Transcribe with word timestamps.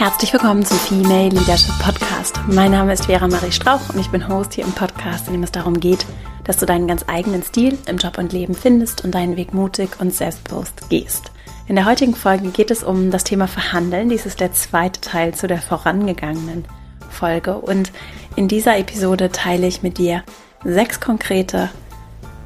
Herzlich 0.00 0.32
willkommen 0.32 0.64
zum 0.64 0.78
Female 0.78 1.28
Leadership 1.28 1.78
Podcast. 1.78 2.40
Mein 2.46 2.70
Name 2.70 2.94
ist 2.94 3.04
Vera 3.04 3.28
Marie 3.28 3.52
Strauch 3.52 3.86
und 3.90 4.00
ich 4.00 4.08
bin 4.08 4.26
Host 4.26 4.54
hier 4.54 4.64
im 4.64 4.72
Podcast, 4.72 5.26
in 5.26 5.34
dem 5.34 5.42
es 5.42 5.52
darum 5.52 5.78
geht, 5.78 6.06
dass 6.44 6.56
du 6.56 6.64
deinen 6.64 6.88
ganz 6.88 7.04
eigenen 7.06 7.42
Stil 7.42 7.76
im 7.86 7.98
Job 7.98 8.16
und 8.16 8.32
Leben 8.32 8.54
findest 8.54 9.04
und 9.04 9.14
deinen 9.14 9.36
Weg 9.36 9.52
mutig 9.52 10.00
und 10.00 10.14
selbstbewusst 10.14 10.88
gehst. 10.88 11.32
In 11.68 11.76
der 11.76 11.84
heutigen 11.84 12.14
Folge 12.14 12.48
geht 12.48 12.70
es 12.70 12.82
um 12.82 13.10
das 13.10 13.24
Thema 13.24 13.46
Verhandeln. 13.46 14.08
Dies 14.08 14.24
ist 14.24 14.40
der 14.40 14.54
zweite 14.54 15.02
Teil 15.02 15.34
zu 15.34 15.46
der 15.46 15.60
vorangegangenen 15.60 16.64
Folge 17.10 17.58
und 17.58 17.92
in 18.36 18.48
dieser 18.48 18.78
Episode 18.78 19.30
teile 19.30 19.66
ich 19.66 19.82
mit 19.82 19.98
dir 19.98 20.24
sechs 20.64 21.00
konkrete 21.00 21.68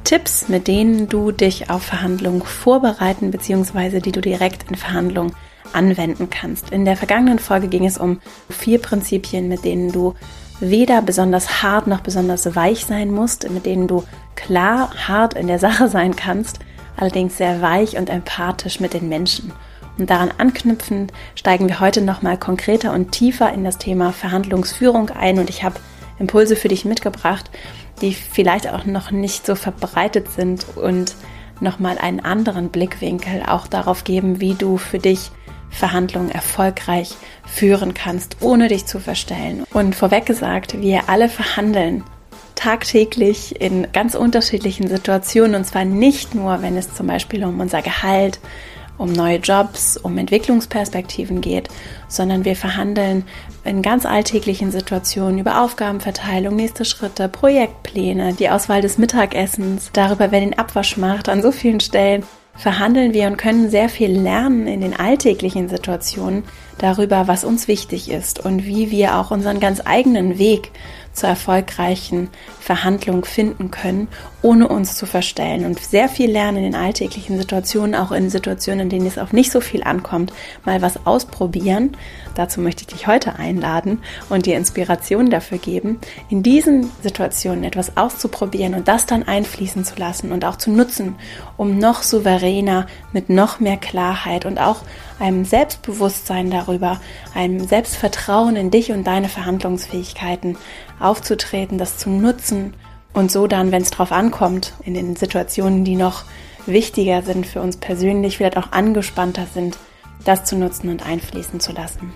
Tipps, 0.03 0.49
mit 0.49 0.67
denen 0.67 1.07
du 1.07 1.31
dich 1.31 1.69
auf 1.69 1.83
Verhandlungen 1.83 2.41
vorbereiten 2.41 3.31
bzw. 3.31 4.01
die 4.01 4.11
du 4.11 4.19
direkt 4.19 4.69
in 4.69 4.75
Verhandlungen 4.75 5.33
anwenden 5.73 6.29
kannst. 6.29 6.69
In 6.71 6.85
der 6.85 6.97
vergangenen 6.97 7.39
Folge 7.39 7.67
ging 7.67 7.85
es 7.85 7.97
um 7.97 8.19
vier 8.49 8.79
Prinzipien, 8.79 9.47
mit 9.47 9.65
denen 9.65 9.91
du 9.91 10.13
weder 10.59 11.01
besonders 11.01 11.63
hart 11.63 11.87
noch 11.87 12.01
besonders 12.01 12.55
weich 12.55 12.85
sein 12.85 13.11
musst, 13.11 13.49
mit 13.49 13.65
denen 13.65 13.87
du 13.87 14.03
klar 14.35 14.91
hart 15.07 15.33
in 15.33 15.47
der 15.47 15.59
Sache 15.65 15.89
sein 15.89 16.15
kannst, 16.15 16.59
allerdings 16.97 17.37
sehr 17.37 17.61
weich 17.61 17.97
und 17.97 18.09
empathisch 18.09 18.79
mit 18.79 18.93
den 18.93 19.09
Menschen. 19.09 19.51
Und 19.97 20.09
daran 20.09 20.31
anknüpfend 20.37 21.13
steigen 21.35 21.69
wir 21.69 21.79
heute 21.79 22.01
nochmal 22.01 22.37
konkreter 22.37 22.93
und 22.93 23.11
tiefer 23.11 23.53
in 23.53 23.63
das 23.63 23.77
Thema 23.77 24.11
Verhandlungsführung 24.11 25.09
ein 25.09 25.39
und 25.39 25.49
ich 25.49 25.63
habe 25.63 25.79
Impulse 26.19 26.55
für 26.55 26.67
dich 26.67 26.85
mitgebracht, 26.85 27.49
die 28.01 28.13
vielleicht 28.13 28.69
auch 28.69 28.85
noch 28.85 29.11
nicht 29.11 29.45
so 29.45 29.55
verbreitet 29.55 30.31
sind 30.31 30.65
und 30.75 31.15
nochmal 31.61 31.97
einen 31.97 32.19
anderen 32.19 32.69
Blickwinkel 32.69 33.43
auch 33.47 33.67
darauf 33.67 34.03
geben, 34.03 34.41
wie 34.41 34.53
du 34.53 34.77
für 34.77 34.99
dich 34.99 35.31
Verhandlungen 35.75 36.31
erfolgreich 36.31 37.15
führen 37.45 37.93
kannst, 37.93 38.37
ohne 38.41 38.67
dich 38.67 38.85
zu 38.85 38.99
verstellen. 38.99 39.65
Und 39.73 39.95
vorweg 39.95 40.25
gesagt, 40.25 40.81
wir 40.81 41.09
alle 41.09 41.29
verhandeln 41.29 42.03
tagtäglich 42.55 43.59
in 43.61 43.87
ganz 43.91 44.15
unterschiedlichen 44.15 44.87
Situationen 44.87 45.55
und 45.55 45.65
zwar 45.65 45.85
nicht 45.85 46.33
nur, 46.33 46.61
wenn 46.61 46.77
es 46.77 46.93
zum 46.93 47.07
Beispiel 47.07 47.43
um 47.43 47.59
unser 47.59 47.81
Gehalt, 47.81 48.39
um 48.97 49.11
neue 49.11 49.37
Jobs, 49.37 49.97
um 49.97 50.17
Entwicklungsperspektiven 50.17 51.41
geht, 51.41 51.67
sondern 52.07 52.45
wir 52.45 52.55
verhandeln 52.55 53.25
in 53.65 53.81
ganz 53.81 54.05
alltäglichen 54.05 54.71
Situationen 54.71 55.39
über 55.39 55.61
Aufgabenverteilung, 55.61 56.55
nächste 56.55 56.85
Schritte, 56.85 57.27
Projektpläne, 57.27 58.33
die 58.33 58.49
Auswahl 58.49 58.81
des 58.81 58.97
Mittagessens, 58.97 59.89
darüber, 59.91 60.31
wer 60.31 60.39
den 60.39 60.57
Abwasch 60.57 60.95
macht, 60.95 61.27
an 61.27 61.41
so 61.41 61.51
vielen 61.51 61.81
Stellen 61.81 62.23
verhandeln 62.55 63.13
wir 63.13 63.27
und 63.27 63.37
können 63.37 63.69
sehr 63.69 63.89
viel 63.89 64.11
lernen 64.11 64.67
in 64.67 64.81
den 64.81 64.97
alltäglichen 64.97 65.69
Situationen 65.69 66.43
darüber, 66.77 67.27
was 67.27 67.43
uns 67.43 67.67
wichtig 67.67 68.09
ist 68.09 68.43
und 68.43 68.65
wie 68.65 68.91
wir 68.91 69.17
auch 69.17 69.31
unseren 69.31 69.59
ganz 69.59 69.81
eigenen 69.85 70.37
Weg 70.37 70.71
zur 71.15 71.29
erfolgreichen 71.29 72.29
Verhandlung 72.59 73.25
finden 73.25 73.71
können, 73.71 74.07
ohne 74.41 74.67
uns 74.67 74.95
zu 74.95 75.05
verstellen 75.05 75.65
und 75.65 75.79
sehr 75.79 76.09
viel 76.09 76.29
lernen 76.29 76.57
in 76.57 76.63
den 76.63 76.75
alltäglichen 76.75 77.37
Situationen, 77.39 77.95
auch 77.95 78.11
in 78.11 78.29
Situationen, 78.29 78.81
in 78.81 78.89
denen 78.89 79.07
es 79.07 79.17
auf 79.17 79.33
nicht 79.33 79.51
so 79.51 79.61
viel 79.61 79.83
ankommt, 79.83 80.33
mal 80.65 80.81
was 80.81 81.05
ausprobieren. 81.07 81.97
Dazu 82.35 82.59
möchte 82.59 82.81
ich 82.81 82.87
dich 82.87 83.07
heute 83.07 83.39
einladen 83.39 83.99
und 84.29 84.45
dir 84.45 84.57
Inspiration 84.57 85.29
dafür 85.29 85.57
geben, 85.57 85.99
in 86.29 86.43
diesen 86.43 86.91
Situationen 87.01 87.63
etwas 87.63 87.95
auszuprobieren 87.97 88.75
und 88.75 88.87
das 88.87 89.05
dann 89.05 89.23
einfließen 89.23 89.85
zu 89.85 89.95
lassen 89.95 90.31
und 90.31 90.43
auch 90.43 90.57
zu 90.57 90.69
nutzen, 90.69 91.15
um 91.55 91.79
noch 91.79 92.03
souveräner, 92.03 92.87
mit 93.13 93.29
noch 93.29 93.61
mehr 93.61 93.77
Klarheit 93.77 94.45
und 94.45 94.59
auch 94.59 94.81
einem 95.17 95.45
Selbstbewusstsein 95.45 96.51
darüber, 96.51 96.99
einem 97.33 97.65
Selbstvertrauen 97.65 98.57
in 98.57 98.69
dich 98.69 98.91
und 98.91 99.07
deine 99.07 99.29
Verhandlungsfähigkeiten 99.29 100.57
aufzutreten, 100.99 101.77
das 101.77 101.97
zu 101.97 102.09
nutzen 102.09 102.73
und 103.13 103.31
so 103.31 103.47
dann, 103.47 103.71
wenn 103.71 103.81
es 103.81 103.91
drauf 103.91 104.11
ankommt, 104.11 104.73
in 104.83 104.93
den 104.93 105.15
Situationen, 105.15 105.85
die 105.85 105.95
noch 105.95 106.23
wichtiger 106.65 107.21
sind 107.21 107.45
für 107.45 107.61
uns 107.61 107.77
persönlich, 107.77 108.37
vielleicht 108.37 108.57
auch 108.57 108.71
angespannter 108.71 109.47
sind, 109.53 109.77
das 110.25 110.43
zu 110.43 110.55
nutzen 110.55 110.89
und 110.89 111.05
einfließen 111.05 111.59
zu 111.59 111.71
lassen. 111.71 112.13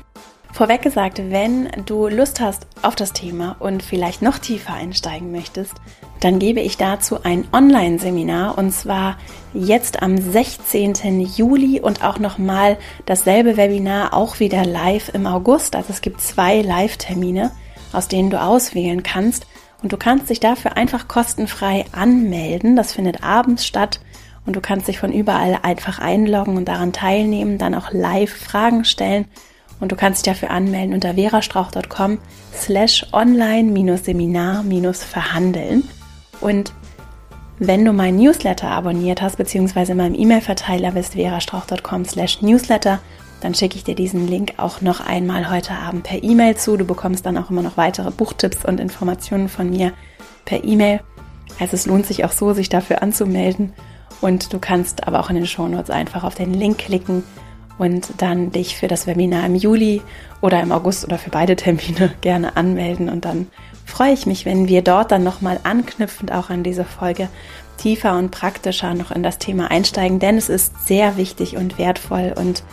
Vorweg 0.52 0.82
gesagt, 0.82 1.22
wenn 1.30 1.70
du 1.86 2.08
Lust 2.08 2.42
hast 2.42 2.66
auf 2.82 2.96
das 2.96 3.14
Thema 3.14 3.56
und 3.60 3.84
vielleicht 3.84 4.22
noch 4.22 4.40
tiefer 4.40 4.74
einsteigen 4.74 5.32
möchtest, 5.32 5.74
dann 6.20 6.40
gebe 6.40 6.60
ich 6.60 6.76
dazu 6.76 7.24
ein 7.24 7.48
Online-Seminar 7.54 8.58
und 8.58 8.72
zwar 8.72 9.18
jetzt 9.54 10.02
am 10.02 10.18
16. 10.18 11.22
Juli 11.22 11.80
und 11.80 12.04
auch 12.04 12.20
nochmal 12.20 12.78
dasselbe 13.06 13.58
Webinar 13.58 14.14
auch 14.14 14.40
wieder 14.40 14.66
live 14.66 15.14
im 15.14 15.28
August. 15.28 15.76
Also 15.76 15.94
es 15.94 16.02
gibt 16.02 16.20
zwei 16.20 16.62
Live-Termine, 16.62 17.52
aus 17.94 18.08
denen 18.08 18.30
du 18.30 18.42
auswählen 18.42 19.04
kannst. 19.04 19.48
Und 19.82 19.94
du 19.94 19.98
kannst 19.98 20.30
dich 20.30 20.40
dafür 20.40 20.78
einfach 20.78 21.08
kostenfrei 21.08 21.86
anmelden. 21.92 22.76
Das 22.76 22.94
findet 22.94 23.24
abends 23.24 23.66
statt. 23.66 24.00
Und 24.46 24.56
du 24.56 24.62
kannst 24.62 24.88
dich 24.88 25.00
von 25.00 25.14
überall 25.14 25.60
einfach 25.62 26.00
einloggen 26.00 26.58
und 26.58 26.66
daran 26.66 26.94
teilnehmen, 26.94 27.58
dann 27.58 27.76
auch 27.76 27.92
live 27.92 28.34
Fragen 28.34 28.86
stellen. 28.86 29.26
Und 29.80 29.92
du 29.92 29.96
kannst 29.96 30.26
dich 30.26 30.34
dafür 30.34 30.50
anmelden 30.50 30.94
unter 30.94 31.14
verastrauch.com 31.14 32.18
slash 32.54 33.06
online-seminar-verhandeln. 33.14 35.88
Und 36.42 36.74
wenn 37.60 37.86
du 37.86 37.94
meinen 37.94 38.18
Newsletter 38.18 38.70
abonniert 38.70 39.22
hast, 39.22 39.38
beziehungsweise 39.38 39.92
in 39.92 39.98
meinem 39.98 40.16
E-Mail-Verteiler 40.16 40.92
bist, 40.92 41.14
verastrauch.com 41.14 42.06
slash 42.06 42.42
newsletter, 42.42 43.00
dann 43.42 43.54
schicke 43.54 43.78
ich 43.78 43.84
dir 43.84 43.96
diesen 43.96 44.28
Link 44.28 44.54
auch 44.58 44.82
noch 44.82 45.00
einmal 45.00 45.50
heute 45.50 45.74
Abend 45.74 46.04
per 46.04 46.24
E-Mail 46.24 46.56
zu. 46.58 46.78
Du 46.78 46.86
bekommst 46.86 47.26
dann 47.26 47.38
auch 47.38 47.50
immer 47.50 47.62
noch 47.62 47.78
weitere 47.78 48.12
Buchtipps 48.12 48.66
und 48.66 48.80
Informationen 48.80 49.50
von 49.50 49.70
mir 49.70 49.94
per 50.46 50.64
E-Mail. 50.64 51.02
Also 51.60 51.76
es 51.76 51.86
lohnt 51.86 52.06
sich 52.06 52.26
auch 52.26 52.32
so, 52.32 52.54
sich 52.54 52.70
dafür 52.70 53.02
anzumelden. 53.02 53.74
Und 54.22 54.52
du 54.52 54.60
kannst 54.60 55.08
aber 55.08 55.20
auch 55.20 55.30
in 55.30 55.36
den 55.36 55.48
Shownotes 55.48 55.90
einfach 55.90 56.24
auf 56.24 56.36
den 56.36 56.54
Link 56.54 56.80
klicken 56.80 57.24
und 57.78 58.10
dann 58.18 58.52
dich 58.52 58.76
für 58.76 58.90
das 58.90 59.08
Webinar 59.08 59.46
im 59.46 59.56
Juli 59.56 60.02
oder 60.42 60.62
im 60.62 60.74
August 60.74 61.06
oder 61.06 61.18
für 61.18 61.30
beide 61.30 61.56
Termine 61.56 62.14
gerne 62.22 62.58
anmelden. 62.58 63.10
Und 63.10 63.24
dann 63.24 63.48
freue 63.86 64.14
ich 64.14 64.26
mich, 64.26 64.46
wenn 64.46 64.68
wir 64.68 64.82
dort 64.82 65.12
dann 65.12 65.24
nochmal 65.24 65.60
anknüpfend 65.64 66.34
auch 66.34 66.50
an 66.50 66.64
diese 66.64 66.84
Folge 66.84 67.30
tiefer 67.78 68.18
und 68.18 68.32
praktischer 68.32 68.94
noch 68.94 69.12
in 69.12 69.24
das 69.24 69.38
Thema 69.38 69.72
einsteigen, 69.72 70.20
denn 70.20 70.38
es 70.38 70.50
ist 70.50 70.86
sehr 70.86 71.16
wichtig 71.16 71.56
und 71.56 71.78
wertvoll 71.78 72.34
und 72.38 72.64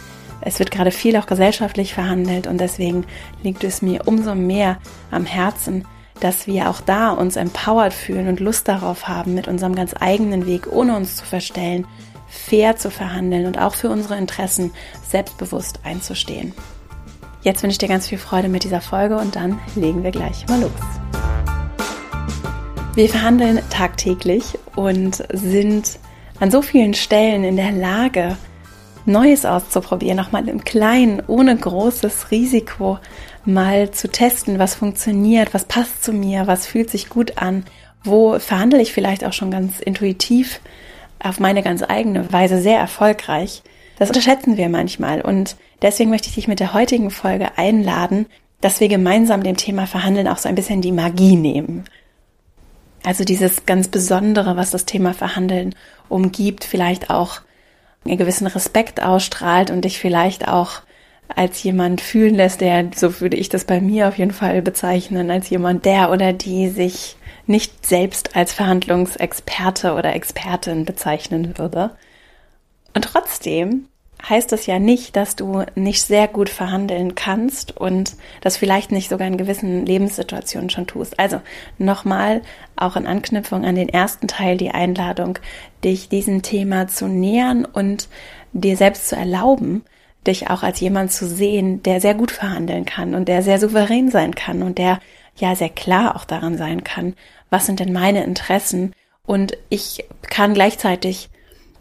es 0.47 0.61
wird 0.61 0.71
gerade 0.71 0.93
viel 0.93 1.17
auch 1.17 1.27
gesellschaftlich 1.27 1.93
verhandelt 1.93 2.47
und 2.47 2.61
deswegen 2.61 3.05
liegt 3.43 3.65
es 3.65 3.83
mir 3.83 4.07
umso 4.07 4.37
mehr 4.37 4.79
am 5.11 5.27
Herzen, 5.27 5.85
dass 6.21 6.47
wir 6.47 6.71
auch 6.71 6.81
da 6.81 7.11
uns 7.11 7.35
empowered 7.35 7.93
fühlen 7.93 8.29
und 8.29 8.39
Lust 8.39 8.69
darauf 8.69 9.09
haben, 9.09 9.35
mit 9.35 9.49
unserem 9.49 9.75
ganz 9.75 9.93
eigenen 9.99 10.47
Weg, 10.47 10.69
ohne 10.71 10.97
uns 10.97 11.17
zu 11.17 11.25
verstellen, 11.25 11.85
fair 12.29 12.77
zu 12.77 12.93
verhandeln 12.93 13.47
und 13.47 13.59
auch 13.59 13.75
für 13.75 13.91
unsere 13.91 14.17
Interessen 14.17 14.71
selbstbewusst 15.03 15.81
einzustehen. 15.83 16.55
Jetzt 17.43 17.65
wünsche 17.65 17.75
ich 17.75 17.79
dir 17.79 17.89
ganz 17.89 18.07
viel 18.07 18.19
Freude 18.19 18.49
mit 18.49 18.63
dieser 18.63 18.81
Folge 18.81 19.17
und 19.17 19.35
dann 19.35 19.59
legen 19.75 20.05
wir 20.05 20.13
gleich 20.13 20.47
mal 20.47 20.61
los. 20.61 20.71
Wir 22.95 23.09
verhandeln 23.09 23.59
tagtäglich 23.69 24.57
und 24.77 25.27
sind 25.33 25.99
an 26.39 26.53
so 26.53 26.63
vielen 26.63 26.95
Stellen 26.95 27.43
in 27.43 27.57
der 27.57 27.73
Lage, 27.73 28.37
Neues 29.07 29.45
auszuprobieren, 29.45 30.21
auch 30.21 30.33
mal 30.33 30.49
im 30.49 30.65
Kleinen, 30.65 31.23
ohne 31.27 31.57
großes 31.57 32.31
Risiko 32.31 32.99
mal 33.45 33.91
zu 33.93 34.09
testen, 34.09 34.59
was 34.59 34.75
funktioniert, 34.75 35.55
was 35.55 35.65
passt 35.65 36.03
zu 36.03 36.13
mir, 36.13 36.47
was 36.47 36.67
fühlt 36.67 36.91
sich 36.91 37.09
gut 37.09 37.39
an, 37.39 37.65
wo 38.03 38.39
verhandle 38.39 38.83
ich 38.83 38.93
vielleicht 38.93 39.25
auch 39.25 39.33
schon 39.33 39.51
ganz 39.51 39.81
intuitiv 39.81 40.61
auf 41.21 41.41
meine 41.41 41.63
ganz 41.63 41.83
eigene 41.83 42.33
Weise 42.33 42.61
sehr 42.61 42.79
erfolgreich. 42.79 43.63
Das 43.99 44.09
unterschätzen 44.09 44.57
wir 44.57 44.69
manchmal 44.69 45.21
und 45.21 45.57
deswegen 45.83 46.11
möchte 46.11 46.29
ich 46.29 46.35
dich 46.35 46.49
mit 46.49 46.61
der 46.61 46.75
heutigen 46.75 47.11
Folge 47.11 47.57
einladen, 47.57 48.27
dass 48.61 48.81
wir 48.81 48.89
gemeinsam 48.89 49.43
dem 49.43 49.57
Thema 49.57 49.87
Verhandeln 49.87 50.29
auch 50.29 50.39
so 50.39 50.49
ein 50.49 50.55
bisschen 50.55 50.83
die 50.83 50.93
Magie 50.93 51.37
nehmen. 51.37 51.85
Also 53.05 53.25
dieses 53.25 53.67
ganz 53.67 53.89
Besondere, 53.89 54.57
was 54.57 54.73
das 54.73 54.85
Thema 54.85 55.15
Verhandeln 55.15 55.75
umgibt, 56.09 56.65
vielleicht 56.65 57.11
auch 57.11 57.41
einen 58.09 58.19
gewissen 58.19 58.47
Respekt 58.47 59.03
ausstrahlt 59.03 59.71
und 59.71 59.85
dich 59.85 59.99
vielleicht 59.99 60.49
auch 60.49 60.83
als 61.29 61.63
jemand 61.63 62.01
fühlen 62.01 62.35
lässt, 62.35 62.61
der, 62.61 62.91
so 62.95 63.21
würde 63.21 63.37
ich 63.37 63.49
das 63.49 63.65
bei 63.65 63.81
mir 63.81 64.09
auf 64.09 64.19
jeden 64.19 64.33
Fall 64.33 64.63
bezeichnen, 64.63 65.31
als 65.31 65.51
jemand, 65.51 65.85
der 65.85 66.11
oder 66.11 66.33
die 66.33 66.69
sich 66.69 67.17
nicht 67.47 67.87
selbst 67.87 68.37
als 68.37 68.53
Verhandlungsexperte 68.53 69.95
oder 69.95 70.15
Expertin 70.15 70.85
bezeichnen 70.85 71.59
würde. 71.59 71.91
Und 72.95 73.05
trotzdem 73.05 73.89
heißt 74.29 74.51
das 74.51 74.67
ja 74.67 74.79
nicht, 74.79 75.17
dass 75.17 75.37
du 75.37 75.65
nicht 75.75 76.03
sehr 76.03 76.29
gut 76.29 76.49
verhandeln 76.49 77.15
kannst 77.15 77.77
und 77.77 78.17
das 78.41 78.57
vielleicht 78.57 78.91
nicht 78.91 79.09
sogar 79.09 79.29
in 79.29 79.37
gewissen 79.37 79.87
Lebenssituationen 79.87 80.71
schon 80.71 80.87
tust. 80.87 81.19
Also 81.19 81.41
nochmal 81.79 82.43
auch 82.75 82.97
in 82.97 83.07
Anknüpfung 83.07 83.65
an 83.65 83.77
den 83.77 83.89
ersten 83.89 84.27
Teil 84.27 84.57
die 84.57 84.71
Einladung, 84.71 85.39
dich 85.85 86.09
diesem 86.09 86.43
Thema 86.43 86.89
zu 86.89 87.07
nähern 87.07 87.65
und 87.65 88.09
dir 88.53 88.77
selbst 88.77 89.09
zu 89.09 89.17
erlauben, 89.17 89.85
dich 90.27 90.51
auch 90.51 90.63
als 90.63 90.81
jemand 90.81 91.13
zu 91.13 91.29
sehen, 91.29 91.83
der 91.85 92.01
sehr 92.01 92.15
gut 92.15 92.33
verhandeln 92.33 92.85
kann 92.85 93.15
und 93.15 93.29
der 93.29 93.43
sehr 93.43 93.61
souverän 93.61 94.11
sein 94.11 94.35
kann 94.35 94.63
und 94.63 94.79
der 94.79 94.99
ja 95.37 95.55
sehr 95.55 95.69
klar 95.69 96.17
auch 96.17 96.25
daran 96.25 96.57
sein 96.59 96.83
kann, 96.83 97.15
was 97.51 97.67
sind 97.67 97.79
denn 97.79 97.93
meine 97.93 98.25
Interessen 98.25 98.93
und 99.25 99.57
ich 99.69 100.05
kann 100.23 100.55
gleichzeitig 100.55 101.29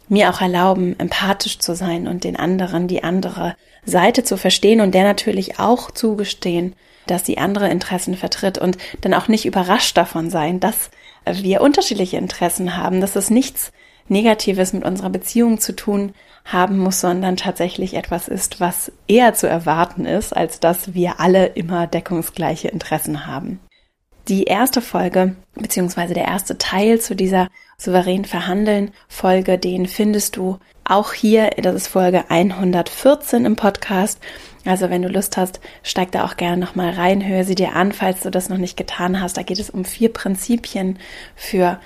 mir 0.07 0.30
auch 0.30 0.42
erlauben, 0.42 0.98
empathisch 1.00 1.60
zu 1.60 1.75
sein 1.75 2.07
und 2.07 2.24
den 2.24 2.36
anderen, 2.36 2.88
die 2.88 3.04
andere 3.04 3.56
Seite 3.86 4.24
zu 4.24 4.38
verstehen 4.38 4.81
und 4.81 4.94
der 4.94 5.04
natürlich 5.04 5.60
auch 5.60 5.92
zugestehen, 5.92 6.75
dass 7.07 7.25
sie 7.25 7.38
andere 7.38 7.69
Interessen 7.69 8.16
vertritt 8.16 8.57
und 8.57 8.78
dann 9.02 9.13
auch 9.13 9.28
nicht 9.28 9.46
überrascht 9.46 9.96
davon 9.98 10.30
sein, 10.30 10.60
dass 10.60 10.90
wir 11.25 11.62
unterschiedliche 11.62 12.18
Interessen 12.18 12.78
haben, 12.78 13.02
dass 13.02 13.16
es 13.16 13.30
nichts 13.30 13.72
Negatives 14.07 14.74
mit 14.74 14.86
unserer 14.86 15.10
Beziehung 15.10 15.60
zu 15.60 15.75
tun 15.75 16.13
haben 16.46 16.78
muss, 16.78 17.02
sondern 17.02 17.38
tatsächlich 17.38 17.96
etwas 17.96 18.28
ist, 18.28 18.60
was 18.60 18.92
eher 19.07 19.34
zu 19.34 19.48
erwarten 19.48 20.06
ist, 20.06 20.36
als 20.36 20.60
dass 20.60 20.94
wir 20.94 21.19
alle 21.19 21.48
immer 21.48 21.88
deckungsgleiche 21.88 22.68
Interessen 22.68 23.25
haben. 23.25 23.60
Die 24.27 24.45
erste 24.45 24.81
Folge, 24.81 25.36
beziehungsweise 25.54 26.16
der 26.16 26.25
erste 26.25 26.57
Teil 26.57 27.00
zu 27.00 27.16
dieser 27.16 27.48
souverän 27.77 28.25
verhandeln 28.25 28.92
Folge, 29.07 29.60
den 29.60 29.86
findest 29.86 30.36
du 30.38 30.57
auch 30.83 31.13
hier, 31.13 31.51
das 31.62 31.75
ist 31.75 31.88
Folge 31.88 32.25
114 32.30 33.45
im 33.45 33.56
Podcast. 33.56 34.19
Also 34.66 34.89
wenn 34.89 35.04
du 35.04 35.10
Lust 35.10 35.38
hast, 35.38 35.60
steig 35.83 36.12
da 36.12 36.25
auch 36.25 36.38
gerne 36.38 36.57
nochmal 36.57 36.92
rein, 36.92 37.27
hör 37.27 37.44
sie 37.44 37.54
dir 37.54 37.75
an, 37.75 37.92
falls 37.92 38.22
du 38.22 38.31
das 38.31 38.50
noch 38.50 38.57
nicht 38.57 38.77
getan 38.77 39.22
hast. 39.22 39.38
Da 39.38 39.44
geht 39.44 39.60
es 39.60 39.69
um 39.69 39.86
vier 39.86 40.12
Prinzipien 40.12 40.98
für 41.36 41.80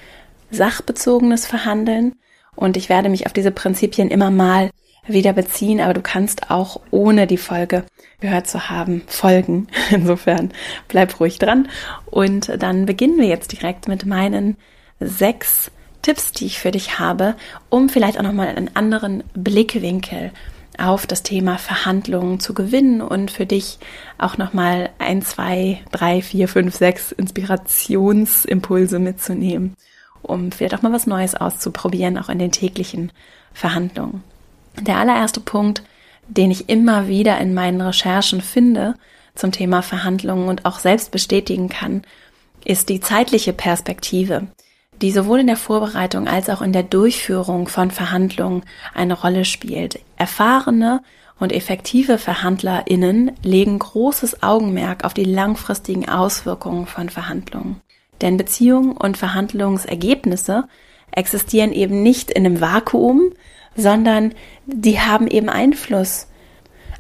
sachbezogenes 0.50 1.46
Verhandeln. 1.46 2.16
Und 2.56 2.78
ich 2.78 2.88
werde 2.88 3.10
mich 3.10 3.26
auf 3.26 3.34
diese 3.34 3.52
Prinzipien 3.52 4.10
immer 4.10 4.32
mal 4.32 4.70
wieder 5.08 5.34
beziehen, 5.34 5.82
aber 5.82 5.94
du 5.94 6.02
kannst 6.02 6.52
auch 6.52 6.80
ohne 6.92 7.28
die 7.28 7.38
Folge 7.38 7.84
gehört 8.20 8.48
zu 8.48 8.70
haben 8.70 9.02
folgen. 9.08 9.68
Insofern 9.92 10.52
bleib 10.88 11.20
ruhig 11.20 11.40
dran. 11.40 11.68
Und 12.06 12.52
dann 12.62 12.86
beginnen 12.86 13.18
wir 13.18 13.28
jetzt 13.28 13.52
direkt 13.52 13.88
mit 13.88 14.06
meinen 14.06 14.58
sechs 15.00 15.72
Tipps, 16.02 16.32
die 16.32 16.46
ich 16.46 16.60
für 16.60 16.72
dich 16.72 17.00
habe, 17.00 17.36
um 17.70 17.90
vielleicht 17.90 18.18
auch 18.18 18.24
nochmal 18.24 18.48
einen 18.48 18.76
anderen 18.76 19.24
Blickwinkel 19.34 20.32
auf 20.78 21.06
das 21.06 21.24
Thema 21.24 21.58
Verhandlungen 21.58 22.40
zu 22.40 22.54
gewinnen 22.54 23.02
und 23.02 23.32
für 23.32 23.46
dich 23.46 23.80
auch 24.18 24.38
nochmal 24.38 24.90
ein, 24.98 25.22
zwei, 25.22 25.82
drei, 25.92 26.22
vier, 26.22 26.48
fünf, 26.48 26.76
sechs 26.76 27.12
Inspirationsimpulse 27.12 29.00
mitzunehmen, 29.00 29.76
um 30.22 30.52
vielleicht 30.52 30.76
auch 30.76 30.82
mal 30.82 30.94
was 30.94 31.08
Neues 31.08 31.36
auszuprobieren, 31.36 32.18
auch 32.18 32.30
in 32.30 32.40
den 32.40 32.52
täglichen 32.52 33.12
Verhandlungen. 33.54 34.24
Der 34.80 34.98
allererste 34.98 35.40
Punkt, 35.40 35.84
den 36.28 36.52
ich 36.52 36.70
immer 36.70 37.08
wieder 37.08 37.38
in 37.40 37.54
meinen 37.54 37.82
Recherchen 37.82 38.42
finde 38.42 38.96
zum 39.36 39.52
Thema 39.52 39.82
Verhandlungen 39.82 40.48
und 40.48 40.66
auch 40.66 40.80
selbst 40.80 41.12
bestätigen 41.12 41.70
kann, 41.70 42.04
ist 42.66 42.90
die 42.90 43.00
zeitliche 43.00 43.54
Perspektive 43.54 44.48
die 45.02 45.12
sowohl 45.12 45.40
in 45.40 45.48
der 45.48 45.58
Vorbereitung 45.58 46.28
als 46.28 46.50
auch 46.50 46.62
in 46.62 46.74
der 46.74 46.84
Durchführung 46.84 47.68
von 47.68 47.92
Verhandlungen 47.92 48.64
eine 48.94 49.14
Rolle 49.14 49.46
spielt. 49.46 50.00
Erfahrene 50.18 51.02
und 51.40 51.54
effektive 51.54 52.18
VerhandlerInnen 52.18 53.32
legen 53.44 53.80
großes 53.80 54.44
Augenmerk 54.44 55.06
auf 55.06 55.14
die 55.14 55.24
langfristigen 55.24 56.10
Auswirkungen 56.10 56.86
von 56.86 57.10
Verhandlungen. 57.10 57.82
Denn 58.22 58.36
Beziehungen 58.36 58.92
und 58.92 59.18
Verhandlungsergebnisse 59.18 60.66
existieren 61.12 61.72
eben 61.72 62.04
nicht 62.04 62.30
in 62.30 62.46
einem 62.46 62.60
Vakuum, 62.60 63.32
sondern 63.80 64.34
die 64.66 65.00
haben 65.00 65.28
eben 65.28 65.50
Einfluss 65.50 66.28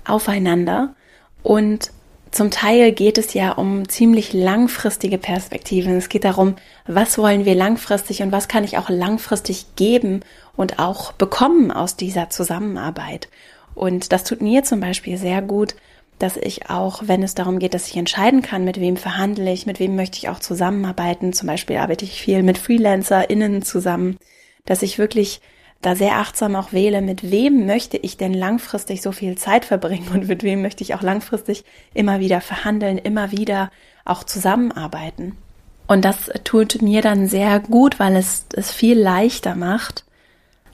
aufeinander 0.06 0.96
und 1.44 1.92
zum 2.31 2.52
Teil 2.52 2.92
geht 2.92 3.18
es 3.18 3.34
ja 3.34 3.54
um 3.54 3.90
ziemlich 3.90 4.34
langfristige 4.34 5.18
Perspektiven. 5.18 5.98
Es 5.98 6.10
geht 6.10 6.26
darum, 6.26 6.56
was 6.86 7.18
wollen 7.18 7.46
wir 7.46 7.56
langfristig 7.56 8.22
und 8.22 8.31
was 8.31 8.48
kann 8.48 8.64
ich 8.64 8.78
auch 8.78 8.90
langfristig 8.90 9.76
geben 9.76 10.22
und 10.56 10.78
auch 10.78 11.12
bekommen 11.14 11.72
aus 11.72 11.96
dieser 11.96 12.30
Zusammenarbeit. 12.30 13.30
Und 13.74 14.12
das 14.12 14.26
tut 14.26 14.42
mir 14.42 14.64
zum 14.64 14.80
Beispiel 14.80 15.18
sehr 15.18 15.42
gut, 15.42 15.76
dass 16.20 16.38
ich 16.38 16.70
auch, 16.70 17.04
wenn 17.06 17.24
es 17.24 17.34
darum 17.34 17.60
geht, 17.60 17.74
dass 17.74 17.88
ich 17.88 17.98
entscheiden 17.98 18.42
kann, 18.42 18.66
mit 18.66 18.80
wem 18.80 18.98
verhandle 18.98 19.52
ich, 19.52 19.66
mit 19.66 19.80
wem 19.80 19.96
möchte 19.96 20.18
ich 20.18 20.30
auch 20.30 20.40
zusammenarbeiten. 20.40 21.34
Zum 21.34 21.48
Beispiel 21.48 21.78
arbeite 21.78 22.06
ich 22.06 22.22
viel 22.22 22.44
mit 22.44 22.58
FreelancerInnen 22.58 23.64
zusammen, 23.64 24.18
dass 24.66 24.81
ich 24.81 25.00
wirklich 25.00 25.42
da 25.81 25.96
sehr 25.96 26.18
achtsam 26.18 26.56
auch 26.56 26.74
wähle, 26.74 27.02
mit 27.02 27.31
wem 27.31 27.66
möchte 27.66 27.98
ich 27.98 28.18
denn 28.18 28.34
langfristig 28.34 29.02
so 29.02 29.12
viel 29.12 29.38
Zeit 29.38 29.66
verbringen 29.66 30.10
und 30.14 30.28
mit 30.28 30.44
wem 30.44 30.62
möchte 30.62 30.84
ich 30.84 30.94
auch 30.94 31.02
langfristig 31.02 31.64
immer 31.94 32.20
wieder 32.20 32.42
verhandeln, 32.42 32.98
immer 32.98 33.31
wieder 33.31 33.72
auch 34.06 34.24
zusammenarbeiten. 34.24 35.38
Und 35.88 36.06
das 36.06 36.30
tut 36.44 36.81
mir 36.81 37.02
dann 37.02 37.28
sehr 37.28 37.60
gut, 37.60 38.00
weil 38.00 38.16
es 38.16 38.46
es 38.56 38.72
viel 38.72 39.00
leichter 39.00 39.56
macht, 39.56 40.04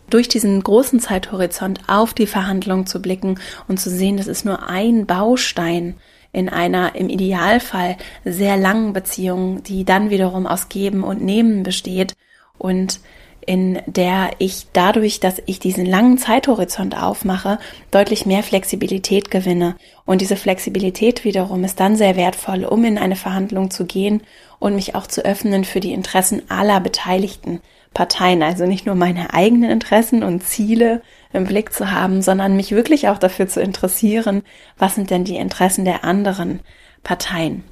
durch 0.09 0.27
diesen 0.27 0.61
großen 0.61 0.99
Zeithorizont 0.99 1.81
auf 1.87 2.13
die 2.13 2.27
Verhandlung 2.27 2.85
zu 2.85 3.01
blicken 3.01 3.39
und 3.67 3.79
zu 3.79 3.89
sehen, 3.89 4.17
das 4.17 4.27
ist 4.27 4.45
nur 4.45 4.67
ein 4.67 5.05
Baustein 5.05 5.95
in 6.31 6.49
einer 6.49 6.95
im 6.95 7.09
Idealfall 7.09 7.97
sehr 8.23 8.57
langen 8.57 8.93
Beziehung, 8.93 9.63
die 9.63 9.85
dann 9.85 10.09
wiederum 10.09 10.45
aus 10.45 10.67
Geben 10.69 11.03
und 11.03 11.21
Nehmen 11.23 11.63
besteht 11.63 12.15
und 12.57 12.99
in 13.45 13.79
der 13.85 14.31
ich 14.39 14.67
dadurch, 14.73 15.19
dass 15.19 15.41
ich 15.45 15.59
diesen 15.59 15.85
langen 15.85 16.17
Zeithorizont 16.17 17.01
aufmache, 17.01 17.59
deutlich 17.91 18.25
mehr 18.25 18.43
Flexibilität 18.43 19.31
gewinne. 19.31 19.75
Und 20.05 20.21
diese 20.21 20.35
Flexibilität 20.35 21.23
wiederum 21.23 21.63
ist 21.63 21.79
dann 21.79 21.95
sehr 21.95 22.15
wertvoll, 22.15 22.65
um 22.65 22.83
in 22.83 22.97
eine 22.97 23.15
Verhandlung 23.15 23.71
zu 23.71 23.85
gehen 23.85 24.21
und 24.59 24.75
mich 24.75 24.95
auch 24.95 25.07
zu 25.07 25.23
öffnen 25.23 25.63
für 25.63 25.79
die 25.79 25.93
Interessen 25.93 26.49
aller 26.49 26.79
beteiligten 26.79 27.61
Parteien. 27.93 28.43
Also 28.43 28.65
nicht 28.65 28.85
nur 28.85 28.95
meine 28.95 29.33
eigenen 29.33 29.69
Interessen 29.69 30.23
und 30.23 30.43
Ziele 30.43 31.01
im 31.33 31.45
Blick 31.45 31.73
zu 31.73 31.91
haben, 31.91 32.21
sondern 32.21 32.55
mich 32.55 32.71
wirklich 32.71 33.09
auch 33.09 33.17
dafür 33.17 33.47
zu 33.47 33.61
interessieren, 33.61 34.43
was 34.77 34.95
sind 34.95 35.09
denn 35.09 35.23
die 35.23 35.37
Interessen 35.37 35.85
der 35.85 36.03
anderen 36.03 36.61
Parteien. 37.03 37.63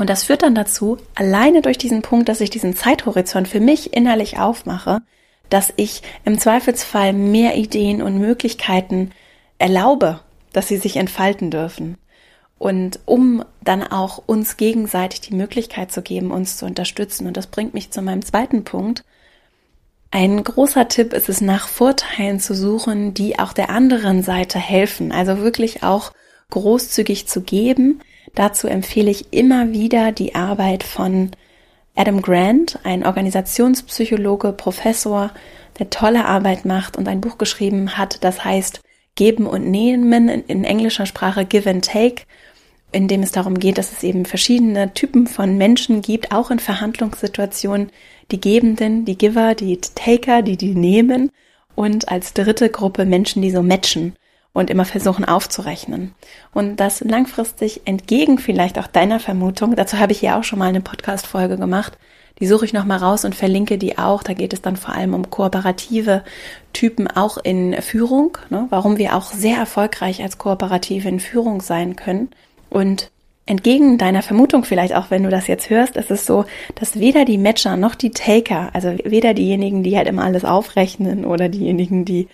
Und 0.00 0.08
das 0.08 0.24
führt 0.24 0.42
dann 0.42 0.54
dazu, 0.54 0.96
alleine 1.14 1.60
durch 1.60 1.76
diesen 1.76 2.00
Punkt, 2.00 2.30
dass 2.30 2.40
ich 2.40 2.48
diesen 2.48 2.74
Zeithorizont 2.74 3.46
für 3.46 3.60
mich 3.60 3.92
innerlich 3.92 4.38
aufmache, 4.38 5.02
dass 5.50 5.74
ich 5.76 6.00
im 6.24 6.38
Zweifelsfall 6.38 7.12
mehr 7.12 7.58
Ideen 7.58 8.00
und 8.00 8.16
Möglichkeiten 8.16 9.10
erlaube, 9.58 10.20
dass 10.54 10.68
sie 10.68 10.78
sich 10.78 10.96
entfalten 10.96 11.50
dürfen. 11.50 11.98
Und 12.56 13.00
um 13.04 13.44
dann 13.62 13.82
auch 13.82 14.22
uns 14.24 14.56
gegenseitig 14.56 15.20
die 15.20 15.34
Möglichkeit 15.34 15.92
zu 15.92 16.00
geben, 16.00 16.30
uns 16.30 16.56
zu 16.56 16.64
unterstützen. 16.64 17.26
Und 17.26 17.36
das 17.36 17.48
bringt 17.48 17.74
mich 17.74 17.90
zu 17.90 18.00
meinem 18.00 18.24
zweiten 18.24 18.64
Punkt. 18.64 19.04
Ein 20.10 20.42
großer 20.42 20.88
Tipp 20.88 21.12
ist 21.12 21.28
es, 21.28 21.42
nach 21.42 21.68
Vorteilen 21.68 22.40
zu 22.40 22.54
suchen, 22.54 23.12
die 23.12 23.38
auch 23.38 23.52
der 23.52 23.68
anderen 23.68 24.22
Seite 24.22 24.58
helfen. 24.58 25.12
Also 25.12 25.40
wirklich 25.40 25.82
auch 25.82 26.12
großzügig 26.48 27.28
zu 27.28 27.42
geben, 27.42 28.00
Dazu 28.34 28.68
empfehle 28.68 29.10
ich 29.10 29.32
immer 29.32 29.72
wieder 29.72 30.12
die 30.12 30.34
Arbeit 30.34 30.82
von 30.82 31.30
Adam 31.96 32.22
Grant, 32.22 32.78
ein 32.84 33.04
Organisationspsychologe, 33.04 34.52
Professor, 34.52 35.32
der 35.78 35.90
tolle 35.90 36.24
Arbeit 36.24 36.64
macht 36.64 36.96
und 36.96 37.08
ein 37.08 37.20
Buch 37.20 37.38
geschrieben 37.38 37.96
hat, 37.96 38.22
das 38.22 38.44
heißt 38.44 38.80
Geben 39.16 39.46
und 39.46 39.70
Nehmen 39.70 40.28
in 40.28 40.64
englischer 40.64 41.06
Sprache 41.06 41.44
Give 41.44 41.68
and 41.68 41.84
Take, 41.84 42.22
in 42.92 43.08
dem 43.08 43.22
es 43.22 43.32
darum 43.32 43.58
geht, 43.58 43.78
dass 43.78 43.92
es 43.92 44.02
eben 44.02 44.24
verschiedene 44.24 44.94
Typen 44.94 45.26
von 45.26 45.58
Menschen 45.58 46.00
gibt, 46.00 46.32
auch 46.32 46.50
in 46.50 46.58
Verhandlungssituationen, 46.58 47.90
die 48.30 48.40
Gebenden, 48.40 49.04
die 49.04 49.18
Giver, 49.18 49.54
die 49.54 49.78
Taker, 49.80 50.42
die 50.42 50.56
die 50.56 50.74
nehmen 50.74 51.30
und 51.74 52.08
als 52.08 52.34
dritte 52.34 52.70
Gruppe 52.70 53.04
Menschen, 53.04 53.42
die 53.42 53.50
so 53.50 53.62
matchen 53.62 54.14
und 54.52 54.70
immer 54.70 54.84
versuchen 54.84 55.24
aufzurechnen. 55.24 56.14
Und 56.52 56.76
das 56.76 57.00
langfristig 57.00 57.82
entgegen 57.84 58.38
vielleicht 58.38 58.78
auch 58.78 58.86
deiner 58.86 59.20
Vermutung, 59.20 59.76
dazu 59.76 59.98
habe 59.98 60.12
ich 60.12 60.22
ja 60.22 60.38
auch 60.38 60.44
schon 60.44 60.58
mal 60.58 60.68
eine 60.68 60.80
Podcast-Folge 60.80 61.56
gemacht, 61.56 61.98
die 62.40 62.46
suche 62.46 62.64
ich 62.64 62.72
nochmal 62.72 62.98
raus 62.98 63.24
und 63.24 63.34
verlinke 63.34 63.76
die 63.76 63.98
auch. 63.98 64.22
Da 64.22 64.32
geht 64.32 64.54
es 64.54 64.62
dann 64.62 64.76
vor 64.76 64.94
allem 64.94 65.12
um 65.12 65.28
kooperative 65.28 66.24
Typen 66.72 67.06
auch 67.06 67.36
in 67.36 67.80
Führung, 67.82 68.38
ne? 68.48 68.66
warum 68.70 68.96
wir 68.96 69.14
auch 69.14 69.32
sehr 69.32 69.58
erfolgreich 69.58 70.22
als 70.22 70.38
Kooperative 70.38 71.06
in 71.06 71.20
Führung 71.20 71.60
sein 71.60 71.96
können. 71.96 72.30
Und 72.70 73.10
entgegen 73.44 73.98
deiner 73.98 74.22
Vermutung 74.22 74.64
vielleicht 74.64 74.94
auch, 74.94 75.10
wenn 75.10 75.24
du 75.24 75.28
das 75.28 75.48
jetzt 75.48 75.68
hörst, 75.68 75.96
ist 75.96 76.10
es 76.10 76.24
so, 76.24 76.46
dass 76.76 76.98
weder 76.98 77.26
die 77.26 77.36
Matcher 77.36 77.76
noch 77.76 77.94
die 77.94 78.10
Taker, 78.10 78.70
also 78.72 78.96
weder 79.04 79.34
diejenigen, 79.34 79.82
die 79.82 79.96
halt 79.98 80.08
immer 80.08 80.24
alles 80.24 80.44
aufrechnen 80.44 81.26
oder 81.26 81.50
diejenigen, 81.50 82.06
die 82.06 82.28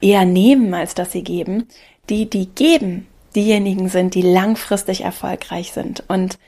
eher 0.00 0.24
nehmen, 0.24 0.74
als 0.74 0.94
dass 0.94 1.12
sie 1.12 1.22
geben, 1.22 1.68
die, 2.08 2.28
die 2.28 2.46
geben, 2.46 3.06
diejenigen 3.34 3.88
sind, 3.88 4.14
die 4.14 4.22
langfristig 4.22 5.02
erfolgreich 5.02 5.72
sind. 5.72 6.04
Und 6.08 6.38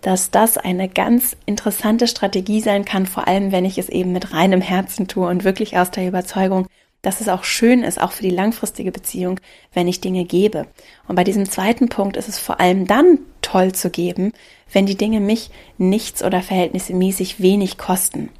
dass 0.00 0.30
das 0.30 0.58
eine 0.58 0.88
ganz 0.88 1.36
interessante 1.46 2.06
Strategie 2.06 2.60
sein 2.60 2.84
kann, 2.84 3.06
vor 3.06 3.26
allem 3.26 3.52
wenn 3.52 3.64
ich 3.64 3.78
es 3.78 3.88
eben 3.88 4.12
mit 4.12 4.32
reinem 4.34 4.60
Herzen 4.60 5.08
tue 5.08 5.26
und 5.26 5.44
wirklich 5.44 5.78
aus 5.78 5.90
der 5.90 6.06
Überzeugung, 6.06 6.66
dass 7.00 7.20
es 7.20 7.28
auch 7.28 7.44
schön 7.44 7.82
ist, 7.82 8.00
auch 8.00 8.12
für 8.12 8.22
die 8.22 8.30
langfristige 8.30 8.92
Beziehung, 8.92 9.40
wenn 9.72 9.88
ich 9.88 10.00
Dinge 10.00 10.24
gebe. 10.24 10.66
Und 11.06 11.16
bei 11.16 11.24
diesem 11.24 11.48
zweiten 11.48 11.88
Punkt 11.88 12.16
ist 12.16 12.28
es 12.28 12.38
vor 12.38 12.60
allem 12.60 12.86
dann 12.86 13.18
toll 13.42 13.72
zu 13.72 13.90
geben, 13.90 14.32
wenn 14.72 14.86
die 14.86 14.96
Dinge 14.96 15.20
mich 15.20 15.50
nichts 15.78 16.22
oder 16.22 16.42
verhältnismäßig 16.42 17.40
wenig 17.40 17.78
kosten. 17.78 18.30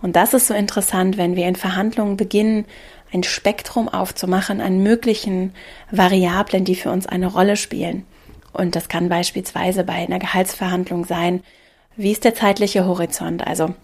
Und 0.00 0.16
das 0.16 0.34
ist 0.34 0.48
so 0.48 0.54
interessant, 0.54 1.16
wenn 1.16 1.34
wir 1.34 1.46
in 1.48 1.56
Verhandlungen 1.56 2.16
beginnen, 2.16 2.66
ein 3.14 3.22
Spektrum 3.22 3.88
aufzumachen 3.88 4.60
an 4.60 4.82
möglichen 4.82 5.54
Variablen, 5.90 6.64
die 6.64 6.74
für 6.74 6.90
uns 6.90 7.06
eine 7.06 7.28
Rolle 7.28 7.56
spielen. 7.56 8.04
Und 8.52 8.76
das 8.76 8.88
kann 8.88 9.08
beispielsweise 9.08 9.84
bei 9.84 9.94
einer 9.94 10.18
Gehaltsverhandlung 10.18 11.04
sein, 11.04 11.42
wie 11.96 12.12
ist 12.12 12.24
der 12.24 12.34
zeitliche 12.34 12.86
Horizont? 12.86 13.46
Also 13.46 13.74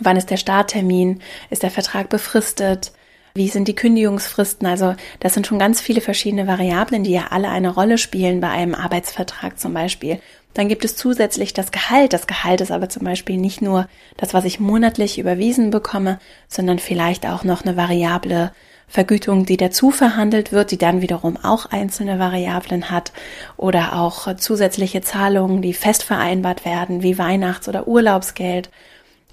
wann 0.00 0.16
ist 0.16 0.30
der 0.30 0.36
Starttermin? 0.36 1.20
Ist 1.50 1.62
der 1.62 1.70
Vertrag 1.70 2.08
befristet? 2.08 2.92
Wie 3.34 3.48
sind 3.48 3.68
die 3.68 3.74
Kündigungsfristen? 3.74 4.66
Also 4.66 4.94
das 5.20 5.34
sind 5.34 5.46
schon 5.46 5.58
ganz 5.58 5.80
viele 5.80 6.00
verschiedene 6.00 6.46
Variablen, 6.46 7.04
die 7.04 7.12
ja 7.12 7.28
alle 7.30 7.48
eine 7.48 7.70
Rolle 7.70 7.96
spielen 7.96 8.40
bei 8.40 8.50
einem 8.50 8.74
Arbeitsvertrag 8.74 9.58
zum 9.58 9.72
Beispiel. 9.72 10.20
Dann 10.54 10.68
gibt 10.68 10.84
es 10.84 10.96
zusätzlich 10.96 11.54
das 11.54 11.72
Gehalt. 11.72 12.12
Das 12.12 12.26
Gehalt 12.26 12.60
ist 12.60 12.70
aber 12.70 12.88
zum 12.88 13.04
Beispiel 13.04 13.38
nicht 13.38 13.62
nur 13.62 13.88
das, 14.16 14.34
was 14.34 14.44
ich 14.44 14.60
monatlich 14.60 15.18
überwiesen 15.18 15.70
bekomme, 15.70 16.18
sondern 16.48 16.78
vielleicht 16.78 17.26
auch 17.26 17.44
noch 17.44 17.62
eine 17.62 17.76
variable 17.76 18.52
Vergütung, 18.86 19.46
die 19.46 19.56
dazu 19.56 19.90
verhandelt 19.90 20.52
wird, 20.52 20.70
die 20.70 20.76
dann 20.76 21.00
wiederum 21.00 21.38
auch 21.42 21.64
einzelne 21.64 22.18
Variablen 22.18 22.90
hat 22.90 23.12
oder 23.56 23.98
auch 23.98 24.36
zusätzliche 24.36 25.00
Zahlungen, 25.00 25.62
die 25.62 25.72
fest 25.72 26.02
vereinbart 26.02 26.66
werden, 26.66 27.02
wie 27.02 27.16
Weihnachts- 27.16 27.68
oder 27.68 27.88
Urlaubsgeld. 27.88 28.68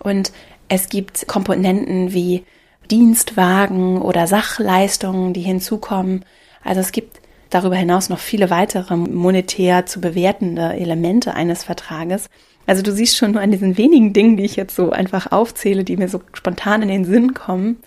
Und 0.02 0.32
es 0.70 0.88
gibt 0.88 1.28
Komponenten 1.28 2.14
wie 2.14 2.46
Dienstwagen 2.90 4.02
oder 4.02 4.28
Sachleistungen, 4.28 5.34
die 5.34 5.42
hinzukommen. 5.42 6.24
Also 6.64 6.80
es 6.80 6.94
gibt 6.94 7.20
darüber 7.50 7.76
hinaus 7.76 8.10
noch 8.10 8.20
viele 8.20 8.50
weitere 8.50 8.96
monetär 8.96 9.86
zu 9.86 10.02
bewertende 10.02 10.74
Elemente 10.74 11.34
eines 11.34 11.64
Vertrages. 11.64 12.30
Also 12.66 12.84
du 12.84 12.92
siehst 12.92 13.18
schon 13.18 13.32
nur 13.32 13.42
an 13.42 13.52
diesen 13.52 13.78
wenigen 13.78 14.14
Dingen, 14.14 14.38
die 14.38 14.46
ich 14.46 14.56
jetzt 14.56 14.76
so 14.76 14.92
einfach 14.92 15.32
aufzähle, 15.32 15.84
die 15.84 15.98
mir 15.98 16.10
so 16.10 16.22
spontan 16.34 16.84
in 16.84 16.90
den 16.90 17.06
Sinn 17.06 17.34
kommen, 17.34 17.78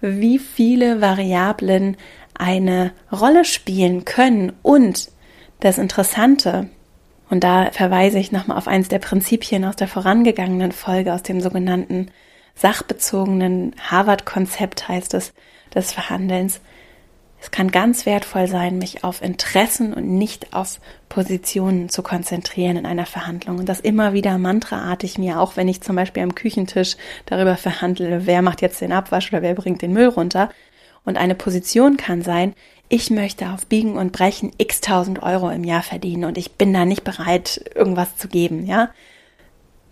wie 0.00 0.38
viele 0.38 1.00
Variablen 1.00 1.96
eine 2.34 2.92
Rolle 3.12 3.44
spielen 3.44 4.04
können. 4.04 4.52
Und 4.62 5.10
das 5.60 5.78
Interessante, 5.78 6.68
und 7.30 7.44
da 7.44 7.70
verweise 7.70 8.18
ich 8.18 8.32
nochmal 8.32 8.58
auf 8.58 8.68
eins 8.68 8.88
der 8.88 8.98
Prinzipien 8.98 9.64
aus 9.64 9.76
der 9.76 9.88
vorangegangenen 9.88 10.72
Folge, 10.72 11.14
aus 11.14 11.22
dem 11.22 11.40
sogenannten 11.40 12.08
sachbezogenen 12.56 13.74
Harvard-Konzept 13.78 14.88
heißt 14.88 15.14
es, 15.14 15.32
des 15.74 15.92
Verhandelns. 15.92 16.60
Es 17.46 17.52
kann 17.52 17.70
ganz 17.70 18.06
wertvoll 18.06 18.48
sein, 18.48 18.78
mich 18.78 19.04
auf 19.04 19.22
Interessen 19.22 19.94
und 19.94 20.08
nicht 20.08 20.52
auf 20.52 20.80
Positionen 21.08 21.88
zu 21.88 22.02
konzentrieren 22.02 22.76
in 22.76 22.86
einer 22.86 23.06
Verhandlung. 23.06 23.58
Und 23.60 23.68
das 23.68 23.78
immer 23.78 24.12
wieder 24.12 24.36
mantraartig 24.36 25.16
mir, 25.16 25.40
auch 25.40 25.56
wenn 25.56 25.68
ich 25.68 25.80
zum 25.80 25.94
Beispiel 25.94 26.24
am 26.24 26.34
Küchentisch 26.34 26.96
darüber 27.24 27.56
verhandle, 27.56 28.26
wer 28.26 28.42
macht 28.42 28.62
jetzt 28.62 28.80
den 28.80 28.90
Abwasch 28.90 29.32
oder 29.32 29.42
wer 29.42 29.54
bringt 29.54 29.80
den 29.80 29.92
Müll 29.92 30.08
runter. 30.08 30.50
Und 31.04 31.18
eine 31.18 31.36
Position 31.36 31.96
kann 31.96 32.22
sein, 32.22 32.52
ich 32.88 33.10
möchte 33.10 33.50
auf 33.50 33.68
Biegen 33.68 33.96
und 33.96 34.10
Brechen 34.10 34.50
x 34.58 34.80
tausend 34.80 35.22
Euro 35.22 35.48
im 35.48 35.62
Jahr 35.62 35.84
verdienen 35.84 36.24
und 36.24 36.38
ich 36.38 36.54
bin 36.54 36.72
da 36.72 36.84
nicht 36.84 37.04
bereit, 37.04 37.64
irgendwas 37.76 38.16
zu 38.16 38.26
geben, 38.26 38.66
ja 38.66 38.90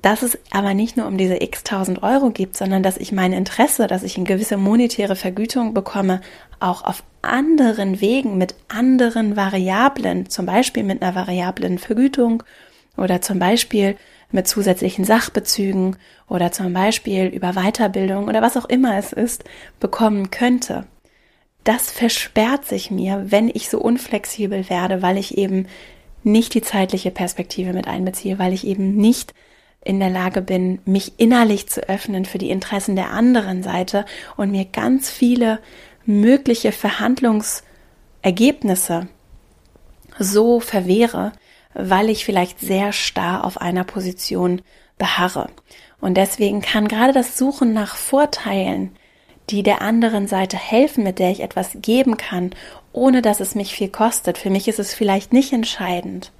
dass 0.02 0.20
es 0.20 0.38
aber 0.50 0.74
nicht 0.74 0.98
nur 0.98 1.06
um 1.06 1.16
diese 1.16 1.42
x 1.42 1.64
tausend 1.64 2.02
Euro 2.02 2.28
gibt, 2.28 2.58
sondern 2.58 2.82
dass 2.82 2.98
ich 2.98 3.10
mein 3.10 3.32
Interesse, 3.32 3.86
dass 3.86 4.02
ich 4.02 4.18
eine 4.18 4.26
gewisse 4.26 4.58
monetäre 4.58 5.16
Vergütung 5.16 5.72
bekomme, 5.72 6.20
auch 6.60 6.84
auf 6.84 7.02
anderen 7.28 8.00
Wegen 8.00 8.38
mit 8.38 8.54
anderen 8.68 9.36
Variablen, 9.36 10.28
zum 10.28 10.46
Beispiel 10.46 10.82
mit 10.82 11.02
einer 11.02 11.14
variablen 11.14 11.78
Vergütung 11.78 12.42
oder 12.96 13.20
zum 13.20 13.38
Beispiel 13.38 13.96
mit 14.30 14.48
zusätzlichen 14.48 15.04
Sachbezügen 15.04 15.96
oder 16.28 16.52
zum 16.52 16.72
Beispiel 16.72 17.26
über 17.26 17.52
Weiterbildung 17.52 18.28
oder 18.28 18.42
was 18.42 18.56
auch 18.56 18.64
immer 18.64 18.96
es 18.96 19.12
ist, 19.12 19.44
bekommen 19.80 20.30
könnte. 20.30 20.86
Das 21.62 21.90
versperrt 21.90 22.66
sich 22.66 22.90
mir, 22.90 23.26
wenn 23.28 23.48
ich 23.48 23.68
so 23.68 23.78
unflexibel 23.78 24.68
werde, 24.68 25.02
weil 25.02 25.16
ich 25.16 25.38
eben 25.38 25.66
nicht 26.22 26.54
die 26.54 26.62
zeitliche 26.62 27.10
Perspektive 27.10 27.72
mit 27.72 27.86
einbeziehe, 27.86 28.38
weil 28.38 28.52
ich 28.52 28.66
eben 28.66 28.96
nicht 28.96 29.34
in 29.84 30.00
der 30.00 30.10
Lage 30.10 30.42
bin, 30.42 30.80
mich 30.84 31.12
innerlich 31.18 31.68
zu 31.68 31.86
öffnen 31.88 32.24
für 32.24 32.38
die 32.38 32.50
Interessen 32.50 32.96
der 32.96 33.10
anderen 33.10 33.62
Seite 33.62 34.04
und 34.36 34.50
mir 34.50 34.64
ganz 34.64 35.10
viele 35.10 35.60
mögliche 36.06 36.72
Verhandlungsergebnisse 36.72 39.08
so 40.18 40.60
verwehre, 40.60 41.32
weil 41.74 42.08
ich 42.08 42.24
vielleicht 42.24 42.60
sehr 42.60 42.92
starr 42.92 43.44
auf 43.44 43.60
einer 43.60 43.84
Position 43.84 44.62
beharre. 44.96 45.50
Und 46.00 46.16
deswegen 46.16 46.60
kann 46.60 46.88
gerade 46.88 47.12
das 47.12 47.36
Suchen 47.36 47.72
nach 47.72 47.96
Vorteilen, 47.96 48.94
die 49.50 49.62
der 49.62 49.82
anderen 49.82 50.28
Seite 50.28 50.56
helfen, 50.56 51.04
mit 51.04 51.18
der 51.18 51.30
ich 51.30 51.40
etwas 51.40 51.76
geben 51.82 52.16
kann, 52.16 52.50
ohne 52.92 53.22
dass 53.22 53.40
es 53.40 53.54
mich 53.54 53.74
viel 53.74 53.88
kostet. 53.88 54.38
Für 54.38 54.50
mich 54.50 54.68
ist 54.68 54.78
es 54.78 54.94
vielleicht 54.94 55.32
nicht 55.32 55.52
entscheidend, 55.52 56.30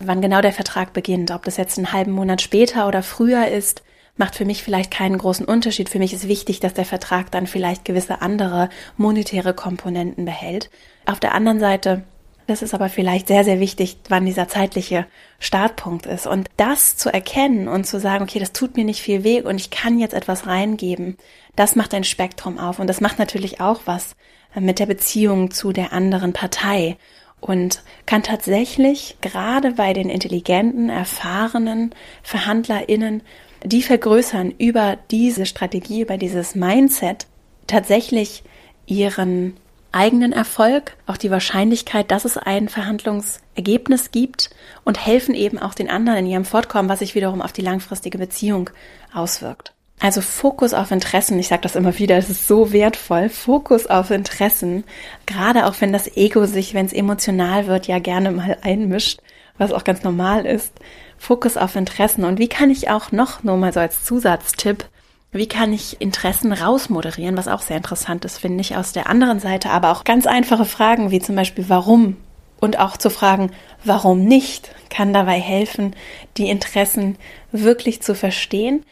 Wann 0.00 0.20
genau 0.20 0.40
der 0.40 0.52
Vertrag 0.52 0.92
beginnt, 0.92 1.32
ob 1.32 1.44
das 1.44 1.56
jetzt 1.56 1.76
einen 1.76 1.92
halben 1.92 2.12
Monat 2.12 2.40
später 2.40 2.86
oder 2.86 3.02
früher 3.02 3.48
ist, 3.48 3.82
macht 4.18 4.34
für 4.34 4.44
mich 4.44 4.62
vielleicht 4.62 4.90
keinen 4.90 5.18
großen 5.18 5.46
Unterschied. 5.46 5.88
Für 5.88 5.98
mich 5.98 6.12
ist 6.12 6.28
wichtig, 6.28 6.60
dass 6.60 6.74
der 6.74 6.84
Vertrag 6.84 7.30
dann 7.30 7.46
vielleicht 7.46 7.84
gewisse 7.84 8.20
andere 8.22 8.68
monetäre 8.96 9.54
Komponenten 9.54 10.24
behält. 10.24 10.70
Auf 11.06 11.20
der 11.20 11.34
anderen 11.34 11.60
Seite, 11.60 12.04
das 12.46 12.62
ist 12.62 12.74
aber 12.74 12.88
vielleicht 12.88 13.28
sehr, 13.28 13.44
sehr 13.44 13.60
wichtig, 13.60 13.98
wann 14.08 14.26
dieser 14.26 14.48
zeitliche 14.48 15.06
Startpunkt 15.38 16.06
ist. 16.06 16.26
Und 16.26 16.48
das 16.56 16.96
zu 16.96 17.12
erkennen 17.12 17.68
und 17.68 17.86
zu 17.86 18.00
sagen, 18.00 18.24
okay, 18.24 18.38
das 18.38 18.52
tut 18.52 18.76
mir 18.76 18.84
nicht 18.84 19.02
viel 19.02 19.24
weh 19.24 19.42
und 19.42 19.56
ich 19.56 19.70
kann 19.70 19.98
jetzt 19.98 20.14
etwas 20.14 20.46
reingeben, 20.46 21.16
das 21.56 21.76
macht 21.76 21.94
ein 21.94 22.04
Spektrum 22.04 22.58
auf. 22.58 22.78
Und 22.78 22.86
das 22.88 23.00
macht 23.00 23.18
natürlich 23.18 23.60
auch 23.60 23.82
was 23.84 24.16
mit 24.54 24.78
der 24.78 24.86
Beziehung 24.86 25.50
zu 25.50 25.72
der 25.72 25.92
anderen 25.92 26.32
Partei 26.32 26.96
und 27.40 27.82
kann 28.06 28.22
tatsächlich 28.22 29.16
gerade 29.20 29.72
bei 29.72 29.92
den 29.92 30.10
intelligenten, 30.10 30.88
erfahrenen 30.88 31.94
VerhandlerInnen, 32.22 33.22
die 33.64 33.82
vergrößern 33.82 34.52
über 34.58 34.98
diese 35.10 35.46
Strategie, 35.46 36.02
über 36.02 36.16
dieses 36.16 36.54
Mindset 36.54 37.26
tatsächlich 37.66 38.42
ihren 38.86 39.56
eigenen 39.92 40.32
Erfolg, 40.32 40.96
auch 41.06 41.16
die 41.16 41.30
Wahrscheinlichkeit, 41.30 42.10
dass 42.10 42.24
es 42.24 42.36
ein 42.36 42.68
Verhandlungsergebnis 42.68 44.10
gibt 44.10 44.50
und 44.84 45.04
helfen 45.04 45.34
eben 45.34 45.58
auch 45.58 45.74
den 45.74 45.88
anderen 45.90 46.20
in 46.20 46.26
ihrem 46.26 46.44
Fortkommen, 46.44 46.88
was 46.88 46.98
sich 46.98 47.14
wiederum 47.14 47.40
auf 47.40 47.52
die 47.52 47.62
langfristige 47.62 48.18
Beziehung 48.18 48.70
auswirkt. 49.12 49.72
Also 50.00 50.20
Fokus 50.20 50.74
auf 50.74 50.92
Interessen, 50.92 51.38
ich 51.38 51.48
sage 51.48 51.62
das 51.62 51.74
immer 51.74 51.98
wieder, 51.98 52.16
es 52.16 52.30
ist 52.30 52.46
so 52.46 52.72
wertvoll. 52.72 53.28
Fokus 53.28 53.86
auf 53.86 54.10
Interessen, 54.10 54.84
gerade 55.26 55.66
auch 55.66 55.74
wenn 55.80 55.92
das 55.92 56.16
Ego 56.16 56.46
sich, 56.46 56.72
wenn 56.74 56.86
es 56.86 56.92
emotional 56.92 57.66
wird, 57.66 57.88
ja 57.88 57.98
gerne 57.98 58.30
mal 58.30 58.56
einmischt, 58.62 59.20
was 59.56 59.72
auch 59.72 59.82
ganz 59.82 60.04
normal 60.04 60.46
ist. 60.46 60.72
Fokus 61.18 61.56
auf 61.56 61.76
Interessen. 61.76 62.24
Und 62.24 62.38
wie 62.38 62.48
kann 62.48 62.70
ich 62.70 62.90
auch 62.90 63.12
noch, 63.12 63.42
nur 63.42 63.56
mal 63.56 63.72
so 63.72 63.80
als 63.80 64.04
Zusatztipp, 64.04 64.86
wie 65.30 65.48
kann 65.48 65.72
ich 65.72 66.00
Interessen 66.00 66.52
rausmoderieren, 66.52 67.36
was 67.36 67.48
auch 67.48 67.60
sehr 67.60 67.76
interessant 67.76 68.24
ist, 68.24 68.38
finde 68.38 68.62
ich, 68.62 68.76
aus 68.76 68.92
der 68.92 69.08
anderen 69.08 69.40
Seite, 69.40 69.70
aber 69.70 69.90
auch 69.90 70.04
ganz 70.04 70.26
einfache 70.26 70.64
Fragen 70.64 71.10
wie 71.10 71.20
zum 71.20 71.36
Beispiel 71.36 71.68
warum 71.68 72.16
und 72.60 72.78
auch 72.78 72.96
zu 72.96 73.10
fragen, 73.10 73.52
warum 73.84 74.24
nicht, 74.24 74.70
kann 74.90 75.12
dabei 75.12 75.38
helfen, 75.38 75.94
die 76.38 76.48
Interessen 76.48 77.16
wirklich 77.52 78.00
zu 78.00 78.14
verstehen 78.14 78.84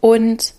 und 0.00 0.54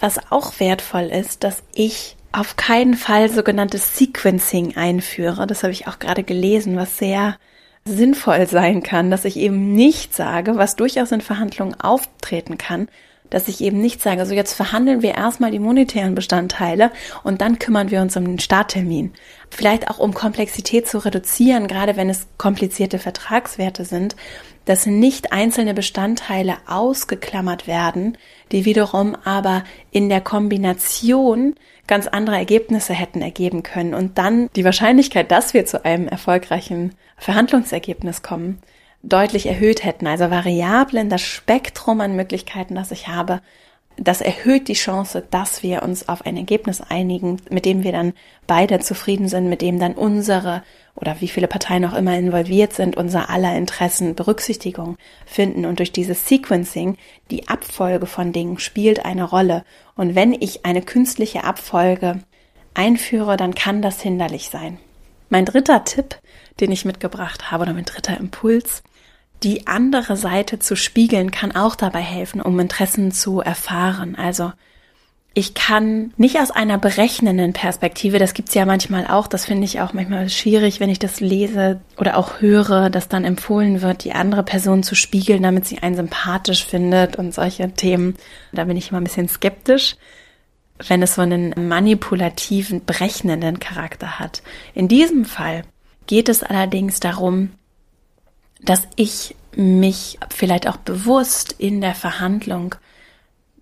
was 0.00 0.18
auch 0.30 0.58
wertvoll 0.60 1.04
ist, 1.04 1.44
dass 1.44 1.62
ich 1.74 2.16
auf 2.32 2.56
keinen 2.56 2.94
Fall 2.94 3.30
sogenanntes 3.30 3.96
Sequencing 3.96 4.76
einführe. 4.76 5.46
Das 5.46 5.62
habe 5.62 5.72
ich 5.72 5.86
auch 5.86 6.00
gerade 6.00 6.24
gelesen, 6.24 6.76
was 6.76 6.98
sehr 6.98 7.36
sinnvoll 7.86 8.46
sein 8.46 8.82
kann, 8.82 9.10
dass 9.10 9.24
ich 9.24 9.36
eben 9.36 9.74
nicht 9.74 10.14
sage, 10.14 10.56
was 10.56 10.76
durchaus 10.76 11.12
in 11.12 11.20
Verhandlungen 11.20 11.78
auftreten 11.78 12.56
kann, 12.56 12.88
dass 13.30 13.48
ich 13.48 13.60
eben 13.60 13.80
nicht 13.80 14.00
sage, 14.00 14.24
so 14.26 14.34
jetzt 14.34 14.54
verhandeln 14.54 15.02
wir 15.02 15.14
erstmal 15.14 15.50
die 15.50 15.58
monetären 15.58 16.14
Bestandteile 16.14 16.90
und 17.24 17.40
dann 17.40 17.58
kümmern 17.58 17.90
wir 17.90 18.00
uns 18.00 18.16
um 18.16 18.24
den 18.24 18.38
Starttermin. 18.38 19.12
Vielleicht 19.50 19.90
auch 19.90 19.98
um 19.98 20.14
Komplexität 20.14 20.86
zu 20.86 20.98
reduzieren, 20.98 21.66
gerade 21.66 21.96
wenn 21.96 22.08
es 22.08 22.26
komplizierte 22.38 22.98
Vertragswerte 22.98 23.84
sind, 23.84 24.16
dass 24.64 24.86
nicht 24.86 25.32
einzelne 25.32 25.74
Bestandteile 25.74 26.56
ausgeklammert 26.66 27.66
werden, 27.66 28.16
die 28.52 28.64
wiederum 28.64 29.14
aber 29.24 29.64
in 29.90 30.08
der 30.08 30.20
Kombination 30.20 31.54
ganz 31.86 32.06
andere 32.06 32.36
Ergebnisse 32.36 32.94
hätten 32.94 33.20
ergeben 33.20 33.62
können 33.62 33.92
und 33.92 34.16
dann 34.16 34.48
die 34.56 34.64
Wahrscheinlichkeit, 34.64 35.30
dass 35.30 35.52
wir 35.52 35.66
zu 35.66 35.84
einem 35.84 36.08
erfolgreichen 36.08 36.94
Verhandlungsergebnis 37.16 38.22
kommen, 38.22 38.58
deutlich 39.02 39.46
erhöht 39.46 39.84
hätten. 39.84 40.06
Also 40.06 40.30
Variablen, 40.30 41.08
das 41.08 41.22
Spektrum 41.22 42.00
an 42.00 42.16
Möglichkeiten, 42.16 42.74
das 42.74 42.90
ich 42.90 43.08
habe, 43.08 43.40
das 43.96 44.20
erhöht 44.20 44.66
die 44.68 44.74
Chance, 44.74 45.24
dass 45.30 45.62
wir 45.62 45.82
uns 45.82 46.08
auf 46.08 46.26
ein 46.26 46.36
Ergebnis 46.36 46.80
einigen, 46.80 47.40
mit 47.48 47.64
dem 47.64 47.84
wir 47.84 47.92
dann 47.92 48.12
beide 48.46 48.80
zufrieden 48.80 49.28
sind, 49.28 49.48
mit 49.48 49.62
dem 49.62 49.78
dann 49.78 49.94
unsere 49.94 50.62
oder 50.96 51.20
wie 51.20 51.28
viele 51.28 51.48
Parteien 51.48 51.84
auch 51.84 51.94
immer 51.94 52.16
involviert 52.16 52.72
sind, 52.72 52.96
unser 52.96 53.30
aller 53.30 53.56
Interessen 53.56 54.14
Berücksichtigung 54.14 54.96
finden. 55.26 55.64
Und 55.64 55.78
durch 55.78 55.92
dieses 55.92 56.28
Sequencing, 56.28 56.96
die 57.30 57.48
Abfolge 57.48 58.06
von 58.06 58.32
Dingen 58.32 58.58
spielt 58.58 59.04
eine 59.04 59.24
Rolle. 59.24 59.64
Und 59.96 60.14
wenn 60.14 60.32
ich 60.32 60.64
eine 60.64 60.82
künstliche 60.82 61.44
Abfolge 61.44 62.20
einführe, 62.74 63.36
dann 63.36 63.54
kann 63.54 63.82
das 63.82 64.00
hinderlich 64.00 64.48
sein. 64.50 64.78
Mein 65.28 65.44
dritter 65.44 65.84
Tipp, 65.84 66.16
den 66.60 66.72
ich 66.72 66.84
mitgebracht 66.84 67.50
habe, 67.50 67.62
oder 67.62 67.72
mein 67.72 67.84
dritter 67.84 68.16
Impuls, 68.18 68.82
die 69.42 69.66
andere 69.66 70.16
Seite 70.16 70.58
zu 70.58 70.76
spiegeln, 70.76 71.30
kann 71.30 71.54
auch 71.54 71.74
dabei 71.74 72.00
helfen, 72.00 72.40
um 72.40 72.58
Interessen 72.60 73.12
zu 73.12 73.40
erfahren. 73.40 74.16
Also 74.16 74.52
ich 75.36 75.54
kann 75.54 76.12
nicht 76.16 76.38
aus 76.38 76.52
einer 76.52 76.78
berechnenden 76.78 77.52
Perspektive, 77.52 78.20
das 78.20 78.34
gibt's 78.34 78.54
ja 78.54 78.64
manchmal 78.64 79.08
auch, 79.08 79.26
das 79.26 79.46
finde 79.46 79.64
ich 79.64 79.80
auch 79.80 79.92
manchmal 79.92 80.28
schwierig, 80.28 80.78
wenn 80.78 80.88
ich 80.88 81.00
das 81.00 81.18
lese 81.18 81.80
oder 81.98 82.16
auch 82.16 82.40
höre, 82.40 82.88
dass 82.88 83.08
dann 83.08 83.24
empfohlen 83.24 83.82
wird, 83.82 84.04
die 84.04 84.12
andere 84.12 84.44
Person 84.44 84.84
zu 84.84 84.94
spiegeln, 84.94 85.42
damit 85.42 85.66
sie 85.66 85.80
einen 85.80 85.96
sympathisch 85.96 86.64
findet 86.64 87.16
und 87.16 87.34
solche 87.34 87.68
Themen. 87.72 88.14
Da 88.52 88.64
bin 88.64 88.76
ich 88.76 88.90
immer 88.90 89.00
ein 89.00 89.04
bisschen 89.04 89.28
skeptisch, 89.28 89.96
wenn 90.78 91.02
es 91.02 91.14
so 91.14 91.22
einen 91.22 91.68
manipulativen, 91.68 92.84
berechnenden 92.84 93.60
Charakter 93.60 94.18
hat. 94.18 94.42
In 94.74 94.88
diesem 94.88 95.24
Fall 95.24 95.62
geht 96.06 96.28
es 96.28 96.42
allerdings 96.42 97.00
darum, 97.00 97.50
dass 98.60 98.88
ich 98.96 99.36
mich 99.56 100.18
vielleicht 100.30 100.66
auch 100.68 100.76
bewusst 100.78 101.54
in 101.58 101.80
der 101.80 101.94
Verhandlung 101.94 102.74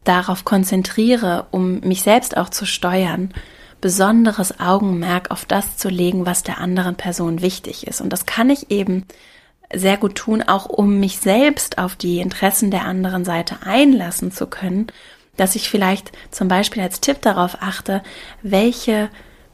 darauf 0.05 0.45
konzentriere, 0.45 1.47
um 1.51 1.81
mich 1.81 2.03
selbst 2.03 2.37
auch 2.37 2.49
zu 2.49 2.67
steuern, 2.67 3.33
besonderes 3.81 4.59
Augenmerk 4.61 5.31
auf 5.31 5.45
das 5.45 5.77
zu 5.77 5.89
legen, 5.89 6.25
was 6.25 6.43
der 6.43 6.59
anderen 6.59 6.95
Person 6.95 7.43
wichtig 7.43 7.87
ist. 7.87 8.01
Und 8.01 8.11
das 8.11 8.27
kann 8.27 8.49
ich 8.49 8.71
eben 8.71 9.07
sehr 9.75 9.97
gut 9.97 10.15
tun, 10.15 10.43
auch 10.43 10.67
um 10.67 11.01
mich 11.01 11.19
selbst 11.19 11.79
auf 11.79 11.97
die 11.97 12.21
Interessen 12.21 12.71
der 12.71 12.85
anderen 12.85 13.25
Seite 13.25 13.59
einlassen 13.65 14.31
zu 14.31 14.47
können, 14.47 14.87
dass 15.37 15.57
ich 15.57 15.69
vielleicht 15.69 16.13
zum 16.31 16.49
Beispiel 16.49 16.83
als 16.83 17.01
Tipp 17.01 17.23
darauf 17.23 17.59
achte, 17.61 18.03
welche 18.43 19.09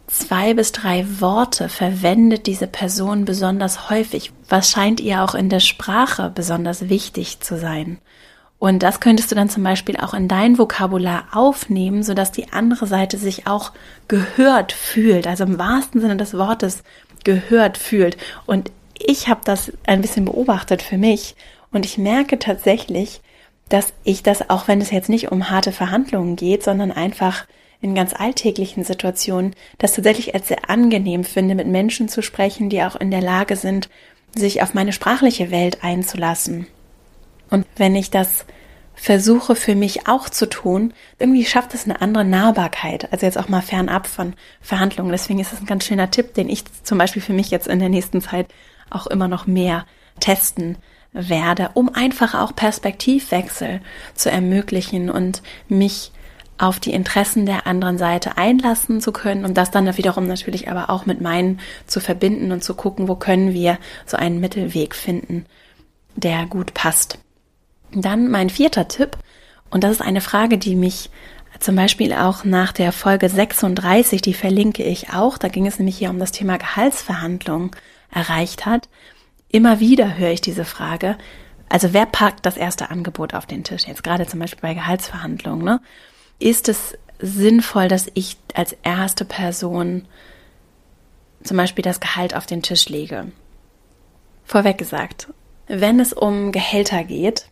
zwei 0.06 0.54
bis 0.54 0.72
drei 0.72 1.06
Worte 1.20 1.68
verwendet 1.68 2.46
diese 2.46 2.66
Person 2.66 3.24
besonders 3.24 3.90
häufig. 3.90 4.32
Was 4.48 4.70
scheint 4.70 5.00
ihr 5.00 5.22
auch 5.22 5.34
in 5.34 5.48
der 5.48 5.60
Sprache 5.60 6.32
besonders 6.34 6.88
wichtig 6.88 7.40
zu 7.40 7.58
sein? 7.58 7.98
Und 8.58 8.82
das 8.82 8.98
könntest 8.98 9.30
du 9.30 9.36
dann 9.36 9.48
zum 9.48 9.62
Beispiel 9.62 9.96
auch 9.96 10.14
in 10.14 10.26
dein 10.26 10.58
Vokabular 10.58 11.28
aufnehmen, 11.32 12.02
sodass 12.02 12.32
die 12.32 12.52
andere 12.52 12.88
Seite 12.88 13.16
sich 13.16 13.46
auch 13.46 13.70
gehört 14.08 14.72
fühlt, 14.72 15.28
also 15.28 15.44
im 15.44 15.60
wahrsten 15.60 16.00
Sinne 16.00 16.16
des 16.16 16.34
Wortes 16.34 16.82
gehört 17.22 17.78
fühlt. 17.78 18.16
Und 18.46 18.72
ich 18.98 19.28
habe 19.28 19.42
das 19.44 19.72
ein 19.86 20.00
bisschen 20.00 20.24
beobachtet 20.24 20.82
für 20.82 20.98
mich 20.98 21.36
und 21.70 21.84
ich 21.84 21.98
merke 21.98 22.40
tatsächlich, 22.40 23.20
dass 23.68 23.92
ich 24.04 24.22
das, 24.22 24.48
auch 24.50 24.68
wenn 24.68 24.80
es 24.80 24.90
jetzt 24.90 25.08
nicht 25.08 25.30
um 25.30 25.50
harte 25.50 25.72
Verhandlungen 25.72 26.36
geht, 26.36 26.62
sondern 26.62 26.90
einfach 26.90 27.46
in 27.80 27.94
ganz 27.94 28.12
alltäglichen 28.12 28.82
Situationen, 28.82 29.54
das 29.78 29.94
tatsächlich 29.94 30.34
als 30.34 30.48
sehr 30.48 30.68
angenehm 30.68 31.24
finde, 31.24 31.54
mit 31.54 31.66
Menschen 31.66 32.08
zu 32.08 32.22
sprechen, 32.22 32.70
die 32.70 32.82
auch 32.82 32.96
in 32.96 33.10
der 33.10 33.22
Lage 33.22 33.56
sind, 33.56 33.88
sich 34.36 34.62
auf 34.62 34.74
meine 34.74 34.92
sprachliche 34.92 35.50
Welt 35.50 35.84
einzulassen. 35.84 36.66
Und 37.50 37.66
wenn 37.76 37.94
ich 37.94 38.10
das 38.10 38.44
versuche 38.94 39.54
für 39.54 39.76
mich 39.76 40.08
auch 40.08 40.28
zu 40.28 40.48
tun, 40.48 40.92
irgendwie 41.20 41.44
schafft 41.44 41.72
es 41.72 41.84
eine 41.84 42.00
andere 42.00 42.24
Nahbarkeit, 42.24 43.12
also 43.12 43.26
jetzt 43.26 43.38
auch 43.38 43.48
mal 43.48 43.62
fernab 43.62 44.08
von 44.08 44.34
Verhandlungen. 44.60 45.12
Deswegen 45.12 45.38
ist 45.38 45.52
es 45.52 45.60
ein 45.60 45.66
ganz 45.66 45.84
schöner 45.84 46.10
Tipp, 46.10 46.34
den 46.34 46.48
ich 46.48 46.64
zum 46.82 46.98
Beispiel 46.98 47.22
für 47.22 47.32
mich 47.32 47.50
jetzt 47.50 47.68
in 47.68 47.78
der 47.78 47.88
nächsten 47.88 48.20
Zeit 48.20 48.48
auch 48.90 49.06
immer 49.06 49.28
noch 49.28 49.46
mehr 49.46 49.86
testen 50.18 50.78
werde, 51.12 51.70
um 51.74 51.94
einfach 51.94 52.34
auch 52.34 52.54
Perspektivwechsel 52.54 53.80
zu 54.14 54.30
ermöglichen 54.30 55.10
und 55.10 55.42
mich 55.68 56.12
auf 56.58 56.80
die 56.80 56.92
Interessen 56.92 57.46
der 57.46 57.66
anderen 57.66 57.98
Seite 57.98 58.36
einlassen 58.36 59.00
zu 59.00 59.12
können 59.12 59.44
und 59.44 59.56
das 59.56 59.70
dann 59.70 59.96
wiederum 59.96 60.26
natürlich 60.26 60.68
aber 60.68 60.90
auch 60.90 61.06
mit 61.06 61.20
meinen 61.20 61.60
zu 61.86 62.00
verbinden 62.00 62.50
und 62.50 62.64
zu 62.64 62.74
gucken, 62.74 63.08
wo 63.08 63.14
können 63.14 63.54
wir 63.54 63.78
so 64.06 64.16
einen 64.16 64.40
Mittelweg 64.40 64.94
finden, 64.94 65.46
der 66.16 66.46
gut 66.46 66.74
passt. 66.74 67.18
Dann 67.92 68.28
mein 68.28 68.50
vierter 68.50 68.88
Tipp, 68.88 69.16
und 69.70 69.84
das 69.84 69.92
ist 69.92 70.02
eine 70.02 70.20
Frage, 70.20 70.58
die 70.58 70.74
mich 70.74 71.10
zum 71.60 71.76
Beispiel 71.76 72.12
auch 72.12 72.44
nach 72.44 72.72
der 72.72 72.92
Folge 72.92 73.28
36, 73.28 74.20
die 74.20 74.34
verlinke 74.34 74.82
ich 74.82 75.10
auch, 75.10 75.38
da 75.38 75.48
ging 75.48 75.66
es 75.66 75.78
nämlich 75.78 75.98
hier 75.98 76.10
um 76.10 76.18
das 76.18 76.32
Thema 76.32 76.58
Gehaltsverhandlung 76.58 77.74
erreicht 78.10 78.66
hat. 78.66 78.88
Immer 79.50 79.80
wieder 79.80 80.18
höre 80.18 80.30
ich 80.30 80.40
diese 80.40 80.64
Frage, 80.64 81.16
also 81.68 81.92
wer 81.92 82.06
packt 82.06 82.46
das 82.46 82.56
erste 82.56 82.90
Angebot 82.90 83.34
auf 83.34 83.46
den 83.46 83.64
Tisch? 83.64 83.86
Jetzt 83.86 84.04
gerade 84.04 84.26
zum 84.26 84.40
Beispiel 84.40 84.62
bei 84.62 84.74
Gehaltsverhandlungen, 84.74 85.64
ne? 85.64 85.80
Ist 86.38 86.68
es 86.68 86.96
sinnvoll, 87.18 87.88
dass 87.88 88.06
ich 88.14 88.36
als 88.54 88.76
erste 88.82 89.24
Person 89.24 90.06
zum 91.42 91.56
Beispiel 91.56 91.82
das 91.82 92.00
Gehalt 92.00 92.34
auf 92.34 92.46
den 92.46 92.62
Tisch 92.62 92.88
lege? 92.88 93.32
Vorweg 94.44 94.78
gesagt, 94.78 95.28
wenn 95.66 96.00
es 96.00 96.12
um 96.12 96.52
Gehälter 96.52 97.04
geht, 97.04 97.48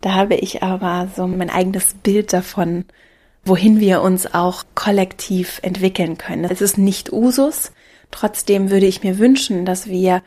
da 0.00 0.14
habe 0.14 0.34
ich 0.34 0.62
aber 0.62 1.08
so 1.14 1.26
mein 1.26 1.50
eigenes 1.50 1.94
Bild 1.94 2.32
davon, 2.32 2.84
wohin 3.44 3.78
wir 3.78 4.02
uns 4.02 4.34
auch 4.34 4.64
kollektiv 4.74 5.60
entwickeln 5.62 6.18
können. 6.18 6.44
Es 6.44 6.60
ist 6.60 6.78
nicht 6.78 7.12
Usus. 7.12 7.72
Trotzdem 8.10 8.70
würde 8.70 8.86
ich 8.86 9.02
mir 9.02 9.18
wünschen, 9.18 9.64
dass 9.64 9.86
wir 9.86 10.22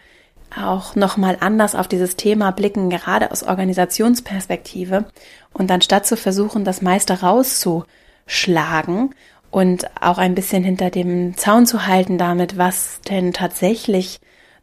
auch 0.57 0.95
nochmal 0.95 1.37
anders 1.39 1.75
auf 1.75 1.87
dieses 1.87 2.15
Thema 2.15 2.51
blicken, 2.51 2.89
gerade 2.89 3.31
aus 3.31 3.43
Organisationsperspektive. 3.43 5.05
Und 5.53 5.71
anstatt 5.71 6.05
zu 6.05 6.17
versuchen, 6.17 6.65
das 6.65 6.81
meiste 6.81 7.21
rauszuschlagen 7.21 9.13
und 9.51 9.85
auch 10.01 10.17
ein 10.17 10.35
bisschen 10.35 10.63
hinter 10.63 10.89
dem 10.89 11.37
Zaun 11.37 11.65
zu 11.65 11.87
halten 11.87 12.17
damit, 12.17 12.57
was 12.57 12.99
denn 13.09 13.33
tatsächlich 13.33 14.19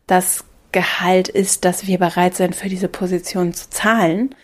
das 0.07 0.45
Gehalt 0.73 1.29
ist, 1.29 1.65
das 1.65 1.87
wir 1.87 1.99
bereit 1.99 2.35
sind, 2.35 2.55
für 2.55 2.69
diese 2.69 2.89
Position 2.89 3.53
zu 3.55 3.71
zahlen, 3.71 4.35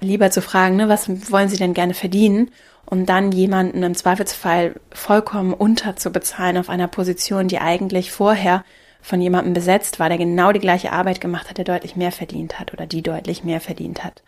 lieber 0.00 0.30
zu 0.30 0.42
fragen, 0.42 0.76
ne, 0.76 0.88
was 0.88 1.08
wollen 1.30 1.48
Sie 1.48 1.56
denn 1.56 1.74
gerne 1.74 1.94
verdienen? 1.94 2.50
Und 2.86 3.06
dann 3.06 3.32
jemanden 3.32 3.82
im 3.82 3.94
Zweifelsfall 3.94 4.74
vollkommen 4.92 5.54
unterzubezahlen 5.54 6.58
auf 6.58 6.68
einer 6.68 6.88
Position, 6.88 7.48
die 7.48 7.58
eigentlich 7.58 8.12
vorher 8.12 8.64
von 9.04 9.20
jemandem 9.20 9.52
besetzt 9.52 10.00
war, 10.00 10.08
der 10.08 10.16
genau 10.16 10.50
die 10.50 10.60
gleiche 10.60 10.90
Arbeit 10.90 11.20
gemacht 11.20 11.50
hat, 11.50 11.58
der 11.58 11.66
deutlich 11.66 11.94
mehr 11.94 12.10
verdient 12.10 12.58
hat 12.58 12.72
oder 12.72 12.86
die 12.86 13.02
deutlich 13.02 13.44
mehr 13.44 13.60
verdient 13.60 14.02
hat. 14.02 14.22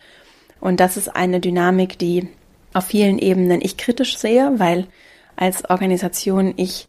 Und 0.60 0.80
das 0.80 0.98
ist 0.98 1.08
eine 1.08 1.40
Dynamik, 1.40 1.98
die 1.98 2.28
auf 2.74 2.84
vielen 2.84 3.18
Ebenen 3.18 3.62
ich 3.62 3.78
kritisch 3.78 4.18
sehe, 4.18 4.52
weil 4.58 4.86
als 5.34 5.68
Organisation 5.70 6.52
ich 6.58 6.88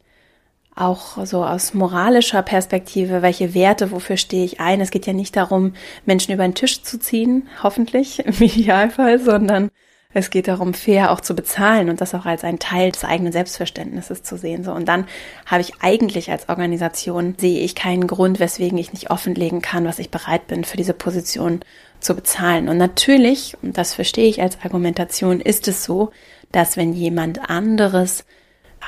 auch 0.76 1.26
so 1.26 1.45
aus 1.45 1.73
moralischer 1.73 2.41
Perspektive, 2.41 3.21
welche 3.21 3.54
Werte, 3.54 3.89
wofür 3.91 4.17
stehe 4.17 4.43
ich 4.43 4.60
ein. 4.60 4.82
Es 4.82 4.91
geht 4.91 5.08
ja 5.08 5.13
nicht 5.13 5.38
darum, 5.38 5.73
Menschen 6.06 6.34
über 6.34 6.43
den 6.43 6.56
Tisch 6.56 6.84
zu 6.84 7.00
ziehen, 7.00 7.47
hoffentlich 7.63 8.19
im 8.19 8.34
Idealfall, 8.34 9.17
sondern 9.19 9.71
es 10.17 10.32
geht 10.32 10.47
darum, 10.47 10.73
fair 10.73 11.12
auch 11.12 11.21
zu 11.21 11.36
bezahlen 11.36 11.89
und 11.89 12.01
das 12.01 12.15
auch 12.15 12.25
als 12.25 12.43
ein 12.43 12.60
Teil 12.60 12.91
des 12.91 13.03
eigenen 13.03 13.32
Selbstverständnisses 13.32 14.23
zu 14.23 14.38
sehen. 14.38 14.63
So. 14.63 14.71
Und 14.71 14.86
dann 14.86 15.06
habe 15.45 15.62
ich 15.62 15.73
eigentlich 15.80 16.32
als 16.32 16.49
Organisation, 16.49 17.36
sehe 17.38 17.60
ich 17.60 17.75
keinen 17.75 18.08
Grund, 18.08 18.39
weswegen 18.39 18.77
ich 18.77 18.93
nicht 18.93 19.12
offenlegen 19.12 19.62
kann, 19.62 19.86
was 19.86 19.99
ich 19.99 20.10
bereit 20.10 20.47
bin, 20.47 20.63
für 20.63 20.77
diese 20.77 20.93
Position 20.93 21.62
zu 21.99 22.15
bezahlen. 22.15 22.67
Und 22.67 22.77
natürlich, 22.77 23.56
und 23.62 23.77
das 23.77 23.93
verstehe 23.93 24.27
ich 24.27 24.41
als 24.41 24.58
Argumentation, 24.63 25.39
ist 25.39 25.67
es 25.67 25.84
so, 25.84 26.10
dass 26.51 26.77
wenn 26.77 26.93
jemand 26.93 27.49
anderes 27.49 28.25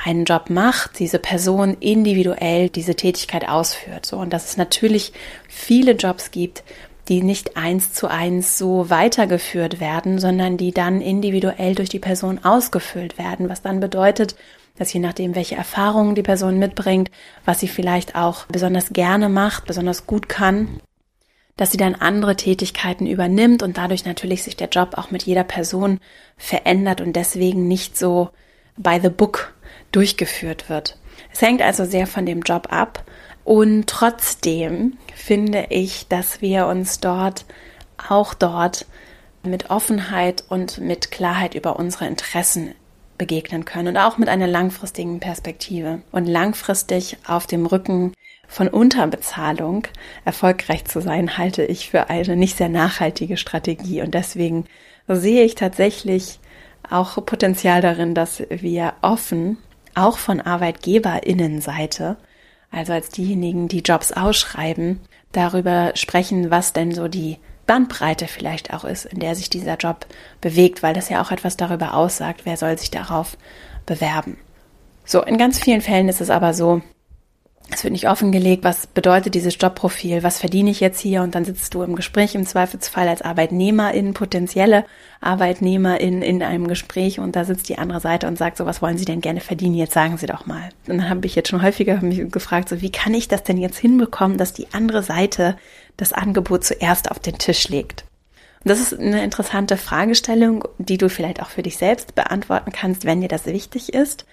einen 0.04 0.26
Job 0.26 0.50
macht, 0.50 0.98
diese 1.00 1.20
Person 1.20 1.78
individuell 1.80 2.70
diese 2.70 2.96
Tätigkeit 2.96 3.48
ausführt. 3.48 4.06
So, 4.06 4.18
und 4.18 4.32
dass 4.32 4.50
es 4.50 4.58
natürlich 4.58 5.14
viele 5.48 5.92
Jobs 5.92 6.32
gibt, 6.32 6.64
die 7.10 7.24
nicht 7.24 7.58
eins 7.58 7.94
zu 7.94 8.08
eins 8.08 8.58
so 8.58 8.90
weitergeführt 8.90 9.80
werden, 9.80 10.20
sondern 10.20 10.58
die 10.58 10.72
dann 10.72 11.02
individuell 11.02 11.76
durch 11.76 11.90
die 11.90 12.00
Person 12.00 12.44
ausgefüllt 12.44 13.18
werden, 13.18 13.50
was 13.50 13.62
dann 13.62 13.80
bedeutet, 13.80 14.36
dass 14.78 14.94
je 14.94 15.00
nachdem, 15.00 15.36
welche 15.36 15.56
Erfahrungen 15.56 16.16
die 16.16 16.24
Person 16.24 16.60
mitbringt, 16.60 17.12
was 17.44 17.60
sie 17.60 17.68
vielleicht 17.68 18.16
auch 18.16 18.46
besonders 18.46 18.94
gerne 18.94 19.28
macht, 19.28 19.66
besonders 19.66 20.08
gut 20.08 20.30
kann, 20.30 20.80
dass 21.58 21.72
sie 21.72 21.78
dann 21.78 21.96
andere 21.96 22.38
Tätigkeiten 22.38 23.06
übernimmt 23.06 23.64
und 23.64 23.78
dadurch 23.78 24.06
natürlich 24.06 24.44
sich 24.44 24.56
der 24.56 24.70
Job 24.70 24.92
auch 24.94 25.12
mit 25.12 25.24
jeder 25.24 25.44
Person 25.44 26.00
verändert 26.38 27.02
und 27.02 27.16
deswegen 27.18 27.68
nicht 27.68 27.98
so 27.98 28.30
by 28.78 29.00
the 29.02 29.10
book 29.10 29.54
durchgeführt 29.92 30.70
wird. 30.70 30.98
Es 31.34 31.42
hängt 31.42 31.62
also 31.62 31.84
sehr 31.84 32.08
von 32.08 32.26
dem 32.26 32.42
Job 32.42 32.68
ab 32.72 33.04
und 33.50 33.88
trotzdem 33.88 35.00
finde 35.16 35.66
ich, 35.72 36.08
dass 36.08 36.40
wir 36.40 36.68
uns 36.68 37.00
dort 37.00 37.46
auch 37.98 38.36
dort 38.36 38.86
mit 39.42 39.72
Offenheit 39.72 40.44
und 40.50 40.78
mit 40.78 41.10
Klarheit 41.10 41.56
über 41.56 41.80
unsere 41.80 42.06
Interessen 42.06 42.76
begegnen 43.18 43.66
können 43.66 43.88
und 43.88 43.98
auch 43.98 44.20
mit 44.20 44.30
einer 44.30 44.46
langfristigen 44.46 45.20
Perspektive. 45.20 46.04
Und 46.12 46.28
langfristig 46.28 47.18
auf 47.26 47.48
dem 47.48 47.66
Rücken 47.66 48.14
von 48.48 48.68
Unterbezahlung 48.68 49.88
erfolgreich 50.26 50.86
zu 50.86 51.02
sein, 51.02 51.40
halte 51.40 51.64
ich 51.64 51.90
für 51.90 52.08
eine 52.12 52.36
nicht 52.36 52.56
sehr 52.56 52.70
nachhaltige 52.70 53.36
Strategie. 53.36 54.04
Und 54.04 54.14
deswegen 54.14 54.66
sehe 55.08 55.44
ich 55.44 55.56
tatsächlich 55.56 56.40
auch 56.88 57.26
Potenzial 57.26 57.82
darin, 57.82 58.14
dass 58.14 58.44
wir 58.48 58.94
offen, 59.02 59.58
auch 59.96 60.20
von 60.20 60.40
Arbeitgeberinnenseite, 60.40 62.18
also 62.72 62.94
als 62.94 63.10
diejenigen, 63.10 63.68
die 63.68 63.82
Jobs 63.82 64.12
ausschreiben, 64.12 65.00
darüber 65.32 65.92
sprechen, 65.96 66.52
was 66.52 66.74
denn 66.74 66.94
so 66.94 67.08
die 67.08 67.38
Bandbreite 67.68 68.28
vielleicht 68.28 68.74
auch 68.74 68.84
ist, 68.84 69.06
in 69.06 69.20
der 69.20 69.36
sich 69.36 69.50
dieser 69.50 69.76
Job 69.78 70.08
bewegt, 70.42 70.82
weil 70.82 70.94
das 70.94 71.10
ja 71.10 71.22
auch 71.22 71.32
etwas 71.32 71.56
darüber 71.56 71.94
aussagt, 71.94 72.42
wer 72.46 72.58
soll 72.58 72.78
sich 72.78 72.90
darauf 72.90 73.38
bewerben. 73.86 74.38
So, 75.06 75.24
in 75.24 75.38
ganz 75.38 75.60
vielen 75.60 75.82
Fällen 75.82 76.10
ist 76.10 76.22
es 76.22 76.30
aber 76.30 76.54
so, 76.54 76.82
es 77.72 77.84
wird 77.84 77.92
nicht 77.92 78.10
offengelegt, 78.10 78.64
was 78.64 78.88
bedeutet 78.88 79.36
dieses 79.36 79.58
Jobprofil, 79.60 80.24
was 80.24 80.40
verdiene 80.40 80.72
ich 80.72 80.80
jetzt 80.80 81.00
hier 81.00 81.22
und 81.22 81.36
dann 81.36 81.46
sitzt 81.46 81.74
du 81.74 81.84
im 81.84 81.96
Gespräch 81.96 82.36
im 82.36 82.46
Zweifelsfall 82.46 83.08
als 83.08 83.22
Arbeitnehmerin, 83.22 84.14
potenzielle 84.14 84.86
Arbeitnehmerin 85.22 86.22
in 86.22 86.42
einem 86.42 86.68
Gespräch 86.68 87.20
und 87.20 87.36
da 87.36 87.46
sitzt 87.46 87.70
die 87.70 87.78
andere 87.78 88.00
Seite 88.00 88.28
und 88.28 88.38
sagt 88.38 88.58
so, 88.58 88.66
was 88.66 88.82
wollen 88.82 88.98
Sie 88.98 89.06
denn 89.06 89.22
gerne 89.22 89.42
verdienen, 89.42 89.76
jetzt 89.76 89.94
sagen 89.94 90.18
Sie 90.18 90.26
doch 90.26 90.46
mal. 90.46 90.70
Und 90.88 90.98
dann 90.98 91.10
habe 91.10 91.26
ich 91.26 91.36
jetzt 91.36 91.50
schon 91.50 91.62
häufiger 91.62 92.02
mich 92.02 92.32
gefragt, 92.32 92.70
so 92.70 92.82
wie 92.82 92.92
kann 92.92 93.14
ich 93.14 93.28
das 93.28 93.44
denn 93.44 93.58
jetzt 93.58 93.78
hinbekommen, 93.78 94.38
dass 94.38 94.54
die 94.54 94.68
andere 94.74 95.04
Seite 95.04 95.56
das 95.98 96.14
Angebot 96.14 96.64
zuerst 96.64 97.12
auf 97.12 97.20
den 97.20 97.38
Tisch 97.38 97.70
legt. 97.70 98.06
Und 98.64 98.70
das 98.70 98.80
ist 98.80 99.00
eine 99.00 99.24
interessante 99.24 99.78
Fragestellung, 99.78 100.68
die 100.80 100.98
du 100.98 101.10
vielleicht 101.10 101.42
auch 101.42 101.50
für 101.50 101.64
dich 101.64 101.78
selbst 101.78 102.16
beantworten 102.16 102.72
kannst, 102.72 103.06
wenn 103.06 103.22
dir 103.22 103.30
das 103.30 103.46
wichtig 103.46 103.94
ist. 103.94 104.26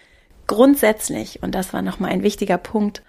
Grundsätzlich, 0.47 1.43
und 1.43 1.55
das 1.55 1.73
war 1.73 1.83
nochmal 1.83 2.11
ein 2.11 2.23
wichtiger 2.23 2.59
Punkt, 2.59 3.03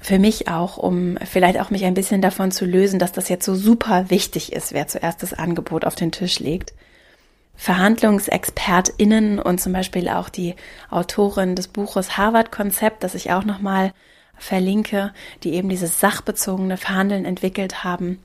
für 0.00 0.18
mich 0.18 0.48
auch, 0.48 0.76
um 0.76 1.18
vielleicht 1.24 1.60
auch 1.60 1.70
mich 1.70 1.84
ein 1.84 1.94
bisschen 1.94 2.22
davon 2.22 2.50
zu 2.50 2.64
lösen, 2.64 2.98
dass 2.98 3.12
das 3.12 3.28
jetzt 3.28 3.44
so 3.44 3.54
super 3.54 4.10
wichtig 4.10 4.52
ist, 4.52 4.72
wer 4.72 4.88
zuerst 4.88 5.22
das 5.22 5.34
Angebot 5.34 5.84
auf 5.84 5.94
den 5.94 6.12
Tisch 6.12 6.38
legt. 6.38 6.72
VerhandlungsexpertInnen 7.56 9.38
und 9.38 9.60
zum 9.60 9.72
Beispiel 9.72 10.08
auch 10.08 10.30
die 10.30 10.54
Autorin 10.90 11.56
des 11.56 11.68
Buches 11.68 12.16
Harvard-Konzept, 12.16 13.04
das 13.04 13.14
ich 13.14 13.32
auch 13.32 13.44
nochmal 13.44 13.92
verlinke, 14.38 15.12
die 15.42 15.52
eben 15.52 15.68
dieses 15.68 16.00
sachbezogene 16.00 16.78
Verhandeln 16.78 17.26
entwickelt 17.26 17.84
haben, 17.84 18.22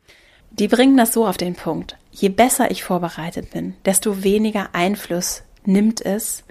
die 0.52 0.70
bringen 0.70 0.96
das 0.96 1.12
so 1.12 1.28
auf 1.28 1.36
den 1.36 1.56
Punkt. 1.56 1.98
Je 2.12 2.30
besser 2.30 2.72
ich 2.72 2.84
vorbereitet 2.86 3.52
bin, 3.52 3.76
desto 3.84 4.24
weniger 4.24 4.70
Einfluss 4.72 5.44
nimmt 5.66 6.00
es, 6.00 6.46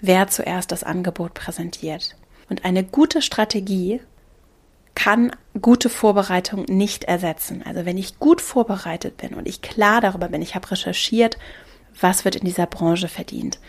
wer 0.00 0.28
zuerst 0.28 0.72
das 0.72 0.84
Angebot 0.84 1.32
präsentiert. 1.32 2.14
Und 2.50 2.66
eine 2.66 2.84
gute 2.84 3.22
Strategie 3.22 4.00
kann 4.96 5.30
gute 5.60 5.88
Vorbereitung 5.88 6.64
nicht 6.64 7.04
ersetzen. 7.04 7.62
Also 7.64 7.84
wenn 7.84 7.98
ich 7.98 8.18
gut 8.18 8.40
vorbereitet 8.40 9.18
bin 9.18 9.34
und 9.34 9.46
ich 9.46 9.62
klar 9.62 10.00
darüber 10.00 10.28
bin, 10.28 10.42
ich 10.42 10.56
habe 10.56 10.68
recherchiert, 10.70 11.38
was 12.00 12.24
wird 12.24 12.34
in 12.34 12.44
dieser 12.44 12.66
Branche 12.66 13.06
verdient, 13.06 13.60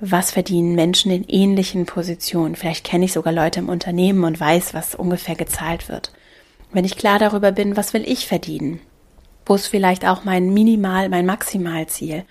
was 0.00 0.30
verdienen 0.30 0.76
Menschen 0.76 1.10
in 1.10 1.24
ähnlichen 1.24 1.84
Positionen, 1.84 2.54
vielleicht 2.54 2.84
kenne 2.84 3.04
ich 3.04 3.12
sogar 3.12 3.32
Leute 3.32 3.58
im 3.60 3.68
Unternehmen 3.68 4.24
und 4.24 4.40
weiß, 4.40 4.72
was 4.72 4.94
ungefähr 4.94 5.34
gezahlt 5.34 5.88
wird. 5.88 6.12
Wenn 6.72 6.84
ich 6.84 6.96
klar 6.96 7.18
darüber 7.18 7.50
bin, 7.50 7.76
was 7.76 7.92
will 7.92 8.08
ich 8.08 8.28
verdienen, 8.28 8.80
wo 9.46 9.56
ist 9.56 9.66
vielleicht 9.66 10.06
auch 10.06 10.24
mein 10.24 10.54
Minimal, 10.54 11.08
mein 11.08 11.26
Maximalziel, 11.26 12.24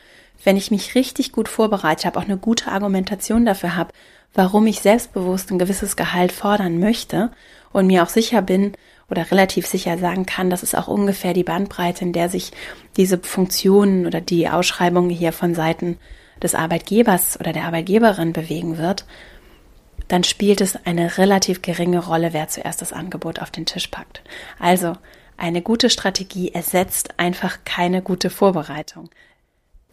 wenn 0.43 0.55
ich 0.55 0.71
mich 0.71 0.95
richtig 0.95 1.33
gut 1.33 1.49
vorbereitet 1.49 2.05
habe, 2.05 2.19
auch 2.19 2.25
eine 2.25 2.37
gute 2.37 2.71
Argumentation 2.71 3.45
dafür 3.45 3.75
habe, 3.75 3.91
warum 4.33 4.67
ich 4.67 4.79
selbstbewusst 4.79 5.51
ein 5.51 5.59
gewisses 5.59 5.97
Gehalt 5.97 6.31
fordern 6.31 6.79
möchte 6.79 7.31
und 7.71 7.87
mir 7.87 8.03
auch 8.03 8.09
sicher 8.09 8.41
bin 8.41 8.73
oder 9.09 9.31
relativ 9.31 9.65
sicher 9.65 9.97
sagen 9.97 10.25
kann, 10.25 10.49
das 10.49 10.63
ist 10.63 10.75
auch 10.75 10.87
ungefähr 10.87 11.33
die 11.33 11.43
Bandbreite, 11.43 12.03
in 12.03 12.13
der 12.13 12.29
sich 12.29 12.51
diese 12.97 13.17
Funktionen 13.17 14.05
oder 14.05 14.21
die 14.21 14.49
Ausschreibung 14.49 15.09
hier 15.09 15.31
von 15.31 15.55
Seiten 15.55 15.97
des 16.41 16.55
Arbeitgebers 16.55 17.39
oder 17.39 17.53
der 17.53 17.63
Arbeitgeberin 17.65 18.33
bewegen 18.33 18.77
wird, 18.77 19.05
dann 20.07 20.23
spielt 20.23 20.61
es 20.61 20.77
eine 20.85 21.17
relativ 21.17 21.61
geringe 21.61 21.99
Rolle, 21.99 22.33
wer 22.33 22.47
zuerst 22.47 22.81
das 22.81 22.93
Angebot 22.93 23.39
auf 23.39 23.51
den 23.51 23.65
Tisch 23.65 23.87
packt. 23.87 24.21
Also 24.59 24.93
eine 25.35 25.61
gute 25.61 25.89
Strategie 25.89 26.53
ersetzt 26.53 27.19
einfach 27.19 27.59
keine 27.65 28.01
gute 28.01 28.29
Vorbereitung. 28.29 29.09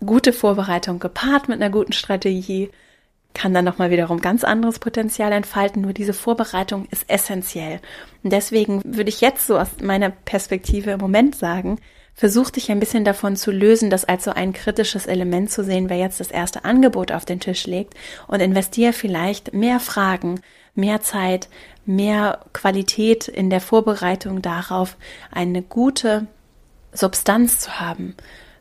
Gute 0.04 0.32
Vorbereitung 0.32 0.98
gepaart 0.98 1.48
mit 1.48 1.60
einer 1.60 1.70
guten 1.70 1.92
Strategie 1.92 2.70
kann 3.35 3.53
dann 3.53 3.64
nochmal 3.64 3.90
wiederum 3.90 4.20
ganz 4.20 4.44
anderes 4.44 4.79
Potenzial 4.79 5.33
entfalten. 5.33 5.83
Nur 5.83 5.92
diese 5.92 6.14
Vorbereitung 6.14 6.87
ist 6.90 7.05
essentiell. 7.09 7.81
Und 8.23 8.33
deswegen 8.33 8.81
würde 8.85 9.11
ich 9.11 9.20
jetzt 9.20 9.47
so 9.47 9.59
aus 9.59 9.68
meiner 9.83 10.11
Perspektive 10.11 10.92
im 10.92 11.01
Moment 11.01 11.35
sagen, 11.35 11.79
versuch 12.14 12.51
dich 12.51 12.70
ein 12.70 12.81
bisschen 12.81 13.05
davon 13.05 13.37
zu 13.37 13.51
lösen, 13.51 13.90
das 13.90 14.05
als 14.05 14.25
so 14.25 14.31
ein 14.31 14.53
kritisches 14.53 15.07
Element 15.07 15.51
zu 15.51 15.64
sehen, 15.64 15.90
wer 15.90 15.97
jetzt 15.97 16.20
das 16.20 16.31
erste 16.31 16.64
Angebot 16.64 17.11
auf 17.11 17.25
den 17.25 17.40
Tisch 17.40 17.66
legt 17.66 17.94
und 18.29 18.40
investiere 18.40 18.92
vielleicht 18.92 19.53
mehr 19.53 19.81
Fragen, 19.81 20.40
mehr 20.75 21.03
Zeit, 21.03 21.49
mehr 21.85 22.40
Qualität 22.53 23.29
in 23.29 23.51
der 23.51 23.61
Vorbereitung 23.61 24.42
darauf, 24.42 24.97
eine 25.31 25.62
gute 25.62 26.27
Substanz 26.92 27.59
zu 27.59 27.81
haben, 27.81 28.14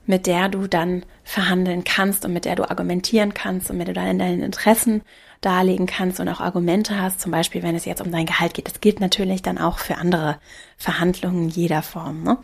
mit 0.06 0.28
der 0.28 0.50
du 0.50 0.68
dann 0.68 1.06
verhandeln 1.24 1.84
kannst 1.84 2.26
und 2.26 2.34
mit 2.34 2.46
der 2.46 2.56
du 2.56 2.70
argumentieren 2.70 3.34
kannst 3.34 3.70
und 3.70 3.78
mit 3.78 3.88
der 3.88 3.94
du 3.94 4.02
dann 4.02 4.20
deine 4.20 4.44
Interessen 4.44 5.02
darlegen 5.42 5.86
kannst 5.86 6.20
und 6.20 6.30
auch 6.30 6.40
Argumente 6.40 7.00
hast, 7.02 7.22
zum 7.22 7.32
Beispiel 7.32 7.64
wenn 7.64 7.76
es 7.76 7.86
jetzt 7.86 8.02
um 8.02 8.12
dein 8.12 8.26
Gehalt 8.26 8.54
geht. 8.54 8.68
Das 8.68 8.82
gilt 8.82 9.00
natürlich 9.00 9.42
dann 9.42 9.58
auch 9.58 9.80
für 9.80 9.98
andere 9.98 10.38
Verhandlungen 10.78 11.50
jeder 11.50 11.82
Form. 11.82 12.24
Ne? 12.24 12.38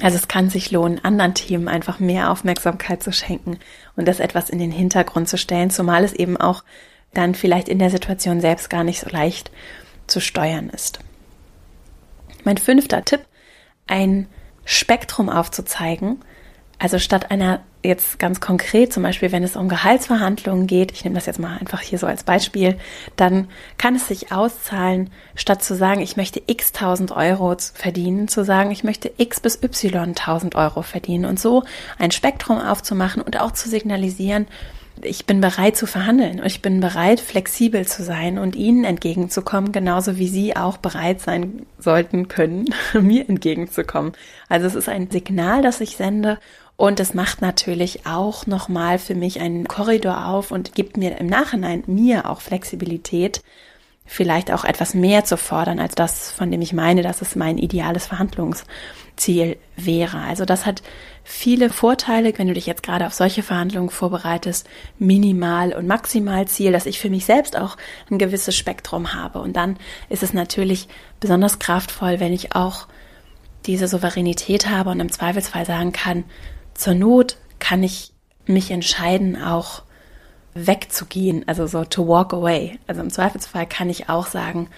Also 0.00 0.16
es 0.16 0.28
kann 0.28 0.48
sich 0.48 0.70
lohnen, 0.70 1.04
anderen 1.04 1.34
Themen 1.34 1.68
einfach 1.68 1.98
mehr 1.98 2.30
Aufmerksamkeit 2.30 3.02
zu 3.02 3.12
schenken 3.12 3.58
und 3.96 4.06
das 4.06 4.20
etwas 4.20 4.48
in 4.48 4.58
den 4.58 4.70
Hintergrund 4.70 5.28
zu 5.28 5.36
stellen, 5.36 5.70
zumal 5.70 6.04
es 6.04 6.12
eben 6.12 6.36
auch 6.36 6.64
dann 7.14 7.34
vielleicht 7.34 7.68
in 7.68 7.78
der 7.78 7.90
Situation 7.90 8.40
selbst 8.40 8.70
gar 8.70 8.84
nicht 8.84 9.00
so 9.00 9.08
leicht 9.10 9.50
zu 10.06 10.20
steuern 10.20 10.70
ist. 10.70 11.00
Mein 12.44 12.58
fünfter 12.58 13.04
Tipp, 13.04 13.22
ein 13.86 14.28
Spektrum 14.64 15.28
aufzuzeigen, 15.28 16.22
also 16.78 16.98
statt 16.98 17.30
einer 17.30 17.60
jetzt 17.82 18.18
ganz 18.18 18.40
konkret, 18.40 18.92
zum 18.92 19.02
Beispiel 19.02 19.32
wenn 19.32 19.44
es 19.44 19.56
um 19.56 19.68
Gehaltsverhandlungen 19.68 20.66
geht, 20.66 20.92
ich 20.92 21.04
nehme 21.04 21.14
das 21.14 21.26
jetzt 21.26 21.38
mal 21.38 21.56
einfach 21.58 21.80
hier 21.80 21.98
so 21.98 22.06
als 22.06 22.24
Beispiel, 22.24 22.76
dann 23.16 23.48
kann 23.78 23.94
es 23.94 24.08
sich 24.08 24.32
auszahlen, 24.32 25.10
statt 25.34 25.62
zu 25.62 25.74
sagen, 25.74 26.00
ich 26.00 26.16
möchte 26.16 26.42
x 26.46 26.72
tausend 26.72 27.12
Euro 27.12 27.56
verdienen, 27.74 28.28
zu 28.28 28.44
sagen, 28.44 28.70
ich 28.70 28.84
möchte 28.84 29.10
x 29.16 29.40
bis 29.40 29.62
y 29.62 30.14
tausend 30.14 30.54
Euro 30.56 30.82
verdienen 30.82 31.24
und 31.24 31.38
so 31.38 31.64
ein 31.98 32.10
Spektrum 32.10 32.58
aufzumachen 32.58 33.22
und 33.22 33.40
auch 33.40 33.52
zu 33.52 33.68
signalisieren, 33.68 34.46
ich 35.04 35.26
bin 35.26 35.40
bereit 35.40 35.76
zu 35.76 35.86
verhandeln 35.86 36.40
und 36.40 36.46
ich 36.46 36.62
bin 36.62 36.80
bereit, 36.80 37.20
flexibel 37.20 37.86
zu 37.86 38.02
sein 38.02 38.38
und 38.38 38.56
Ihnen 38.56 38.84
entgegenzukommen, 38.84 39.72
genauso 39.72 40.18
wie 40.18 40.28
Sie 40.28 40.56
auch 40.56 40.76
bereit 40.76 41.20
sein 41.20 41.66
sollten 41.78 42.28
können, 42.28 42.66
mir 42.94 43.28
entgegenzukommen. 43.28 44.12
Also 44.48 44.66
es 44.66 44.74
ist 44.74 44.88
ein 44.88 45.10
Signal, 45.10 45.62
das 45.62 45.80
ich 45.80 45.96
sende 45.96 46.38
und 46.78 47.00
es 47.00 47.12
macht 47.12 47.42
natürlich 47.42 48.06
auch 48.06 48.46
nochmal 48.46 49.00
für 49.00 49.16
mich 49.16 49.40
einen 49.40 49.66
Korridor 49.66 50.28
auf 50.28 50.52
und 50.52 50.76
gibt 50.76 50.96
mir 50.96 51.18
im 51.18 51.26
Nachhinein 51.26 51.82
mir 51.88 52.30
auch 52.30 52.40
Flexibilität, 52.40 53.42
vielleicht 54.06 54.52
auch 54.52 54.64
etwas 54.64 54.94
mehr 54.94 55.24
zu 55.24 55.36
fordern 55.36 55.80
als 55.80 55.96
das, 55.96 56.30
von 56.30 56.52
dem 56.52 56.62
ich 56.62 56.72
meine, 56.72 57.02
dass 57.02 57.20
es 57.20 57.34
mein 57.34 57.58
ideales 57.58 58.06
Verhandlungsziel 58.06 59.56
wäre. 59.74 60.18
Also 60.18 60.44
das 60.44 60.66
hat 60.66 60.84
viele 61.24 61.68
Vorteile, 61.70 62.32
wenn 62.38 62.46
du 62.46 62.54
dich 62.54 62.66
jetzt 62.66 62.84
gerade 62.84 63.08
auf 63.08 63.12
solche 63.12 63.42
Verhandlungen 63.42 63.90
vorbereitest, 63.90 64.68
Minimal- 65.00 65.72
und 65.72 65.88
Maximalziel, 65.88 66.70
dass 66.70 66.86
ich 66.86 67.00
für 67.00 67.10
mich 67.10 67.24
selbst 67.24 67.56
auch 67.56 67.76
ein 68.08 68.18
gewisses 68.18 68.54
Spektrum 68.54 69.14
habe. 69.14 69.40
Und 69.40 69.56
dann 69.56 69.78
ist 70.10 70.22
es 70.22 70.32
natürlich 70.32 70.86
besonders 71.18 71.58
kraftvoll, 71.58 72.20
wenn 72.20 72.32
ich 72.32 72.54
auch 72.54 72.86
diese 73.66 73.88
Souveränität 73.88 74.70
habe 74.70 74.90
und 74.90 75.00
im 75.00 75.10
Zweifelsfall 75.10 75.66
sagen 75.66 75.90
kann, 75.90 76.22
zur 76.78 76.94
Not 76.94 77.36
kann 77.58 77.82
ich 77.82 78.12
mich 78.46 78.70
entscheiden, 78.70 79.40
auch 79.40 79.82
wegzugehen, 80.54 81.46
also 81.46 81.66
so 81.66 81.84
to 81.84 82.06
walk 82.06 82.32
away. 82.32 82.78
Also 82.86 83.02
im 83.02 83.10
Zweifelsfall 83.10 83.66
kann 83.66 83.90
ich 83.90 84.08
auch 84.08 84.26
sagen, 84.26 84.68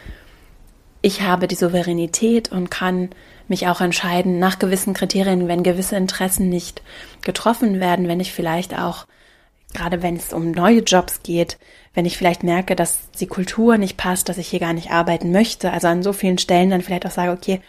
ich 1.02 1.22
habe 1.22 1.46
die 1.46 1.54
Souveränität 1.54 2.52
und 2.52 2.70
kann 2.70 3.10
mich 3.48 3.68
auch 3.68 3.80
entscheiden 3.80 4.38
nach 4.38 4.58
gewissen 4.58 4.94
Kriterien, 4.94 5.48
wenn 5.48 5.62
gewisse 5.62 5.96
Interessen 5.96 6.48
nicht 6.48 6.82
getroffen 7.22 7.80
werden, 7.80 8.08
wenn 8.08 8.20
ich 8.20 8.32
vielleicht 8.32 8.78
auch, 8.78 9.06
gerade 9.72 10.02
wenn 10.02 10.16
es 10.16 10.32
um 10.32 10.50
neue 10.50 10.80
Jobs 10.80 11.22
geht, 11.22 11.58
wenn 11.94 12.06
ich 12.06 12.16
vielleicht 12.16 12.42
merke, 12.42 12.76
dass 12.76 13.10
die 13.18 13.26
Kultur 13.26 13.78
nicht 13.78 13.96
passt, 13.96 14.28
dass 14.28 14.38
ich 14.38 14.48
hier 14.48 14.60
gar 14.60 14.72
nicht 14.72 14.90
arbeiten 14.90 15.32
möchte, 15.32 15.72
also 15.72 15.88
an 15.88 16.02
so 16.02 16.12
vielen 16.12 16.38
Stellen 16.38 16.70
dann 16.70 16.82
vielleicht 16.82 17.06
auch 17.06 17.10
sage, 17.10 17.32
okay, 17.32 17.60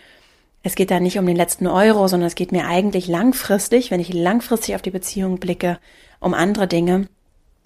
es 0.64 0.76
geht 0.76 0.92
da 0.92 1.00
nicht 1.00 1.18
um 1.18 1.26
den 1.26 1.36
letzten 1.36 1.68
Euro, 1.68 2.08
sondern 2.08 2.28
es 2.28 2.36
geht 2.36 2.52
mir 2.52 2.68
eigentlich 2.68 3.08
langfristig, 3.08 3.90
wenn 3.90 4.00
ich 4.00 4.14
langfristig 4.14 4.76
auf 4.76 4.82
die 4.82 4.92
Beziehung 4.92 5.40
blicke, 5.40 5.80
um 6.20 6.34
andere 6.34 6.68
Dinge. 6.68 7.08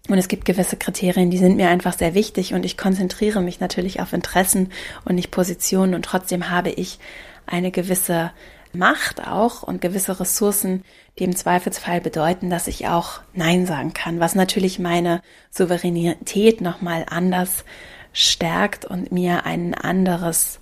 Und 0.07 0.17
es 0.17 0.27
gibt 0.27 0.45
gewisse 0.45 0.77
Kriterien, 0.77 1.31
die 1.31 1.37
sind 1.37 1.57
mir 1.57 1.69
einfach 1.69 1.97
sehr 1.97 2.13
wichtig 2.13 2.53
und 2.53 2.63
ich 2.63 2.77
konzentriere 2.77 3.41
mich 3.41 3.59
natürlich 3.59 4.01
auf 4.01 4.13
Interessen 4.13 4.71
und 5.03 5.15
nicht 5.15 5.31
Positionen 5.31 5.95
und 5.95 6.05
trotzdem 6.05 6.51
habe 6.51 6.69
ich 6.69 6.99
eine 7.47 7.71
gewisse 7.71 8.31
Macht 8.71 9.25
auch 9.25 9.63
und 9.63 9.81
gewisse 9.81 10.19
Ressourcen, 10.19 10.83
die 11.17 11.23
im 11.23 11.35
Zweifelsfall 11.35 12.01
bedeuten, 12.01 12.49
dass 12.49 12.67
ich 12.67 12.87
auch 12.87 13.21
Nein 13.33 13.65
sagen 13.65 13.93
kann, 13.93 14.19
was 14.19 14.35
natürlich 14.35 14.79
meine 14.79 15.21
Souveränität 15.49 16.61
nochmal 16.61 17.05
anders 17.09 17.65
stärkt 18.13 18.85
und 18.85 19.11
mir 19.11 19.45
ein 19.45 19.73
anderes 19.73 20.59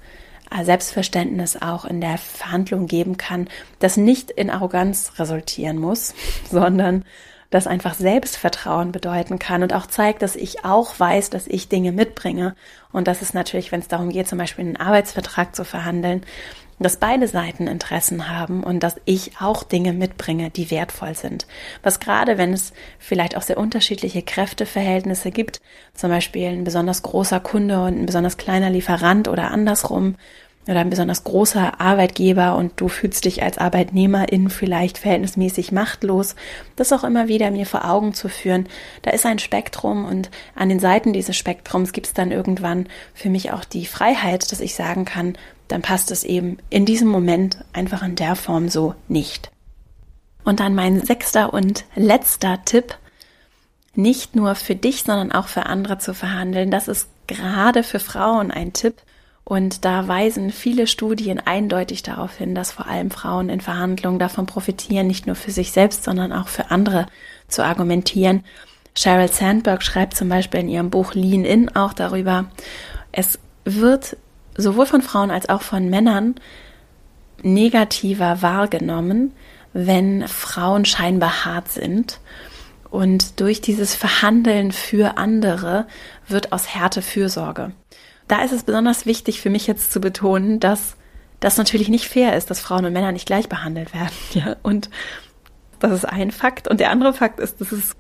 Selbstverständnis 0.62 1.62
auch 1.62 1.86
in 1.86 2.02
der 2.02 2.18
Verhandlung 2.18 2.88
geben 2.88 3.18
kann, 3.18 3.48
das 3.80 3.98
nicht 3.98 4.32
in 4.32 4.50
Arroganz 4.50 5.14
resultieren 5.18 5.78
muss, 5.78 6.14
sondern 6.52 7.06
das 7.50 7.68
einfach 7.68 7.94
Selbstvertrauen 7.94 8.92
bedeuten 8.92 9.38
kann 9.38 9.62
und 9.62 9.74
auch 9.74 9.86
zeigt, 9.86 10.24
dass 10.24 10.36
ich 10.36 10.66
auch 10.66 11.00
weiß, 11.00 11.30
dass 11.30 11.46
ich 11.46 11.70
Dinge 11.70 11.92
mitbringe. 11.92 12.56
Und 12.92 13.08
das 13.08 13.22
ist 13.22 13.36
natürlich, 13.36 13.72
wenn 13.72 13.80
es 13.80 13.88
darum 13.88 14.10
geht, 14.10 14.28
zum 14.28 14.40
Beispiel 14.40 14.66
einen 14.66 14.78
Arbeitsvertrag 14.78 15.56
zu 15.56 15.64
verhandeln, 15.64 16.24
dass 16.84 16.98
beide 16.98 17.28
Seiten 17.28 17.68
Interessen 17.68 18.30
haben 18.30 18.64
und 18.64 18.82
dass 18.82 18.96
ich 19.06 19.32
auch 19.40 19.64
Dinge 19.64 19.94
mitbringe, 19.94 20.50
die 20.50 20.70
wertvoll 20.70 21.16
sind. 21.16 21.48
Was 21.82 22.00
gerade, 22.00 22.38
wenn 22.38 22.54
es 22.54 22.74
vielleicht 23.00 23.36
auch 23.36 23.42
sehr 23.42 23.58
unterschiedliche 23.58 24.22
Kräfteverhältnisse 24.22 25.32
gibt, 25.32 25.62
zum 25.94 26.10
Beispiel 26.10 26.48
ein 26.48 26.64
besonders 26.64 27.02
großer 27.02 27.40
Kunde 27.40 27.82
und 27.82 28.00
ein 28.00 28.06
besonders 28.06 28.38
kleiner 28.38 28.70
Lieferant 28.70 29.28
oder 29.28 29.52
andersrum, 29.52 30.16
oder 30.68 30.80
ein 30.80 30.90
besonders 30.90 31.24
großer 31.24 31.82
Arbeitgeber 31.82 32.56
und 32.56 32.74
du 32.78 32.88
fühlst 32.88 33.26
dich 33.26 33.44
als 33.44 33.58
Arbeitnehmerin 33.58 34.50
vielleicht 34.50 34.98
verhältnismäßig 34.98 35.72
machtlos, 35.72 36.36
das 36.76 36.94
auch 36.94 37.04
immer 37.04 37.28
wieder 37.28 37.52
mir 37.52 37.66
vor 37.66 37.90
Augen 37.90 38.14
zu 38.14 38.30
führen. 38.30 38.68
Da 39.02 39.12
ist 39.12 39.26
ein 39.26 39.40
Spektrum 39.40 40.06
und 40.06 40.30
an 40.56 40.70
den 40.70 40.80
Seiten 40.80 41.12
dieses 41.12 41.36
Spektrums 41.36 41.92
gibt 41.92 42.08
es 42.08 42.14
dann 42.14 42.32
irgendwann 42.32 42.88
für 43.14 43.30
mich 43.30 43.52
auch 43.52 43.66
die 43.66 43.86
Freiheit, 43.86 44.52
dass 44.52 44.62
ich 44.62 44.76
sagen 44.76 45.06
kann, 45.06 45.38
dann 45.74 45.82
passt 45.82 46.12
es 46.12 46.24
eben 46.24 46.58
in 46.70 46.86
diesem 46.86 47.08
Moment 47.08 47.58
einfach 47.74 48.04
in 48.04 48.14
der 48.14 48.36
Form 48.36 48.70
so 48.70 48.94
nicht. 49.08 49.50
Und 50.44 50.60
dann 50.60 50.76
mein 50.76 51.04
sechster 51.04 51.52
und 51.52 51.86
letzter 51.96 52.64
Tipp, 52.64 52.96
nicht 53.96 54.36
nur 54.36 54.54
für 54.54 54.76
dich, 54.76 55.02
sondern 55.02 55.32
auch 55.32 55.48
für 55.48 55.66
andere 55.66 55.98
zu 55.98 56.14
verhandeln. 56.14 56.70
Das 56.70 56.88
ist 56.88 57.08
gerade 57.26 57.82
für 57.82 58.00
Frauen 58.00 58.52
ein 58.52 58.74
Tipp, 58.74 59.02
und 59.46 59.84
da 59.84 60.08
weisen 60.08 60.52
viele 60.52 60.86
Studien 60.86 61.40
eindeutig 61.40 62.04
darauf 62.04 62.38
hin, 62.38 62.54
dass 62.54 62.72
vor 62.72 62.86
allem 62.86 63.10
Frauen 63.10 63.50
in 63.50 63.60
Verhandlungen 63.60 64.20
davon 64.20 64.46
profitieren, 64.46 65.08
nicht 65.08 65.26
nur 65.26 65.36
für 65.36 65.52
sich 65.52 65.72
selbst, 65.72 66.04
sondern 66.04 66.32
auch 66.32 66.50
für 66.50 66.70
andere 66.70 67.08
zu 67.48 67.66
argumentieren. 67.66 68.46
Sheryl 68.96 69.28
Sandberg 69.28 69.82
schreibt 69.82 70.16
zum 70.16 70.30
Beispiel 70.30 70.60
in 70.60 70.70
ihrem 70.70 70.92
Buch 70.92 71.16
Lean 71.16 71.46
In 71.46 71.76
auch 71.76 71.94
darüber, 71.94 72.46
es 73.12 73.40
wird 73.66 74.18
sowohl 74.58 74.86
von 74.86 75.02
Frauen 75.02 75.32
als 75.32 75.50
auch 75.50 75.62
von 75.62 75.90
Männern 75.90 76.36
negativer 77.42 78.42
wahrgenommen, 78.42 79.34
wenn 79.74 80.28
Frauen 80.28 80.86
scheinbar 80.86 81.46
hart 81.46 81.70
sind. 81.70 82.20
Und 82.90 83.40
durch 83.40 83.60
dieses 83.60 83.96
Verhandeln 83.96 84.72
für 84.72 85.18
andere 85.18 85.88
wird 86.28 86.52
aus 86.52 86.68
Härte 86.74 87.02
Fürsorge 87.02 87.72
da 88.28 88.44
ist 88.44 88.52
es 88.52 88.64
besonders 88.64 89.06
wichtig 89.06 89.42
für 89.42 89.50
mich 89.50 89.68
jetzt 89.68 89.92
zu 89.92 90.00
betonen, 90.02 90.60
dass 90.60 90.96
das 91.40 91.58
natürlich 91.58 91.90
nicht 91.90 92.08
fair 92.08 92.38
ist, 92.38 92.50
dass 92.50 92.62
Frauen 92.62 92.86
und 92.86 92.94
Männer 92.94 93.12
nicht 93.12 93.26
gleich 93.26 93.50
behandelt 93.50 93.94
werden. 93.94 94.14
Ja, 94.34 94.56
und 94.64 94.90
das 95.80 95.92
ist 95.92 96.06
ein 96.06 96.32
Fakt. 96.32 96.68
Und 96.68 96.80
der 96.80 96.90
andere 96.90 97.14
Fakt 97.14 97.40
ist, 97.40 97.60
dass 97.60 97.72
es 97.72 97.92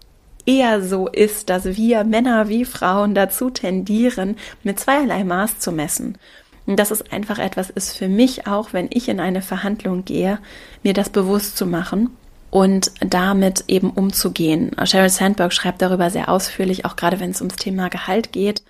eher 0.45 0.81
so 0.81 1.07
ist, 1.07 1.49
dass 1.49 1.65
wir 1.65 2.03
Männer 2.03 2.47
wie 2.47 2.65
Frauen 2.65 3.13
dazu 3.13 3.49
tendieren, 3.49 4.37
mit 4.63 4.79
zweierlei 4.79 5.23
Maß 5.23 5.59
zu 5.59 5.71
messen. 5.71 6.17
Und 6.65 6.78
dass 6.78 6.91
es 6.91 7.12
einfach 7.12 7.39
etwas 7.39 7.69
ist 7.69 7.97
für 7.97 8.08
mich 8.08 8.47
auch, 8.47 8.71
wenn 8.71 8.88
ich 8.91 9.10
in 9.10 9.19
eine 9.19 9.41
Verhandlung 9.41 10.06
gehe, 10.06 10.39
mir 10.82 10.93
das 10.93 11.10
bewusst 11.10 11.58
zu 11.58 11.65
machen 11.65 12.10
und 12.49 12.91
damit 13.02 13.65
eben 13.67 13.89
umzugehen. 13.89 14.71
Sheryl 14.86 15.10
Sandberg 15.10 15.52
schreibt 15.52 15.82
darüber 15.82 16.10
sehr 16.10 16.30
ausführlich, 16.30 16.86
auch 16.86 16.95
gerade 16.95 17.19
wenn 17.19 17.32
es 17.32 17.41
ums 17.41 17.58
Thema 17.58 17.89
Gehalt 17.89 18.32
geht. 18.32 18.63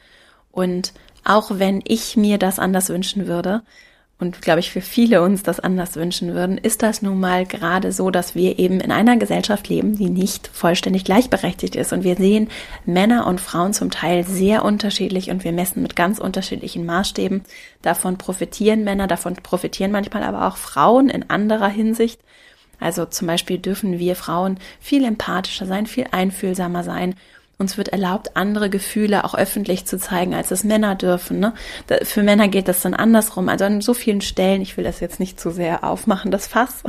Und 0.52 0.94
auch 1.24 1.52
wenn 1.54 1.82
ich 1.86 2.18
mir 2.18 2.38
das 2.38 2.60
anders 2.60 2.90
wünschen 2.90 3.28
würde 3.28 3.62
und 4.24 4.42
glaube 4.42 4.62
ich 4.62 4.72
für 4.72 4.80
viele 4.80 5.22
uns 5.22 5.44
das 5.44 5.60
anders 5.60 5.98
wünschen 5.98 6.34
würden, 6.34 6.58
ist 6.58 6.82
das 6.82 7.02
nun 7.02 7.20
mal 7.20 7.46
gerade 7.46 7.92
so, 7.92 8.10
dass 8.10 8.36
wir 8.36 8.58
eben 8.58 8.80
in 8.80 8.90
einer 8.90 9.18
Gesellschaft 9.18 9.68
leben, 9.68 9.98
die 9.98 10.10
nicht 10.10 10.48
vollständig 10.48 11.04
gleichberechtigt 11.04 11.76
ist 11.76 11.92
und 11.92 12.06
wir 12.06 12.16
sehen 12.16 12.48
Männer 12.86 13.28
und 13.28 13.42
Frauen 13.42 13.74
zum 13.74 13.92
Teil 13.92 14.24
sehr 14.24 14.64
unterschiedlich 14.64 15.30
und 15.30 15.44
wir 15.44 15.52
messen 15.52 15.84
mit 15.84 15.98
ganz 15.98 16.20
unterschiedlichen 16.20 16.86
Maßstäben. 16.86 17.42
Davon 17.82 18.18
profitieren 18.18 18.86
Männer, 18.86 19.08
davon 19.08 19.36
profitieren 19.36 19.92
manchmal 19.92 20.24
aber 20.24 20.48
auch 20.48 20.56
Frauen 20.56 21.10
in 21.10 21.30
anderer 21.30 21.68
Hinsicht. 21.68 22.22
Also 22.80 23.06
zum 23.06 23.28
Beispiel 23.28 23.58
dürfen 23.58 24.00
wir 24.00 24.16
Frauen 24.16 24.58
viel 24.80 25.04
empathischer 25.04 25.66
sein, 25.66 25.86
viel 25.86 26.06
einfühlsamer 26.12 26.86
sein 26.86 27.16
uns 27.58 27.78
wird 27.78 27.89
erlaubt, 27.89 28.36
andere 28.36 28.70
Gefühle 28.70 29.24
auch 29.24 29.36
öffentlich 29.36 29.86
zu 29.86 29.98
zeigen, 29.98 30.34
als 30.34 30.52
es 30.52 30.63
Männer 30.63 30.96
dürfen. 30.96 31.39
Ne? 31.39 31.54
Für 32.04 32.24
Männer 32.24 32.48
geht 32.48 32.68
das 32.68 32.82
dann 32.82 32.94
andersrum. 32.94 33.48
Also 33.48 33.66
an 33.66 33.82
so 33.82 33.94
vielen 33.94 34.22
Stellen, 34.22 34.62
ich 34.62 34.76
will 34.76 34.84
das 34.84 35.00
jetzt 35.00 35.20
nicht 35.20 35.39
zu 35.39 35.52
sehr 35.52 35.84
aufmachen, 35.84 36.32
das 36.32 36.48
Fass, 36.48 36.84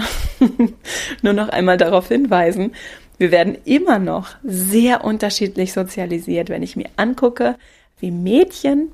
nur 1.23 1.33
noch 1.33 1.49
einmal 1.49 1.77
darauf 1.77 2.09
hinweisen, 2.09 2.73
wir 3.17 3.31
werden 3.31 3.57
immer 3.65 3.99
noch 3.99 4.31
sehr 4.43 5.05
unterschiedlich 5.05 5.73
sozialisiert, 5.73 6.49
wenn 6.49 6.65
ich 6.65 6.77
mir 6.77 6.89
angucke, 6.97 7.57
wie 8.01 8.11
Mädchen 8.11 8.91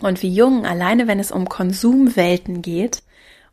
und 0.00 0.22
wie 0.22 0.34
Jungen, 0.34 0.66
alleine 0.66 1.06
wenn 1.06 1.20
es 1.20 1.30
um 1.30 1.48
Konsumwelten 1.48 2.62
geht, 2.62 3.02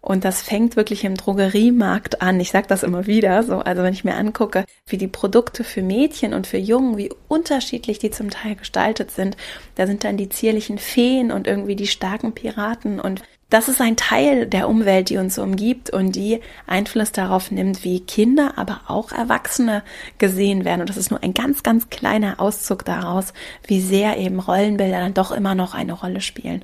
und 0.01 0.23
das 0.23 0.41
fängt 0.41 0.77
wirklich 0.77 1.03
im 1.03 1.15
Drogeriemarkt 1.15 2.21
an. 2.21 2.39
Ich 2.39 2.51
sage 2.51 2.67
das 2.67 2.83
immer 2.83 3.05
wieder. 3.05 3.43
So, 3.43 3.59
also 3.59 3.83
wenn 3.83 3.93
ich 3.93 4.05
mir 4.05 4.15
angucke, 4.15 4.65
wie 4.85 4.97
die 4.97 5.07
Produkte 5.07 5.63
für 5.65 5.81
Mädchen 5.81 6.33
und 6.33 6.47
für 6.47 6.57
Jungen, 6.57 6.97
wie 6.97 7.11
unterschiedlich 7.27 7.99
die 7.99 8.09
zum 8.09 8.29
Teil 8.29 8.55
gestaltet 8.55 9.11
sind, 9.11 9.35
da 9.75 9.87
sind 9.87 10.05
dann 10.05 10.15
die 10.15 10.29
zierlichen 10.29 10.77
Feen 10.77 11.31
und 11.31 11.47
irgendwie 11.47 11.75
die 11.75 11.87
starken 11.87 12.33
Piraten 12.33 12.99
und 12.99 13.21
das 13.49 13.67
ist 13.67 13.81
ein 13.81 13.97
Teil 13.97 14.45
der 14.45 14.69
Umwelt, 14.69 15.09
die 15.09 15.17
uns 15.17 15.39
umgibt 15.39 15.89
und 15.89 16.15
die 16.15 16.39
Einfluss 16.67 17.11
darauf 17.11 17.49
nimmt, 17.49 17.83
wie 17.83 17.99
Kinder, 17.99 18.53
aber 18.57 18.81
auch 18.85 19.11
Erwachsene 19.11 19.81
gesehen 20.19 20.65
werden. 20.65 20.81
Und 20.81 20.89
das 20.91 20.97
ist 20.97 21.09
nur 21.09 21.23
ein 21.23 21.33
ganz, 21.33 21.63
ganz 21.63 21.89
kleiner 21.89 22.39
Auszug 22.39 22.85
daraus, 22.85 23.33
wie 23.65 23.81
sehr 23.81 24.17
eben 24.17 24.39
Rollenbilder 24.39 24.99
dann 24.99 25.15
doch 25.15 25.31
immer 25.31 25.55
noch 25.55 25.73
eine 25.73 25.93
Rolle 25.93 26.21
spielen. 26.21 26.61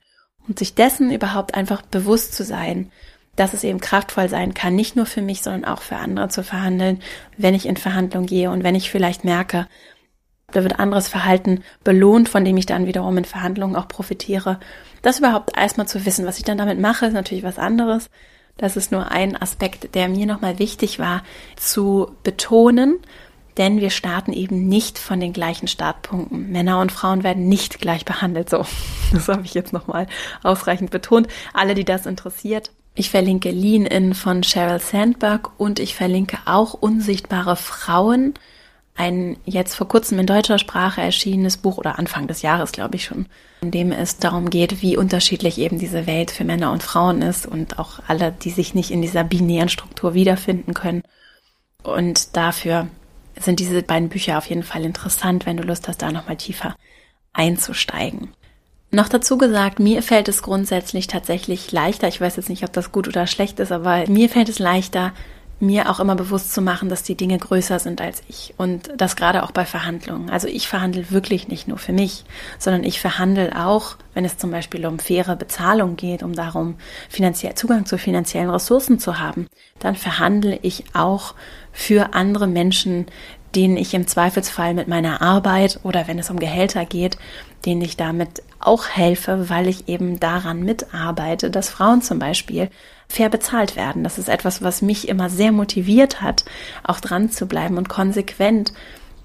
Und 0.47 0.59
sich 0.59 0.75
dessen 0.75 1.11
überhaupt 1.11 1.55
einfach 1.55 1.81
bewusst 1.81 2.35
zu 2.35 2.43
sein 2.43 2.91
dass 3.35 3.53
es 3.53 3.63
eben 3.63 3.79
kraftvoll 3.79 4.29
sein 4.29 4.53
kann, 4.53 4.75
nicht 4.75 4.95
nur 4.95 5.05
für 5.05 5.21
mich, 5.21 5.41
sondern 5.41 5.65
auch 5.65 5.81
für 5.81 5.97
andere 5.97 6.29
zu 6.29 6.43
verhandeln, 6.43 7.01
wenn 7.37 7.53
ich 7.53 7.65
in 7.65 7.77
Verhandlungen 7.77 8.27
gehe 8.27 8.49
und 8.49 8.63
wenn 8.63 8.75
ich 8.75 8.89
vielleicht 8.89 9.23
merke, 9.23 9.67
da 10.51 10.63
wird 10.63 10.79
anderes 10.79 11.07
Verhalten 11.07 11.63
belohnt, 11.83 12.29
von 12.29 12.45
dem 12.45 12.55
ich 12.57 12.65
dann 12.65 12.87
wiederum 12.87 13.17
in 13.17 13.25
Verhandlungen 13.25 13.75
auch 13.75 13.87
profitiere. 13.87 14.59
Das 15.01 15.19
überhaupt 15.19 15.57
erstmal 15.57 15.87
zu 15.87 16.05
wissen, 16.05 16.25
was 16.25 16.37
ich 16.37 16.43
dann 16.43 16.57
damit 16.57 16.79
mache, 16.79 17.07
ist 17.07 17.13
natürlich 17.13 17.43
was 17.43 17.59
anderes. 17.59 18.09
Das 18.57 18.77
ist 18.77 18.91
nur 18.91 19.11
ein 19.11 19.35
Aspekt, 19.35 19.95
der 19.95 20.07
mir 20.07 20.25
nochmal 20.25 20.59
wichtig 20.59 20.97
war 20.97 21.23
zu 21.57 22.11
betonen, 22.23 22.99
denn 23.57 23.81
wir 23.81 23.89
starten 23.89 24.33
eben 24.33 24.67
nicht 24.67 24.97
von 24.97 25.19
den 25.19 25.33
gleichen 25.33 25.67
Startpunkten. 25.67 26.51
Männer 26.51 26.79
und 26.79 26.91
Frauen 26.91 27.23
werden 27.23 27.49
nicht 27.49 27.79
gleich 27.79 28.05
behandelt. 28.05 28.49
So, 28.49 28.65
das 29.13 29.27
habe 29.27 29.43
ich 29.43 29.53
jetzt 29.53 29.73
nochmal 29.73 30.07
ausreichend 30.43 30.91
betont. 30.91 31.27
Alle, 31.53 31.73
die 31.73 31.85
das 31.85 32.05
interessiert, 32.05 32.71
ich 32.95 33.09
verlinke 33.09 33.51
Lean 33.51 33.85
In 33.85 34.13
von 34.13 34.41
Sheryl 34.43 34.79
Sandberg 34.79 35.59
und 35.59 35.79
ich 35.79 35.95
verlinke 35.95 36.37
auch 36.45 36.73
Unsichtbare 36.73 37.57
Frauen, 37.57 38.33
ein 38.95 39.35
jetzt 39.43 39.75
vor 39.75 39.89
kurzem 39.89 40.19
in 40.19 40.25
deutscher 40.25 40.57
Sprache 40.57 41.01
erschienenes 41.01 41.57
Buch 41.57 41.77
oder 41.77 41.99
Anfang 41.99 42.27
des 42.27 42.41
Jahres, 42.41 42.71
glaube 42.71 42.95
ich 42.95 43.03
schon, 43.03 43.25
in 43.61 43.71
dem 43.71 43.91
es 43.91 44.17
darum 44.17 44.49
geht, 44.49 44.81
wie 44.81 44.95
unterschiedlich 44.95 45.57
eben 45.57 45.77
diese 45.77 46.07
Welt 46.07 46.31
für 46.31 46.45
Männer 46.45 46.71
und 46.71 46.81
Frauen 46.81 47.21
ist 47.21 47.45
und 47.45 47.77
auch 47.77 47.99
alle, 48.07 48.31
die 48.31 48.51
sich 48.51 48.73
nicht 48.73 48.91
in 48.91 49.01
dieser 49.01 49.25
binären 49.25 49.67
Struktur 49.67 50.13
wiederfinden 50.13 50.73
können. 50.73 51.03
Und 51.83 52.37
dafür 52.37 52.87
sind 53.37 53.59
diese 53.59 53.83
beiden 53.83 54.07
Bücher 54.07 54.37
auf 54.37 54.47
jeden 54.47 54.63
Fall 54.63 54.85
interessant, 54.85 55.45
wenn 55.45 55.57
du 55.57 55.63
Lust 55.63 55.89
hast, 55.89 56.01
da 56.01 56.11
nochmal 56.11 56.37
tiefer 56.37 56.75
einzusteigen. 57.33 58.29
Noch 58.95 59.09
dazu 59.09 59.37
gesagt, 59.37 59.79
mir 59.79 60.01
fällt 60.01 60.29
es 60.29 60.41
grundsätzlich 60.41 61.07
tatsächlich 61.07 61.73
leichter, 61.73 62.07
ich 62.07 62.21
weiß 62.21 62.37
jetzt 62.37 62.47
nicht, 62.47 62.63
ob 62.63 62.71
das 62.71 62.93
gut 62.93 63.09
oder 63.09 63.27
schlecht 63.27 63.59
ist, 63.59 63.73
aber 63.73 64.07
mir 64.07 64.29
fällt 64.29 64.47
es 64.47 64.57
leichter, 64.57 65.11
mir 65.59 65.89
auch 65.89 65.99
immer 65.99 66.15
bewusst 66.15 66.53
zu 66.53 66.61
machen, 66.61 66.87
dass 66.87 67.03
die 67.03 67.15
Dinge 67.15 67.37
größer 67.37 67.79
sind 67.79 67.99
als 67.99 68.23
ich 68.29 68.53
und 68.57 68.89
das 68.95 69.17
gerade 69.17 69.43
auch 69.43 69.51
bei 69.51 69.65
Verhandlungen. 69.65 70.29
Also 70.29 70.47
ich 70.47 70.69
verhandle 70.69 71.11
wirklich 71.11 71.49
nicht 71.49 71.67
nur 71.67 71.77
für 71.77 71.91
mich, 71.91 72.23
sondern 72.57 72.85
ich 72.85 73.01
verhandle 73.01 73.65
auch, 73.65 73.97
wenn 74.13 74.23
es 74.23 74.37
zum 74.37 74.51
Beispiel 74.51 74.85
um 74.85 74.97
faire 74.97 75.35
Bezahlung 75.35 75.97
geht, 75.97 76.23
um 76.23 76.31
darum, 76.31 76.75
finanziell 77.09 77.53
Zugang 77.55 77.85
zu 77.85 77.97
finanziellen 77.97 78.49
Ressourcen 78.49 78.97
zu 78.97 79.19
haben, 79.19 79.47
dann 79.79 79.95
verhandle 79.95 80.57
ich 80.61 80.85
auch 80.93 81.35
für 81.73 82.13
andere 82.13 82.47
Menschen, 82.47 83.07
denen 83.55 83.77
ich 83.77 83.93
im 83.93 84.07
Zweifelsfall 84.07 84.73
mit 84.73 84.87
meiner 84.87 85.21
Arbeit 85.21 85.79
oder 85.83 86.07
wenn 86.07 86.19
es 86.19 86.29
um 86.29 86.39
Gehälter 86.39 86.85
geht, 86.85 87.17
denen 87.65 87.81
ich 87.81 87.97
damit 87.97 88.43
auch 88.59 88.87
helfe, 88.87 89.49
weil 89.49 89.67
ich 89.67 89.87
eben 89.87 90.19
daran 90.19 90.63
mitarbeite, 90.63 91.49
dass 91.49 91.69
Frauen 91.69 92.01
zum 92.01 92.19
Beispiel 92.19 92.69
fair 93.07 93.29
bezahlt 93.29 93.75
werden. 93.75 94.03
Das 94.03 94.17
ist 94.17 94.29
etwas, 94.29 94.61
was 94.61 94.81
mich 94.81 95.07
immer 95.07 95.29
sehr 95.29 95.51
motiviert 95.51 96.21
hat, 96.21 96.43
auch 96.83 96.99
dran 96.99 97.29
zu 97.29 97.45
bleiben 97.45 97.77
und 97.77 97.89
konsequent 97.89 98.73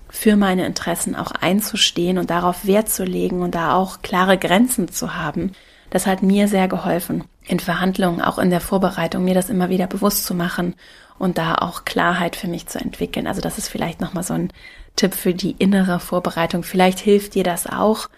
für 0.09 0.37
meine 0.37 0.67
Interessen 0.67 1.15
auch 1.15 1.31
einzustehen 1.31 2.19
und 2.19 2.31
darauf 2.31 2.67
Wert 2.67 2.89
zu 2.89 3.05
legen 3.05 3.43
und 3.43 3.55
da 3.55 3.75
auch 3.75 4.03
klare 4.03 4.39
Grenzen 4.39 4.89
zu 4.89 5.17
haben. 5.17 5.53
Das 5.91 6.07
hat 6.07 6.23
mir 6.23 6.49
sehr 6.49 6.69
geholfen, 6.69 7.25
in 7.51 7.61
Verhandlungen, 7.61 8.23
auch 8.23 8.39
in 8.39 8.51
der 8.51 8.61
Vorbereitung, 8.61 9.25
mir 9.25 9.35
das 9.35 9.51
immer 9.51 9.69
wieder 9.69 9.87
bewusst 9.87 10.25
zu 10.25 10.35
machen 10.35 10.75
und 11.19 11.37
da 11.37 11.57
auch 11.57 11.85
Klarheit 11.85 12.37
für 12.37 12.49
mich 12.49 12.67
zu 12.67 12.79
entwickeln. 12.79 13.27
Also 13.27 13.41
das 13.41 13.59
ist 13.59 13.69
vielleicht 13.69 14.01
nochmal 14.01 14.23
so 14.23 14.35
ein 14.35 14.53
Tipp 14.97 15.15
für 15.15 15.35
die 15.35 15.57
innere 15.59 15.99
Vorbereitung. 15.99 16.63
Vielleicht 16.63 17.01
hilft 17.01 17.35
dir 17.35 17.43
das 17.43 17.67
auch, 17.67 18.09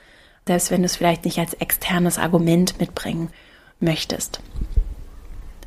selbst 0.46 0.70
wenn 0.70 0.82
du 0.82 0.86
es 0.86 0.96
vielleicht 0.96 1.24
nicht 1.24 1.38
als 1.38 1.54
externes 1.54 2.18
Argument 2.18 2.78
mitbringen 2.78 3.30
möchtest. 3.80 4.40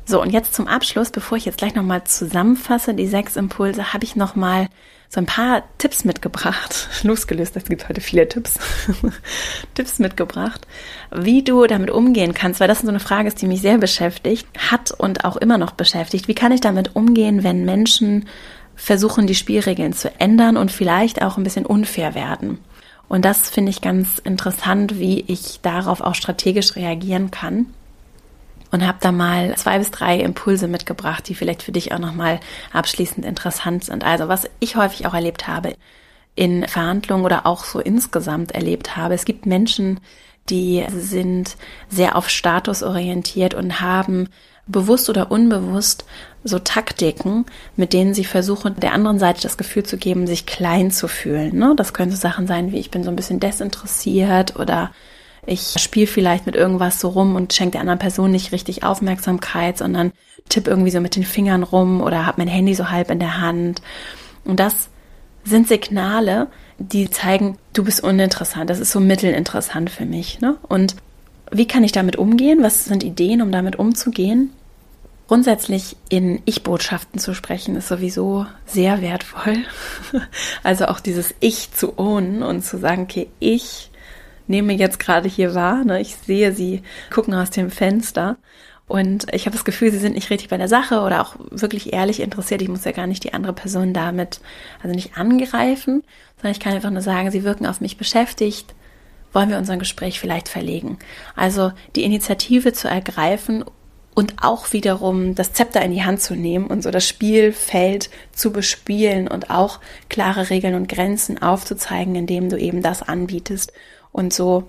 So, 0.04 0.22
und 0.22 0.30
jetzt 0.30 0.54
zum 0.54 0.68
Abschluss, 0.68 1.10
bevor 1.10 1.36
ich 1.36 1.44
jetzt 1.44 1.58
gleich 1.58 1.74
nochmal 1.74 2.04
zusammenfasse, 2.04 2.94
die 2.94 3.08
sechs 3.08 3.34
Impulse, 3.34 3.92
habe 3.92 4.04
ich 4.04 4.14
nochmal 4.14 4.68
so 5.08 5.20
ein 5.20 5.26
paar 5.26 5.62
Tipps 5.78 6.04
mitgebracht, 6.04 6.88
losgelöst, 7.02 7.56
es 7.56 7.64
gibt 7.64 7.88
heute 7.88 8.00
viele 8.00 8.28
Tipps, 8.28 8.58
Tipps 9.74 9.98
mitgebracht, 9.98 10.66
wie 11.14 11.42
du 11.42 11.66
damit 11.66 11.90
umgehen 11.90 12.34
kannst, 12.34 12.60
weil 12.60 12.68
das 12.68 12.80
so 12.80 12.88
eine 12.88 13.00
Frage 13.00 13.28
ist, 13.28 13.40
die 13.40 13.46
mich 13.46 13.60
sehr 13.60 13.78
beschäftigt, 13.78 14.46
hat 14.70 14.90
und 14.90 15.24
auch 15.24 15.36
immer 15.36 15.58
noch 15.58 15.72
beschäftigt. 15.72 16.28
Wie 16.28 16.34
kann 16.34 16.52
ich 16.52 16.60
damit 16.60 16.96
umgehen, 16.96 17.44
wenn 17.44 17.64
Menschen 17.64 18.28
versuchen, 18.74 19.26
die 19.26 19.34
Spielregeln 19.34 19.92
zu 19.92 20.10
ändern 20.20 20.56
und 20.56 20.72
vielleicht 20.72 21.22
auch 21.22 21.36
ein 21.36 21.44
bisschen 21.44 21.66
unfair 21.66 22.14
werden? 22.14 22.58
Und 23.08 23.24
das 23.24 23.48
finde 23.48 23.70
ich 23.70 23.80
ganz 23.80 24.18
interessant, 24.18 24.98
wie 24.98 25.20
ich 25.28 25.60
darauf 25.62 26.00
auch 26.00 26.16
strategisch 26.16 26.74
reagieren 26.74 27.30
kann 27.30 27.66
und 28.70 28.86
habe 28.86 28.98
da 29.00 29.12
mal 29.12 29.54
zwei 29.56 29.78
bis 29.78 29.90
drei 29.90 30.18
Impulse 30.20 30.68
mitgebracht, 30.68 31.28
die 31.28 31.34
vielleicht 31.34 31.62
für 31.62 31.72
dich 31.72 31.92
auch 31.92 31.98
nochmal 31.98 32.40
abschließend 32.72 33.24
interessant 33.24 33.84
sind. 33.84 34.04
Also 34.04 34.28
was 34.28 34.48
ich 34.60 34.76
häufig 34.76 35.06
auch 35.06 35.14
erlebt 35.14 35.46
habe 35.48 35.74
in 36.34 36.66
Verhandlungen 36.68 37.24
oder 37.24 37.46
auch 37.46 37.64
so 37.64 37.80
insgesamt 37.80 38.52
erlebt 38.52 38.96
habe, 38.96 39.14
es 39.14 39.24
gibt 39.24 39.46
Menschen, 39.46 40.00
die 40.48 40.84
sind 40.88 41.56
sehr 41.88 42.16
auf 42.16 42.28
Status 42.28 42.82
orientiert 42.82 43.54
und 43.54 43.80
haben 43.80 44.28
bewusst 44.66 45.08
oder 45.08 45.30
unbewusst 45.30 46.04
so 46.44 46.58
Taktiken, 46.58 47.46
mit 47.76 47.92
denen 47.92 48.14
sie 48.14 48.24
versuchen, 48.24 48.78
der 48.78 48.92
anderen 48.92 49.18
Seite 49.18 49.42
das 49.42 49.56
Gefühl 49.56 49.84
zu 49.84 49.96
geben, 49.96 50.26
sich 50.26 50.46
klein 50.46 50.90
zu 50.90 51.08
fühlen. 51.08 51.56
Ne? 51.56 51.74
Das 51.76 51.94
können 51.94 52.10
so 52.10 52.16
Sachen 52.16 52.46
sein 52.46 52.72
wie 52.72 52.78
ich 52.78 52.90
bin 52.90 53.04
so 53.04 53.10
ein 53.10 53.16
bisschen 53.16 53.40
desinteressiert 53.40 54.56
oder 54.56 54.90
ich 55.46 55.74
spiele 55.78 56.06
vielleicht 56.06 56.46
mit 56.46 56.56
irgendwas 56.56 57.00
so 57.00 57.08
rum 57.08 57.36
und 57.36 57.52
schenke 57.52 57.72
der 57.72 57.80
anderen 57.80 58.00
Person 58.00 58.32
nicht 58.32 58.52
richtig 58.52 58.82
Aufmerksamkeit, 58.82 59.78
sondern 59.78 60.12
tipp 60.48 60.66
irgendwie 60.66 60.90
so 60.90 61.00
mit 61.00 61.16
den 61.16 61.24
Fingern 61.24 61.62
rum 61.62 62.00
oder 62.00 62.26
habe 62.26 62.38
mein 62.38 62.48
Handy 62.48 62.74
so 62.74 62.90
halb 62.90 63.10
in 63.10 63.20
der 63.20 63.40
Hand. 63.40 63.80
Und 64.44 64.60
das 64.60 64.88
sind 65.44 65.68
Signale, 65.68 66.48
die 66.78 67.08
zeigen, 67.10 67.58
du 67.72 67.84
bist 67.84 68.02
uninteressant. 68.02 68.68
Das 68.68 68.80
ist 68.80 68.92
so 68.92 69.00
mittelinteressant 69.00 69.88
für 69.88 70.04
mich. 70.04 70.40
Ne? 70.40 70.56
Und 70.68 70.96
wie 71.50 71.66
kann 71.68 71.84
ich 71.84 71.92
damit 71.92 72.16
umgehen? 72.16 72.62
Was 72.62 72.84
sind 72.84 73.04
Ideen, 73.04 73.40
um 73.40 73.52
damit 73.52 73.76
umzugehen? 73.76 74.50
Grundsätzlich 75.28 75.96
in 76.08 76.42
Ich-Botschaften 76.44 77.18
zu 77.18 77.34
sprechen, 77.34 77.76
ist 77.76 77.88
sowieso 77.88 78.46
sehr 78.66 79.00
wertvoll. 79.00 79.58
Also 80.62 80.86
auch 80.86 81.00
dieses 81.00 81.34
Ich 81.40 81.72
zu 81.72 81.98
ownen 81.98 82.42
und 82.42 82.62
zu 82.62 82.78
sagen, 82.78 83.02
okay, 83.02 83.28
ich 83.38 83.90
nehme 84.48 84.72
jetzt 84.72 84.98
gerade 84.98 85.28
hier 85.28 85.54
wahr. 85.54 85.84
Ne? 85.84 86.00
Ich 86.00 86.16
sehe 86.16 86.52
sie 86.52 86.82
gucken 87.10 87.34
aus 87.34 87.50
dem 87.50 87.70
Fenster. 87.70 88.36
Und 88.88 89.26
ich 89.34 89.46
habe 89.46 89.56
das 89.56 89.64
Gefühl, 89.64 89.90
sie 89.90 89.98
sind 89.98 90.14
nicht 90.14 90.30
richtig 90.30 90.48
bei 90.48 90.58
der 90.58 90.68
Sache 90.68 91.00
oder 91.00 91.20
auch 91.20 91.34
wirklich 91.50 91.92
ehrlich 91.92 92.20
interessiert. 92.20 92.62
Ich 92.62 92.68
muss 92.68 92.84
ja 92.84 92.92
gar 92.92 93.08
nicht 93.08 93.24
die 93.24 93.34
andere 93.34 93.52
Person 93.52 93.92
damit, 93.92 94.40
also 94.80 94.94
nicht 94.94 95.16
angreifen, 95.16 96.04
sondern 96.36 96.52
ich 96.52 96.60
kann 96.60 96.72
einfach 96.72 96.90
nur 96.90 97.02
sagen, 97.02 97.32
sie 97.32 97.42
wirken 97.42 97.66
auf 97.66 97.80
mich 97.80 97.96
beschäftigt. 97.96 98.74
Wollen 99.32 99.50
wir 99.50 99.58
unser 99.58 99.76
Gespräch 99.76 100.20
vielleicht 100.20 100.48
verlegen? 100.48 100.98
Also 101.34 101.72
die 101.96 102.04
Initiative 102.04 102.72
zu 102.72 102.88
ergreifen 102.88 103.64
und 104.14 104.34
auch 104.40 104.72
wiederum 104.72 105.34
das 105.34 105.52
Zepter 105.52 105.82
in 105.82 105.90
die 105.90 106.04
Hand 106.04 106.22
zu 106.22 106.34
nehmen 106.34 106.68
und 106.68 106.82
so 106.82 106.90
das 106.90 107.06
Spielfeld 107.06 108.08
zu 108.32 108.50
bespielen 108.50 109.28
und 109.28 109.50
auch 109.50 109.80
klare 110.08 110.48
Regeln 110.48 110.74
und 110.74 110.88
Grenzen 110.88 111.42
aufzuzeigen, 111.42 112.14
indem 112.14 112.48
du 112.48 112.56
eben 112.56 112.82
das 112.82 113.02
anbietest 113.02 113.74
und 114.16 114.32
so 114.32 114.64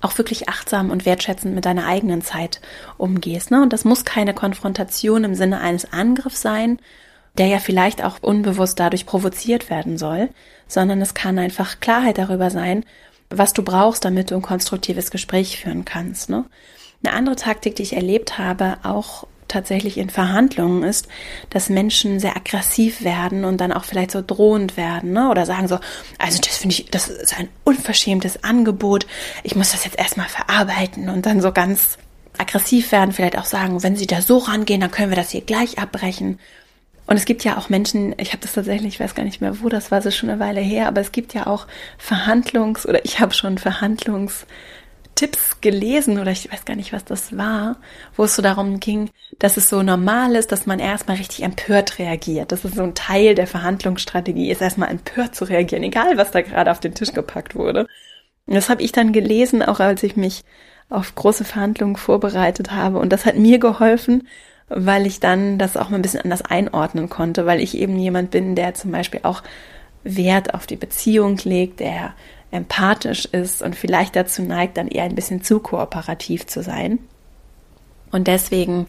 auch 0.00 0.16
wirklich 0.18 0.48
achtsam 0.48 0.90
und 0.90 1.06
wertschätzend 1.06 1.54
mit 1.54 1.64
deiner 1.64 1.86
eigenen 1.86 2.22
Zeit 2.22 2.60
umgehst. 2.98 3.50
Ne? 3.50 3.62
Und 3.62 3.72
das 3.72 3.84
muss 3.84 4.04
keine 4.04 4.32
Konfrontation 4.34 5.24
im 5.24 5.34
Sinne 5.34 5.60
eines 5.60 5.92
Angriffs 5.92 6.40
sein, 6.40 6.78
der 7.36 7.46
ja 7.46 7.58
vielleicht 7.58 8.04
auch 8.04 8.18
unbewusst 8.20 8.78
dadurch 8.78 9.06
provoziert 9.06 9.70
werden 9.70 9.98
soll, 9.98 10.28
sondern 10.68 11.00
es 11.00 11.14
kann 11.14 11.38
einfach 11.38 11.80
Klarheit 11.80 12.18
darüber 12.18 12.50
sein, 12.50 12.84
was 13.28 13.54
du 13.54 13.62
brauchst, 13.62 14.04
damit 14.04 14.30
du 14.30 14.36
ein 14.36 14.42
konstruktives 14.42 15.10
Gespräch 15.10 15.58
führen 15.58 15.84
kannst. 15.84 16.30
Ne? 16.30 16.44
Eine 17.02 17.14
andere 17.14 17.36
Taktik, 17.36 17.74
die 17.74 17.82
ich 17.82 17.96
erlebt 17.96 18.38
habe, 18.38 18.76
auch 18.84 19.26
tatsächlich 19.54 19.96
in 19.96 20.10
Verhandlungen 20.10 20.82
ist, 20.82 21.08
dass 21.50 21.70
Menschen 21.70 22.20
sehr 22.20 22.36
aggressiv 22.36 23.02
werden 23.02 23.44
und 23.44 23.60
dann 23.60 23.72
auch 23.72 23.84
vielleicht 23.84 24.10
so 24.10 24.22
drohend 24.24 24.76
werden, 24.76 25.12
ne? 25.12 25.30
Oder 25.30 25.46
sagen 25.46 25.68
so, 25.68 25.78
also 26.18 26.40
das 26.40 26.58
finde 26.58 26.74
ich, 26.74 26.90
das 26.90 27.08
ist 27.08 27.38
ein 27.38 27.48
unverschämtes 27.64 28.44
Angebot. 28.44 29.06
Ich 29.42 29.56
muss 29.56 29.72
das 29.72 29.84
jetzt 29.84 29.98
erstmal 29.98 30.28
verarbeiten 30.28 31.08
und 31.08 31.24
dann 31.24 31.40
so 31.40 31.52
ganz 31.52 31.96
aggressiv 32.36 32.92
werden, 32.92 33.12
vielleicht 33.12 33.38
auch 33.38 33.44
sagen, 33.44 33.82
wenn 33.82 33.96
sie 33.96 34.06
da 34.06 34.20
so 34.20 34.38
rangehen, 34.38 34.80
dann 34.80 34.90
können 34.90 35.10
wir 35.10 35.16
das 35.16 35.30
hier 35.30 35.42
gleich 35.42 35.78
abbrechen. 35.78 36.38
Und 37.06 37.16
es 37.16 37.26
gibt 37.26 37.44
ja 37.44 37.58
auch 37.58 37.68
Menschen, 37.68 38.14
ich 38.18 38.32
habe 38.32 38.42
das 38.42 38.54
tatsächlich, 38.54 38.94
ich 38.94 39.00
weiß 39.00 39.14
gar 39.14 39.24
nicht 39.24 39.40
mehr, 39.40 39.60
wo 39.62 39.68
das 39.68 39.90
war, 39.90 40.04
ist 40.04 40.16
schon 40.16 40.30
eine 40.30 40.40
Weile 40.40 40.60
her, 40.60 40.88
aber 40.88 41.00
es 41.00 41.12
gibt 41.12 41.34
ja 41.34 41.46
auch 41.46 41.66
Verhandlungs- 41.98 42.86
oder 42.86 43.04
ich 43.04 43.20
habe 43.20 43.34
schon 43.34 43.58
Verhandlungs- 43.58 44.46
Tipps 45.14 45.60
gelesen 45.60 46.18
oder 46.18 46.30
ich 46.30 46.50
weiß 46.52 46.64
gar 46.64 46.76
nicht, 46.76 46.92
was 46.92 47.04
das 47.04 47.36
war, 47.36 47.76
wo 48.16 48.24
es 48.24 48.36
so 48.36 48.42
darum 48.42 48.80
ging, 48.80 49.10
dass 49.38 49.56
es 49.56 49.68
so 49.68 49.82
normal 49.82 50.34
ist, 50.34 50.52
dass 50.52 50.66
man 50.66 50.80
erstmal 50.80 51.16
richtig 51.16 51.44
empört 51.44 51.98
reagiert. 51.98 52.52
Das 52.52 52.64
ist 52.64 52.74
so 52.74 52.82
ein 52.82 52.94
Teil 52.94 53.34
der 53.34 53.46
Verhandlungsstrategie, 53.46 54.50
ist 54.50 54.60
erstmal 54.60 54.90
empört 54.90 55.34
zu 55.34 55.44
reagieren, 55.44 55.84
egal 55.84 56.16
was 56.16 56.30
da 56.30 56.42
gerade 56.42 56.70
auf 56.70 56.80
den 56.80 56.94
Tisch 56.94 57.12
gepackt 57.12 57.54
wurde. 57.54 57.86
Und 58.46 58.54
das 58.54 58.68
habe 58.68 58.82
ich 58.82 58.92
dann 58.92 59.12
gelesen, 59.12 59.62
auch 59.62 59.80
als 59.80 60.02
ich 60.02 60.16
mich 60.16 60.42
auf 60.90 61.14
große 61.14 61.44
Verhandlungen 61.44 61.96
vorbereitet 61.96 62.72
habe. 62.72 62.98
Und 62.98 63.12
das 63.12 63.24
hat 63.24 63.36
mir 63.36 63.58
geholfen, 63.58 64.28
weil 64.68 65.06
ich 65.06 65.20
dann 65.20 65.58
das 65.58 65.76
auch 65.76 65.90
mal 65.90 65.96
ein 65.96 66.02
bisschen 66.02 66.22
anders 66.22 66.42
einordnen 66.42 67.08
konnte, 67.08 67.46
weil 67.46 67.60
ich 67.60 67.76
eben 67.76 67.98
jemand 67.98 68.30
bin, 68.30 68.54
der 68.54 68.74
zum 68.74 68.92
Beispiel 68.92 69.20
auch 69.22 69.42
Wert 70.02 70.54
auf 70.54 70.66
die 70.66 70.76
Beziehung 70.76 71.38
legt, 71.44 71.80
der 71.80 72.14
empathisch 72.54 73.26
ist 73.26 73.62
und 73.62 73.76
vielleicht 73.76 74.16
dazu 74.16 74.42
neigt, 74.42 74.76
dann 74.76 74.88
eher 74.88 75.04
ein 75.04 75.14
bisschen 75.14 75.42
zu 75.42 75.60
kooperativ 75.60 76.46
zu 76.46 76.62
sein. 76.62 76.98
Und 78.10 78.28
deswegen 78.28 78.86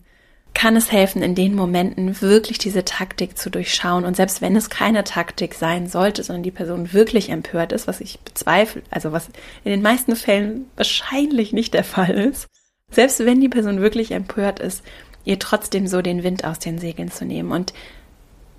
kann 0.53 0.77
es 0.77 0.91
helfen, 0.91 1.21
in 1.21 1.35
den 1.35 1.53
Momenten 1.53 2.21
wirklich 2.21 2.57
diese 2.57 2.85
Taktik 2.85 3.37
zu 3.37 3.49
durchschauen. 3.49 4.05
Und 4.05 4.15
selbst 4.15 4.41
wenn 4.41 4.55
es 4.55 4.69
keine 4.69 5.03
Taktik 5.03 5.53
sein 5.53 5.87
sollte, 5.87 6.23
sondern 6.23 6.43
die 6.43 6.51
Person 6.51 6.93
wirklich 6.93 7.29
empört 7.29 7.73
ist, 7.73 7.87
was 7.87 7.99
ich 7.99 8.19
bezweifle, 8.19 8.81
also 8.89 9.11
was 9.11 9.27
in 9.63 9.71
den 9.71 9.81
meisten 9.81 10.15
Fällen 10.15 10.65
wahrscheinlich 10.77 11.51
nicht 11.51 11.73
der 11.73 11.83
Fall 11.83 12.11
ist, 12.11 12.47
selbst 12.89 13.19
wenn 13.25 13.41
die 13.41 13.49
Person 13.49 13.81
wirklich 13.81 14.11
empört 14.11 14.59
ist, 14.59 14.83
ihr 15.25 15.39
trotzdem 15.39 15.87
so 15.87 16.01
den 16.01 16.23
Wind 16.23 16.45
aus 16.45 16.59
den 16.59 16.79
Segeln 16.79 17.11
zu 17.11 17.25
nehmen 17.25 17.51
und 17.51 17.73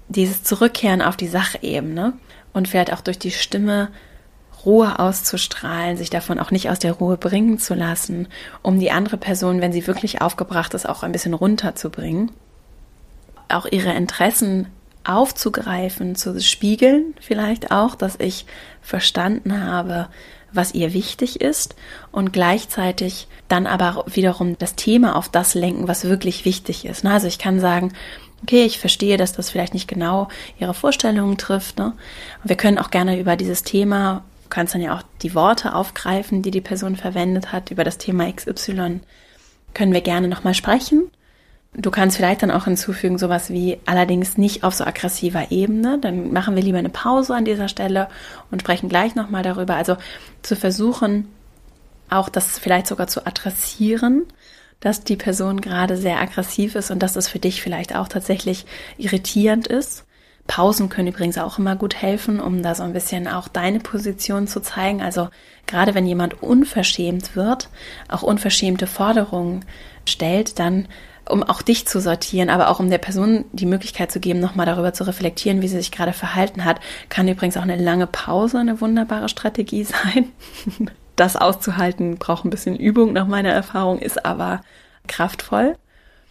dieses 0.09 0.43
Zurückkehren 0.43 1.01
auf 1.01 1.17
die 1.17 1.29
Sachebene 1.29 2.13
und 2.53 2.69
vielleicht 2.69 2.93
auch 2.93 3.01
durch 3.01 3.19
die 3.19 3.31
Stimme 3.31 3.89
Ruhe 4.67 4.99
auszustrahlen, 4.99 5.97
sich 5.97 6.11
davon 6.11 6.39
auch 6.39 6.51
nicht 6.51 6.69
aus 6.69 6.79
der 6.79 6.93
Ruhe 6.93 7.17
bringen 7.17 7.59
zu 7.59 7.75
lassen, 7.75 8.29
um 8.63 8.79
die 8.79 8.91
andere 8.91 9.17
Person, 9.17 9.61
wenn 9.61 9.73
sie 9.73 9.87
wirklich 9.87 10.21
aufgebracht 10.21 10.75
ist, 10.75 10.89
auch 10.89 11.03
ein 11.03 11.13
bisschen 11.13 11.35
runterzubringen. 11.35 12.33
Auch 13.49 13.67
ihre 13.67 13.95
Interessen 13.95 14.67
aufzugreifen, 15.05 16.17
zu 16.17 16.41
spiegeln 16.41 17.15
vielleicht 17.21 17.71
auch, 17.71 17.95
dass 17.95 18.17
ich 18.19 18.45
verstanden 18.83 19.63
habe, 19.65 20.09
was 20.53 20.75
ihr 20.75 20.93
wichtig 20.93 21.41
ist 21.41 21.77
und 22.11 22.33
gleichzeitig 22.33 23.29
dann 23.49 23.67
aber 23.67 24.05
wiederum 24.09 24.59
das 24.59 24.75
Thema 24.75 25.15
auf 25.17 25.29
das 25.29 25.55
lenken, 25.55 25.87
was 25.87 26.05
wirklich 26.05 26.45
wichtig 26.45 26.85
ist. 26.85 27.05
Also 27.05 27.29
ich 27.29 27.39
kann 27.39 27.61
sagen, 27.61 27.93
okay, 28.43 28.65
ich 28.65 28.79
verstehe, 28.79 29.17
dass 29.17 29.33
das 29.33 29.51
vielleicht 29.51 29.75
nicht 29.75 29.89
genau 29.89 30.29
ihre 30.59 30.75
Vorstellungen 30.75 31.37
trifft. 31.37 31.79
Ne? 31.79 31.93
Wir 32.43 32.57
können 32.57 32.79
auch 32.79 32.91
gerne 32.91 33.19
über 33.19 33.37
dieses 33.37 33.63
Thema, 33.63 34.25
du 34.47 34.51
kannst 34.51 34.75
dann 34.75 34.81
ja 34.81 34.97
auch 34.97 35.03
die 35.23 35.35
Worte 35.35 35.75
aufgreifen, 35.75 36.41
die 36.41 36.53
die 36.53 36.61
Person 36.61 36.95
verwendet 36.95 37.53
hat, 37.53 37.73
über 37.73 37.83
das 37.83 37.99
Thema 37.99 38.33
XY, 38.33 39.01
können 39.75 39.93
wir 39.93 40.01
gerne 40.01 40.29
nochmal 40.29 40.55
sprechen. 40.55 41.11
Du 41.75 41.91
kannst 41.91 42.17
vielleicht 42.17 42.43
dann 42.43 42.53
auch 42.53 42.65
hinzufügen, 42.65 43.19
sowas 43.19 43.51
wie 43.51 43.79
allerdings 43.85 44.39
nicht 44.39 44.65
auf 44.65 44.73
so 44.73 44.85
aggressiver 44.85 45.51
Ebene. 45.51 45.99
Dann 45.99 46.33
machen 46.33 46.55
wir 46.55 46.63
lieber 46.63 46.79
eine 46.79 46.89
Pause 46.89 47.35
an 47.35 47.45
dieser 47.45 47.69
Stelle 47.69 48.09
und 48.51 48.63
sprechen 48.63 48.89
gleich 48.89 49.15
nochmal 49.15 49.43
darüber. 49.43 49.75
Also 49.75 49.97
zu 50.43 50.57
versuchen, 50.57 51.29
auch 52.09 52.29
das 52.29 52.59
vielleicht 52.59 52.87
sogar 52.87 53.09
zu 53.09 53.27
adressieren, 53.27 54.25
dass 54.81 55.03
die 55.03 55.17
Person 55.17 55.61
gerade 55.61 55.97
sehr 55.97 56.21
aggressiv 56.21 56.77
ist 56.77 56.91
und 56.91 57.03
dass 57.03 57.17
es 57.17 57.29
für 57.29 57.41
dich 57.41 57.61
vielleicht 57.61 57.95
auch 57.95 58.09
tatsächlich 58.09 58.65
irritierend 58.97 59.67
ist. 59.67 60.06
Pausen 60.47 60.89
können 60.89 61.09
übrigens 61.09 61.39
auch 61.39 61.59
immer 61.59 61.77
gut 61.77 61.95
helfen, 61.95 62.41
um 62.41 62.63
da 62.63 62.75
so 62.75 62.83
ein 62.83 62.93
bisschen 62.93 63.29
auch 63.29 63.49
deine 63.49 63.81
Position 63.81 64.47
zu 64.47 64.61
zeigen. 64.61 65.03
Also 65.03 65.29
gerade 65.67 65.95
wenn 65.95 66.07
jemand 66.07 66.43
unverschämt 66.43 67.37
wird, 67.37 67.69
auch 68.09 68.23
unverschämte 68.23 68.87
Forderungen 68.87 69.65
stellt, 70.05 70.59
dann 70.59 70.89
um 71.29 71.43
auch 71.43 71.63
dich 71.63 71.87
zu 71.87 72.01
sortieren, 72.01 72.51
aber 72.51 72.71
auch 72.71 72.79
um 72.79 72.89
der 72.89 72.99
Person 72.99 73.47
die 73.53 73.67
Möglichkeit 73.67 74.13
zu 74.13 74.21
geben, 74.21 74.39
nochmal 74.39 74.67
darüber 74.67 74.93
zu 74.93 75.05
reflektieren, 75.05 75.61
wie 75.61 75.69
sie 75.69 75.79
sich 75.79 75.91
gerade 75.91 76.13
verhalten 76.13 76.65
hat, 76.65 76.81
kann 77.09 77.27
übrigens 77.27 77.57
auch 77.57 77.63
eine 77.63 77.77
lange 77.77 78.07
Pause 78.07 78.59
eine 78.59 78.81
wunderbare 78.81 79.29
Strategie 79.29 79.85
sein. 79.85 80.31
Das 81.17 81.35
auszuhalten 81.35 82.19
braucht 82.19 82.45
ein 82.45 82.51
bisschen 82.51 82.77
Übung 82.77 83.13
nach 83.13 83.27
meiner 83.27 83.51
Erfahrung, 83.51 83.99
ist 83.99 84.25
aber 84.25 84.61
kraftvoll 85.09 85.77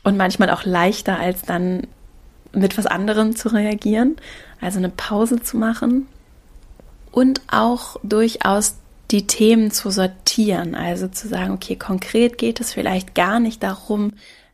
und 0.03 0.15
manchmal 0.15 0.49
auch 0.49 0.63
leichter 0.63 1.19
als 1.19 1.41
dann 1.41 1.87
mit 2.55 2.77
was 2.77 2.85
anderem 2.85 3.35
zu 3.35 3.49
reagieren, 3.49 4.15
also 4.61 4.77
eine 4.77 4.89
Pause 4.89 5.41
zu 5.41 5.57
machen 5.57 6.07
und 7.11 7.41
auch 7.47 7.97
durchaus 8.03 8.75
die 9.11 9.27
Themen 9.27 9.71
zu 9.71 9.91
sortieren, 9.91 10.75
also 10.75 11.07
zu 11.07 11.27
sagen, 11.27 11.53
okay, 11.53 11.75
konkret 11.75 12.37
geht 12.37 12.59
es 12.59 12.73
vielleicht 12.73 13.13
gar 13.13 13.39
nicht 13.39 13.61
darum, 13.61 14.13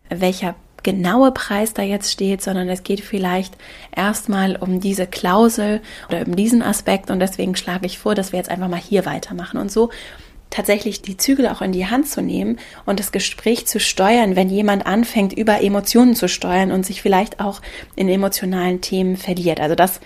welcher 0.10 0.56
genaue 0.84 1.32
Preis 1.32 1.74
da 1.74 1.84
jetzt 1.84 2.12
steht, 2.12 2.42
sondern 2.42 2.68
es 2.68 2.84
geht 2.84 3.02
vielleicht 3.02 3.56
erstmal 3.96 4.56
um 4.56 4.80
diese 4.80 5.08
Klausel 5.08 5.82
oder 6.10 6.26
um 6.26 6.36
diesen 6.36 6.62
Aspekt 6.62 7.12
und 7.12 7.20
deswegen 7.20 7.56
schlage 7.56 7.86
ich 7.86 8.00
vor, 8.00 8.16
dass 8.16 8.32
wir 8.32 8.38
jetzt 8.38 8.50
einfach 8.50 8.68
mal 8.68 8.80
hier 8.80 9.06
weitermachen. 9.06 9.60
Und 9.60 9.72
so 9.72 9.90
tatsächlich 10.52 11.02
die 11.02 11.18
Zügel 11.18 11.48
auch 11.48 11.62
in 11.62 11.72
die 11.72 11.88
Hand 11.88 12.08
zu 12.08 12.22
nehmen 12.22 12.60
und 12.86 13.00
das 13.00 13.12
Gespräch 13.12 13.66
zu 13.66 13.80
steuern, 13.80 14.36
wenn 14.36 14.50
jemand 14.50 14.86
anfängt, 14.86 15.34
über 15.34 15.64
Emotionen 15.64 16.14
zu 16.14 16.28
steuern 16.28 16.72
und 16.72 16.86
sich 16.86 17.02
vielleicht 17.02 17.40
auch 17.40 17.62
in 17.96 18.08
emotionalen 18.08 18.82
Themen 18.82 19.18
verliert. 19.18 19.60
Also 19.60 19.74
das 19.74 20.00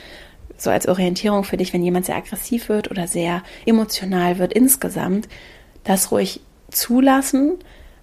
so 0.57 0.69
als 0.69 0.87
Orientierung 0.87 1.43
für 1.43 1.57
dich, 1.57 1.73
wenn 1.73 1.83
jemand 1.83 2.05
sehr 2.05 2.15
aggressiv 2.15 2.69
wird 2.69 2.89
oder 2.89 3.07
sehr 3.07 3.43
emotional 3.65 4.39
wird 4.39 4.53
insgesamt, 4.53 5.27
das 5.83 6.11
ruhig 6.11 6.39
zulassen, 6.71 7.55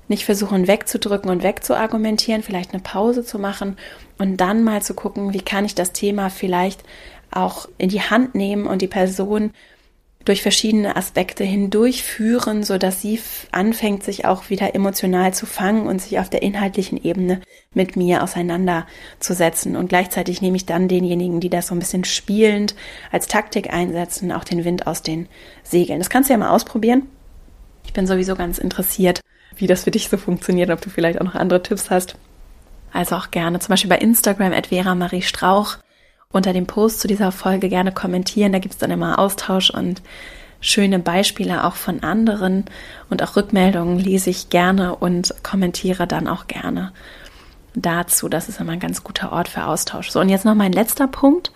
nicht 0.09 0.24
versuchen 0.24 0.66
wegzudrücken 0.66 1.30
und 1.30 1.43
wegzuargumentieren, 1.43 2.43
vielleicht 2.43 2.74
eine 2.74 2.82
Pause 2.82 3.24
zu 3.24 3.38
machen 3.38 3.76
und 4.18 4.36
dann 4.36 4.64
mal 4.64 4.82
zu 4.82 4.95
gucken, 4.95 5.32
wie 5.32 5.40
kann 5.40 5.64
ich 5.64 5.74
das 5.74 5.93
Thema 5.93 6.28
vielleicht 6.28 6.82
auch 7.30 7.68
in 7.78 7.88
die 7.88 8.03
Hand 8.03 8.34
nehmen 8.34 8.66
und 8.66 8.82
die 8.82 8.88
Person 8.88 9.53
durch 10.25 10.43
verschiedene 10.43 10.97
Aspekte 10.97 11.45
hindurchführen, 11.45 12.62
so 12.62 12.79
dass 12.79 13.01
sie 13.01 13.20
anfängt, 13.51 14.03
sich 14.03 14.25
auch 14.25 14.51
wieder 14.51 14.75
emotional 14.75 15.35
zu 15.35 15.47
fangen 15.47 15.87
und 15.87 16.01
sich 16.01 16.18
auf 16.18 16.31
der 16.31 16.43
inhaltlichen 16.43 17.03
Ebene 17.03 17.41
mit 17.75 17.97
mir 17.97 18.23
auseinanderzusetzen. 18.23 19.77
Und 19.77 19.89
gleichzeitig 19.89 20.43
nehme 20.43 20.57
ich 20.57 20.66
dann 20.66 20.89
denjenigen, 20.89 21.41
die 21.41 21.51
das 21.51 21.68
so 21.68 21.75
ein 21.75 21.81
bisschen 21.81 22.05
spielend 22.05 22.75
als 23.11 23.27
Taktik 23.27 23.73
einsetzen, 23.73 24.33
auch 24.33 24.45
den 24.45 24.64
Wind 24.64 24.87
aus 24.87 25.03
den 25.03 25.29
Segeln. 25.62 25.99
Das 25.99 26.11
kannst 26.11 26.31
du 26.31 26.35
ja 26.35 26.39
mal 26.39 26.51
ausprobieren. 26.51 27.03
Ich 27.85 27.93
bin 27.93 28.07
sowieso 28.07 28.37
ganz 28.37 28.59
interessiert, 28.59 29.20
wie 29.57 29.66
das 29.66 29.85
für 29.85 29.91
dich 29.91 30.09
so 30.09 30.16
funktioniert, 30.16 30.70
ob 30.70 30.81
du 30.81 30.91
vielleicht 30.91 31.20
auch 31.20 31.25
noch 31.25 31.35
andere 31.35 31.62
Tipps 31.62 31.91
hast. 31.91 32.16
Also 32.93 33.16
auch 33.16 33.31
gerne, 33.31 33.59
zum 33.59 33.70
Beispiel 33.70 33.91
bei 33.91 33.99
Instagram 33.99 34.53
at 34.53 34.68
Vera 34.68 34.95
Marie 34.95 35.23
Strauch 35.23 35.79
unter 36.33 36.53
dem 36.53 36.66
Post 36.66 37.01
zu 37.01 37.09
dieser 37.09 37.30
Folge 37.30 37.68
gerne 37.68 37.93
kommentieren. 37.93 38.53
Da 38.53 38.59
gibt 38.59 38.74
es 38.74 38.78
dann 38.78 38.91
immer 38.91 39.18
Austausch 39.18 39.70
und 39.70 40.03
schöne 40.61 40.99
Beispiele 40.99 41.64
auch 41.64 41.74
von 41.74 42.03
anderen 42.03 42.64
und 43.11 43.22
auch 43.22 43.37
Rückmeldungen 43.37 43.99
lese 43.99 44.30
ich 44.30 44.49
gerne 44.49 44.97
und 44.97 45.35
kommentiere 45.43 46.07
dann 46.07 46.28
auch 46.28 46.47
gerne 46.47 46.93
dazu. 47.74 48.28
Das 48.28 48.49
ist 48.49 48.61
immer 48.61 48.72
ein 48.72 48.80
ganz 48.80 49.05
guter 49.05 49.33
Ort 49.33 49.49
für 49.49 49.64
Austausch. 49.64 50.11
So, 50.11 50.20
und 50.20 50.28
jetzt 50.28 50.45
noch 50.45 50.55
mein 50.55 50.72
letzter 50.72 51.09
Punkt, 51.09 51.53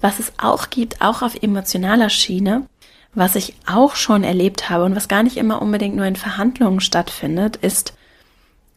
was 0.00 0.18
es 0.18 0.32
auch 0.38 0.70
gibt, 0.70 1.00
auch 1.00 1.22
auf 1.22 1.40
emotionaler 1.42 2.10
Schiene, 2.10 2.66
was 3.14 3.36
ich 3.36 3.54
auch 3.66 3.96
schon 3.96 4.24
erlebt 4.24 4.68
habe 4.68 4.84
und 4.84 4.96
was 4.96 5.08
gar 5.08 5.22
nicht 5.22 5.36
immer 5.36 5.62
unbedingt 5.62 5.96
nur 5.96 6.06
in 6.06 6.16
Verhandlungen 6.16 6.80
stattfindet, 6.80 7.56
ist 7.56 7.94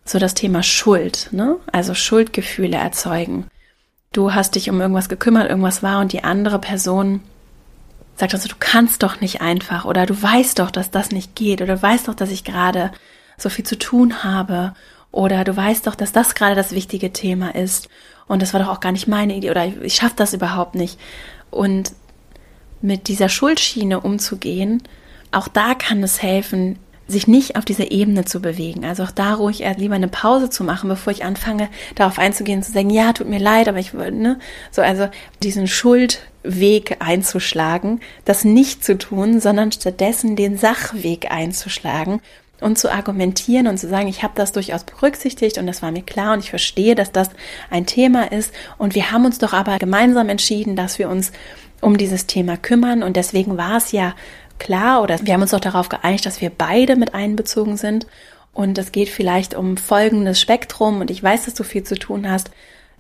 so 0.06 0.20
das 0.20 0.34
Thema 0.34 0.64
Schuld, 0.64 1.30
ne? 1.32 1.58
Also 1.72 1.94
Schuldgefühle 1.94 2.76
erzeugen 2.76 3.48
du 4.14 4.34
hast 4.34 4.56
dich 4.56 4.70
um 4.70 4.80
irgendwas 4.80 5.10
gekümmert, 5.10 5.50
irgendwas 5.50 5.84
war 5.84 6.00
und 6.00 6.14
die 6.14 6.24
andere 6.24 6.60
Person 6.60 7.22
sagt 8.16 8.34
also, 8.34 8.48
du 8.48 8.56
kannst 8.60 9.04
doch 9.04 9.20
nicht 9.20 9.42
einfach 9.42 9.86
oder 9.86 10.06
du 10.06 10.20
weißt 10.20 10.60
doch, 10.60 10.72
dass 10.72 10.92
das 10.92 11.12
nicht 11.12 11.36
geht 11.36 11.62
oder 11.62 11.76
du 11.76 11.82
weißt 11.82 12.08
doch, 12.08 12.14
dass 12.14 12.32
ich 12.32 12.44
gerade 12.44 12.92
so 13.38 13.50
viel 13.50 13.66
zu 13.66 13.78
tun 13.78 14.24
habe 14.24 14.74
oder 15.12 15.44
du 15.44 15.56
weißt 15.56 15.88
doch, 15.88 15.96
dass 15.96 16.12
das 16.12 16.36
gerade 16.36 16.56
das 16.56 16.72
wichtige 16.72 17.12
Thema 17.12 17.56
ist 17.56 17.90
und 18.28 18.42
das 18.42 18.54
war 18.54 18.62
doch 18.62 18.70
auch 18.70 18.80
gar 18.80 18.92
nicht 18.92 19.08
meine 19.08 19.36
Idee 19.36 19.52
oder 19.52 19.66
ich 19.66 19.96
schaffe 19.96 20.16
das 20.16 20.34
überhaupt 20.34 20.76
nicht. 20.76 21.00
Und 21.50 21.92
mit 22.82 23.08
dieser 23.08 23.30
Schuldschiene 23.30 24.00
umzugehen, 24.00 24.84
auch 25.32 25.48
da 25.48 25.74
kann 25.74 26.04
es 26.04 26.22
helfen, 26.22 26.78
sich 27.08 27.28
nicht 27.28 27.56
auf 27.56 27.66
dieser 27.66 27.92
Ebene 27.92 28.26
zu 28.26 28.42
bewegen. 28.42 28.86
Also 28.86 29.04
auch 29.04 29.12
da 29.12 29.34
ruhig 29.34 29.62
eher 29.62 29.76
lieber 29.76 29.96
eine 29.96 30.08
Pause 30.08 30.50
zu 30.50 30.64
machen, 30.64 30.90
bevor 30.90 31.12
ich 31.12 31.26
anfange, 31.26 31.70
darauf 31.96 32.18
einzugehen, 32.18 32.64
zu 32.64 32.72
sagen, 32.72 32.90
ja, 32.90 33.14
tut 33.14 33.28
mir 33.28 33.40
leid, 33.40 33.68
aber 33.68 33.80
ich 33.80 33.94
würde, 33.94 34.16
ne, 34.16 34.40
so, 34.72 34.82
also 34.82 35.10
diesen 35.42 35.68
Schuldweg 35.68 36.98
einzuschlagen, 37.00 38.00
das 38.26 38.46
nicht 38.46 38.86
zu 38.86 38.98
tun, 38.98 39.42
sondern 39.42 39.72
stattdessen 39.72 40.36
den 40.36 40.58
Sachweg 40.58 41.30
einzuschlagen 41.30 42.22
und 42.62 42.78
zu 42.78 42.92
argumentieren 42.92 43.68
und 43.68 43.78
zu 43.78 43.90
sagen, 43.90 44.08
ich 44.08 44.24
habe 44.24 44.34
das 44.36 44.54
durchaus 44.54 44.86
berücksichtigt 44.86 45.58
und 45.58 45.68
das 45.68 45.82
war 45.82 45.92
mir 45.92 46.04
klar 46.04 46.34
und 46.34 46.40
ich 46.40 46.50
verstehe, 46.50 46.96
dass 46.96 47.12
das 47.12 47.30
ein 47.70 47.86
Thema 47.86 48.32
ist. 48.32 48.54
Und 48.78 48.96
wir 48.96 49.12
haben 49.12 49.26
uns 49.26 49.38
doch 49.38 49.54
aber 49.54 49.78
gemeinsam 49.80 50.30
entschieden, 50.30 50.76
dass 50.76 50.98
wir 50.98 51.10
uns 51.10 51.32
um 51.84 51.98
dieses 51.98 52.26
Thema 52.26 52.58
kümmern. 52.58 53.04
Und 53.04 53.18
deswegen 53.18 53.58
war 53.58 53.78
es 53.78 53.92
ja 53.92 54.16
klar 54.64 55.02
oder 55.02 55.20
wir 55.22 55.34
haben 55.34 55.42
uns 55.42 55.52
doch 55.52 55.60
darauf 55.60 55.90
geeinigt, 55.90 56.26
dass 56.26 56.42
wir 56.42 56.50
beide 56.50 56.96
mit 56.96 57.14
einbezogen 57.14 57.78
sind. 57.78 58.08
Und 58.54 58.78
es 58.78 58.92
geht 58.92 59.10
vielleicht 59.10 59.56
um 59.56 59.78
folgendes 59.78 60.40
Spektrum 60.40 61.02
und 61.02 61.12
ich 61.12 61.22
weiß, 61.22 61.46
dass 61.46 61.54
du 61.54 61.64
viel 61.64 61.84
zu 61.84 61.96
tun 61.96 62.30
hast. 62.30 62.52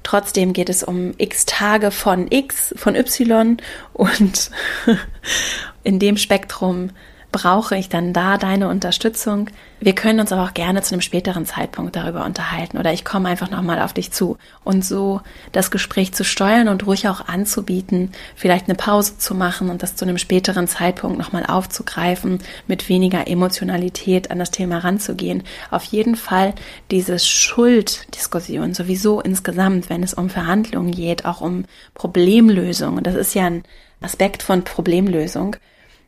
Trotzdem 0.01 0.51
geht 0.51 0.67
es 0.67 0.83
um 0.83 1.13
x 1.17 1.45
Tage 1.45 1.91
von 1.91 2.27
x, 2.29 2.73
von 2.75 2.95
y 2.95 3.57
und 3.93 4.51
in 5.83 5.99
dem 5.99 6.17
Spektrum 6.17 6.89
brauche 7.33 7.75
ich 7.75 7.89
dann 7.89 8.13
da 8.13 8.37
deine 8.37 8.69
Unterstützung. 8.69 9.49
Wir 9.81 9.93
können 9.95 10.21
uns 10.21 10.31
aber 10.31 10.43
auch 10.43 10.53
gerne 10.53 10.81
zu 10.83 10.93
einem 10.93 11.01
späteren 11.01 11.45
Zeitpunkt 11.45 11.95
darüber 11.95 12.23
unterhalten 12.23 12.77
oder 12.77 12.93
ich 12.93 13.03
komme 13.03 13.27
einfach 13.27 13.49
nochmal 13.49 13.81
auf 13.81 13.91
dich 13.91 14.11
zu 14.11 14.37
und 14.63 14.85
so 14.85 15.19
das 15.51 15.71
Gespräch 15.71 16.13
zu 16.13 16.23
steuern 16.23 16.69
und 16.69 16.85
ruhig 16.85 17.09
auch 17.09 17.27
anzubieten, 17.27 18.11
vielleicht 18.35 18.69
eine 18.69 18.75
Pause 18.75 19.17
zu 19.17 19.35
machen 19.35 19.69
und 19.69 19.83
das 19.83 19.97
zu 19.97 20.05
einem 20.05 20.19
späteren 20.19 20.67
Zeitpunkt 20.67 21.17
nochmal 21.17 21.45
aufzugreifen, 21.45 22.39
mit 22.67 22.87
weniger 22.87 23.27
Emotionalität 23.27 24.31
an 24.31 24.39
das 24.39 24.51
Thema 24.51 24.77
ranzugehen. 24.77 25.43
Auf 25.71 25.83
jeden 25.85 26.15
Fall 26.15 26.53
diese 26.91 27.17
Schulddiskussion 27.17 28.75
sowieso 28.75 29.19
insgesamt, 29.19 29.89
wenn 29.89 30.03
es 30.03 30.13
um 30.13 30.29
Verhandlungen 30.29 30.91
geht, 30.91 31.25
auch 31.25 31.41
um 31.41 31.65
Problemlösung. 31.95 32.97
Und 32.97 33.07
das 33.07 33.15
ist 33.15 33.33
ja 33.33 33.47
ein 33.47 33.63
Aspekt 34.01 34.43
von 34.43 34.63
Problemlösung 34.63 35.57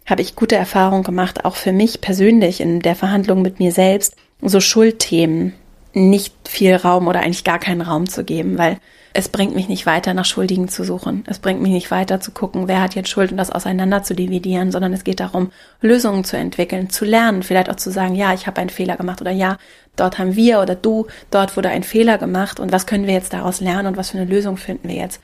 habe 0.05 0.21
ich 0.21 0.35
gute 0.35 0.55
Erfahrungen 0.55 1.03
gemacht, 1.03 1.45
auch 1.45 1.55
für 1.55 1.71
mich 1.71 2.01
persönlich 2.01 2.61
in 2.61 2.79
der 2.79 2.95
Verhandlung 2.95 3.41
mit 3.41 3.59
mir 3.59 3.71
selbst, 3.71 4.15
so 4.41 4.59
Schuldthemen 4.59 5.53
nicht 5.93 6.33
viel 6.47 6.75
Raum 6.75 7.07
oder 7.07 7.21
eigentlich 7.21 7.43
gar 7.43 7.59
keinen 7.59 7.81
Raum 7.81 8.07
zu 8.07 8.23
geben, 8.23 8.57
weil 8.57 8.77
es 9.17 9.29
bringt 9.29 9.55
mich 9.55 9.69
nicht 9.69 9.85
weiter, 9.85 10.13
nach 10.13 10.25
Schuldigen 10.25 10.67
zu 10.67 10.83
suchen. 10.83 11.23
Es 11.25 11.39
bringt 11.39 11.61
mich 11.61 11.71
nicht 11.71 11.89
weiter 11.89 12.19
zu 12.19 12.31
gucken, 12.31 12.67
wer 12.67 12.81
hat 12.81 12.95
jetzt 12.95 13.07
Schuld 13.07 13.31
und 13.31 13.37
das 13.37 13.49
auseinander 13.49 14.03
zu 14.03 14.13
dividieren, 14.13 14.73
sondern 14.73 14.91
es 14.91 15.05
geht 15.05 15.21
darum, 15.21 15.53
Lösungen 15.79 16.25
zu 16.25 16.35
entwickeln, 16.35 16.89
zu 16.89 17.05
lernen, 17.05 17.41
vielleicht 17.41 17.69
auch 17.69 17.77
zu 17.77 17.91
sagen, 17.91 18.15
ja, 18.15 18.33
ich 18.33 18.45
habe 18.45 18.59
einen 18.59 18.69
Fehler 18.69 18.97
gemacht 18.97 19.21
oder 19.21 19.31
ja, 19.31 19.57
dort 19.95 20.19
haben 20.19 20.35
wir 20.35 20.59
oder 20.59 20.75
du, 20.75 21.07
dort 21.31 21.55
wurde 21.55 21.69
ein 21.69 21.83
Fehler 21.83 22.17
gemacht 22.17 22.59
und 22.59 22.73
was 22.73 22.87
können 22.87 23.07
wir 23.07 23.13
jetzt 23.13 23.31
daraus 23.31 23.61
lernen 23.61 23.87
und 23.87 23.97
was 23.97 24.09
für 24.09 24.17
eine 24.17 24.29
Lösung 24.29 24.57
finden 24.57 24.89
wir 24.89 24.95
jetzt. 24.95 25.21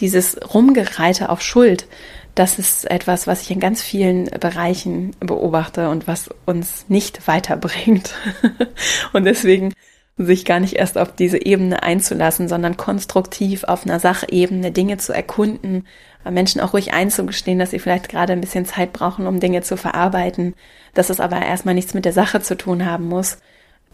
Dieses 0.00 0.36
Rumgereite 0.52 1.28
auf 1.28 1.40
Schuld, 1.40 1.86
das 2.34 2.58
ist 2.58 2.90
etwas, 2.90 3.26
was 3.26 3.42
ich 3.42 3.50
in 3.50 3.60
ganz 3.60 3.82
vielen 3.82 4.24
Bereichen 4.24 5.14
beobachte 5.20 5.88
und 5.88 6.08
was 6.08 6.30
uns 6.46 6.86
nicht 6.88 7.28
weiterbringt. 7.28 8.14
und 9.12 9.24
deswegen 9.24 9.72
sich 10.16 10.44
gar 10.44 10.60
nicht 10.60 10.74
erst 10.74 10.96
auf 10.96 11.14
diese 11.14 11.44
Ebene 11.44 11.82
einzulassen, 11.82 12.48
sondern 12.48 12.76
konstruktiv 12.76 13.64
auf 13.64 13.84
einer 13.84 13.98
Sachebene 13.98 14.70
Dinge 14.70 14.96
zu 14.98 15.12
erkunden, 15.12 15.86
Menschen 16.28 16.60
auch 16.60 16.72
ruhig 16.72 16.92
einzugestehen, 16.92 17.58
dass 17.58 17.70
sie 17.70 17.78
vielleicht 17.78 18.08
gerade 18.08 18.32
ein 18.32 18.40
bisschen 18.40 18.64
Zeit 18.64 18.92
brauchen, 18.92 19.26
um 19.26 19.40
Dinge 19.40 19.62
zu 19.62 19.76
verarbeiten, 19.76 20.54
dass 20.94 21.10
es 21.10 21.20
aber 21.20 21.42
erstmal 21.42 21.74
nichts 21.74 21.94
mit 21.94 22.04
der 22.04 22.12
Sache 22.12 22.40
zu 22.40 22.56
tun 22.56 22.86
haben 22.86 23.08
muss, 23.08 23.38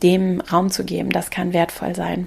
dem 0.02 0.40
Raum 0.40 0.70
zu 0.70 0.84
geben, 0.84 1.10
das 1.10 1.30
kann 1.30 1.52
wertvoll 1.52 1.94
sein. 1.94 2.26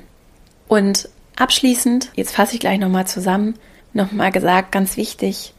Und 0.68 1.10
abschließend, 1.36 2.12
jetzt 2.16 2.36
fasse 2.36 2.56
ich 2.56 2.60
gleich 2.60 2.80
nochmal 2.80 3.08
zusammen, 3.08 3.56
nochmal 3.94 4.32
gesagt, 4.32 4.72
ganz 4.72 4.98
wichtig, 4.98 5.54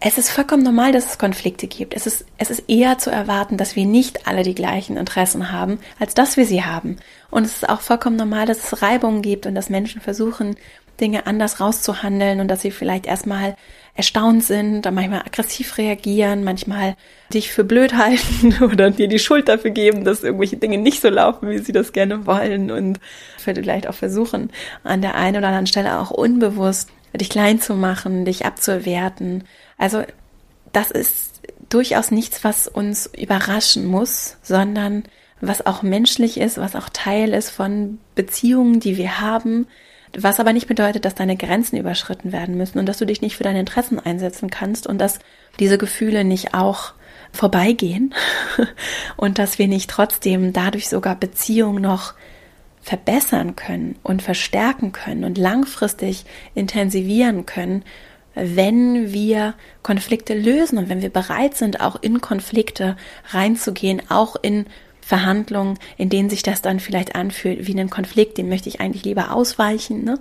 es 0.00 0.18
ist 0.18 0.30
vollkommen 0.30 0.62
normal, 0.62 0.92
dass 0.92 1.06
es 1.06 1.18
Konflikte 1.18 1.66
gibt. 1.66 1.94
Es 1.94 2.06
ist, 2.06 2.26
es 2.36 2.50
ist 2.50 2.64
eher 2.68 2.98
zu 2.98 3.10
erwarten, 3.10 3.56
dass 3.56 3.76
wir 3.76 3.86
nicht 3.86 4.26
alle 4.26 4.42
die 4.42 4.54
gleichen 4.54 4.96
Interessen 4.96 5.52
haben, 5.52 5.78
als 5.98 6.14
dass 6.14 6.36
wir 6.36 6.44
sie 6.44 6.64
haben. 6.64 6.98
Und 7.30 7.44
es 7.44 7.56
ist 7.56 7.68
auch 7.68 7.80
vollkommen 7.80 8.16
normal, 8.16 8.46
dass 8.46 8.72
es 8.72 8.82
Reibungen 8.82 9.22
gibt 9.22 9.46
und 9.46 9.54
dass 9.54 9.70
Menschen 9.70 10.00
versuchen, 10.00 10.56
Dinge 11.00 11.26
anders 11.26 11.60
rauszuhandeln 11.60 12.40
und 12.40 12.48
dass 12.48 12.62
sie 12.62 12.70
vielleicht 12.70 13.06
erstmal 13.06 13.56
erstaunt 13.94 14.44
sind, 14.44 14.82
dann 14.82 14.94
manchmal 14.94 15.20
aggressiv 15.20 15.78
reagieren, 15.78 16.44
manchmal 16.44 16.96
dich 17.32 17.50
für 17.50 17.64
blöd 17.64 17.94
halten 17.96 18.62
oder 18.62 18.90
dir 18.90 19.08
die 19.08 19.18
Schuld 19.18 19.48
dafür 19.48 19.70
geben, 19.70 20.04
dass 20.04 20.22
irgendwelche 20.22 20.56
Dinge 20.56 20.78
nicht 20.78 21.00
so 21.00 21.08
laufen, 21.08 21.50
wie 21.50 21.58
sie 21.58 21.72
das 21.72 21.92
gerne 21.92 22.26
wollen 22.26 22.70
und 22.70 23.00
vielleicht 23.38 23.86
auch 23.86 23.94
versuchen, 23.94 24.50
an 24.84 25.00
der 25.00 25.14
einen 25.14 25.36
oder 25.36 25.48
anderen 25.48 25.66
Stelle 25.66 25.98
auch 25.98 26.10
unbewusst 26.10 26.90
dich 27.16 27.30
klein 27.30 27.60
zu 27.60 27.74
machen, 27.74 28.24
dich 28.24 28.44
abzuwerten. 28.44 29.44
Also 29.78 30.04
das 30.72 30.90
ist 30.90 31.40
durchaus 31.68 32.10
nichts, 32.10 32.44
was 32.44 32.68
uns 32.68 33.10
überraschen 33.16 33.86
muss, 33.86 34.36
sondern 34.42 35.04
was 35.40 35.66
auch 35.66 35.82
menschlich 35.82 36.38
ist, 36.38 36.58
was 36.58 36.76
auch 36.76 36.88
Teil 36.88 37.34
ist 37.34 37.50
von 37.50 37.98
Beziehungen, 38.14 38.80
die 38.80 38.96
wir 38.96 39.20
haben, 39.20 39.66
was 40.16 40.40
aber 40.40 40.52
nicht 40.52 40.66
bedeutet, 40.66 41.04
dass 41.04 41.14
deine 41.14 41.36
Grenzen 41.36 41.76
überschritten 41.76 42.32
werden 42.32 42.56
müssen 42.56 42.78
und 42.78 42.86
dass 42.86 42.98
du 42.98 43.04
dich 43.04 43.20
nicht 43.20 43.36
für 43.36 43.42
deine 43.42 43.60
Interessen 43.60 43.98
einsetzen 43.98 44.48
kannst 44.48 44.86
und 44.86 44.98
dass 44.98 45.18
diese 45.58 45.78
Gefühle 45.78 46.24
nicht 46.24 46.54
auch 46.54 46.94
vorbeigehen 47.32 48.14
und 49.16 49.38
dass 49.38 49.58
wir 49.58 49.68
nicht 49.68 49.90
trotzdem 49.90 50.52
dadurch 50.52 50.88
sogar 50.88 51.16
Beziehungen 51.16 51.82
noch 51.82 52.14
verbessern 52.80 53.56
können 53.56 53.96
und 54.02 54.22
verstärken 54.22 54.92
können 54.92 55.24
und 55.24 55.38
langfristig 55.38 56.24
intensivieren 56.54 57.44
können, 57.44 57.82
wenn 58.36 59.12
wir 59.12 59.54
Konflikte 59.82 60.34
lösen 60.34 60.78
und 60.78 60.88
wenn 60.88 61.02
wir 61.02 61.08
bereit 61.08 61.56
sind, 61.56 61.80
auch 61.80 62.00
in 62.00 62.20
Konflikte 62.20 62.96
reinzugehen, 63.30 64.02
auch 64.10 64.36
in 64.40 64.66
Verhandlungen, 65.00 65.78
in 65.96 66.10
denen 66.10 66.28
sich 66.28 66.42
das 66.42 66.62
dann 66.62 66.78
vielleicht 66.78 67.14
anfühlt 67.14 67.66
wie 67.66 67.78
ein 67.78 67.90
Konflikt, 67.90 68.38
dem 68.38 68.48
möchte 68.48 68.68
ich 68.68 68.80
eigentlich 68.80 69.04
lieber 69.04 69.32
ausweichen, 69.32 70.04
ne? 70.04 70.20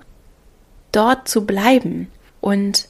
dort 0.91 1.27
zu 1.27 1.45
bleiben 1.45 2.07
und 2.39 2.87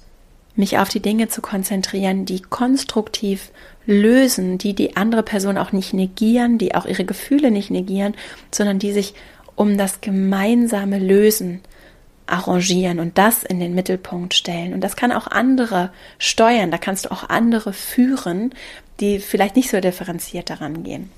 mich 0.55 0.78
auf 0.78 0.89
die 0.89 1.01
Dinge 1.01 1.28
zu 1.28 1.41
konzentrieren, 1.41 2.26
die 2.26 2.41
konstruktiv 2.41 3.51
lösen, 3.86 4.57
die 4.57 4.73
die 4.73 4.95
andere 4.95 5.23
Person 5.23 5.57
auch 5.57 5.71
nicht 5.71 5.93
negieren, 5.93 6.57
die 6.57 6.76
auch 6.76 6.86
ihre 6.86 7.03
Gefühle 7.03 7.49
nicht 7.49 7.71
negieren, 7.71 8.13
sondern 8.51 8.80
die 8.80 8.93
sich 8.93 9.15
um 9.55 9.78
das 9.78 10.01
gemeinsame 10.01 10.99
Lösen 10.99 11.61
arrangieren 12.28 12.99
und 12.99 13.17
das 13.17 13.43
in 13.43 13.59
den 13.59 13.76
Mittelpunkt 13.76 14.34
stellen. 14.34 14.73
Und 14.73 14.82
das 14.82 14.95
kann 14.95 15.11
auch 15.11 15.28
andere 15.28 15.91
steuern, 16.17 16.71
da 16.71 16.78
kannst 16.78 17.05
du 17.05 17.11
auch 17.11 17.30
andere 17.30 17.73
führen, 17.73 18.53
die 18.99 19.19
vielleicht 19.19 19.55
nicht 19.55 19.69
so 19.69 19.80
differenziert 19.80 20.49
daran 20.49 20.84
gehen. 20.84 21.11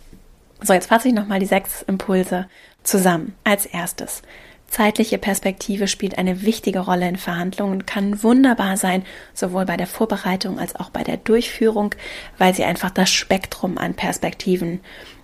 So, 0.62 0.74
jetzt 0.74 0.88
fasse 0.88 1.08
ich 1.08 1.14
nochmal 1.14 1.40
die 1.40 1.46
sechs 1.46 1.84
Impulse 1.84 2.48
zusammen. 2.84 3.36
Als 3.44 3.66
erstes. 3.66 4.22
Zeitliche 4.70 5.18
Perspektive 5.18 5.88
spielt 5.88 6.18
eine 6.18 6.42
wichtige 6.42 6.80
Rolle 6.80 7.08
in 7.08 7.16
Verhandlungen 7.16 7.74
und 7.74 7.88
kann 7.88 8.22
wunderbar 8.22 8.76
sein, 8.76 9.04
sowohl 9.34 9.66
bei 9.66 9.78
der 9.78 9.88
Vorbereitung 9.88 10.60
als 10.60 10.76
auch 10.76 10.90
bei 10.90 11.04
der 11.04 11.18
Durchführung, 11.18 11.96
weil 12.38 12.54
sie 12.54 12.66
einfach 12.66 12.90
das 12.90 13.10
Spektrum 13.10 13.78
an 13.78 13.94
Perspektiven 13.94 14.82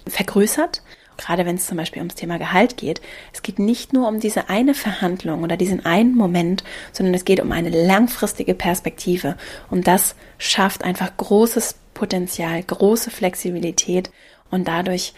vergrößert. 0.07 0.81
Gerade 1.17 1.45
wenn 1.45 1.55
es 1.55 1.67
zum 1.67 1.77
Beispiel 1.77 2.01
ums 2.01 2.15
Thema 2.15 2.37
Gehalt 2.37 2.77
geht. 2.77 3.01
Es 3.33 3.41
geht 3.41 3.59
nicht 3.59 3.93
nur 3.93 4.07
um 4.07 4.19
diese 4.19 4.49
eine 4.49 4.73
Verhandlung 4.73 5.43
oder 5.43 5.57
diesen 5.57 5.85
einen 5.85 6.15
Moment, 6.15 6.63
sondern 6.91 7.13
es 7.13 7.25
geht 7.25 7.39
um 7.39 7.51
eine 7.51 7.69
langfristige 7.69 8.53
Perspektive. 8.53 9.37
Und 9.69 9.87
das 9.87 10.15
schafft 10.37 10.83
einfach 10.83 11.15
großes 11.17 11.75
Potenzial, 11.93 12.61
große 12.63 13.11
Flexibilität 13.11 14.11
und 14.49 14.67
dadurch 14.67 15.13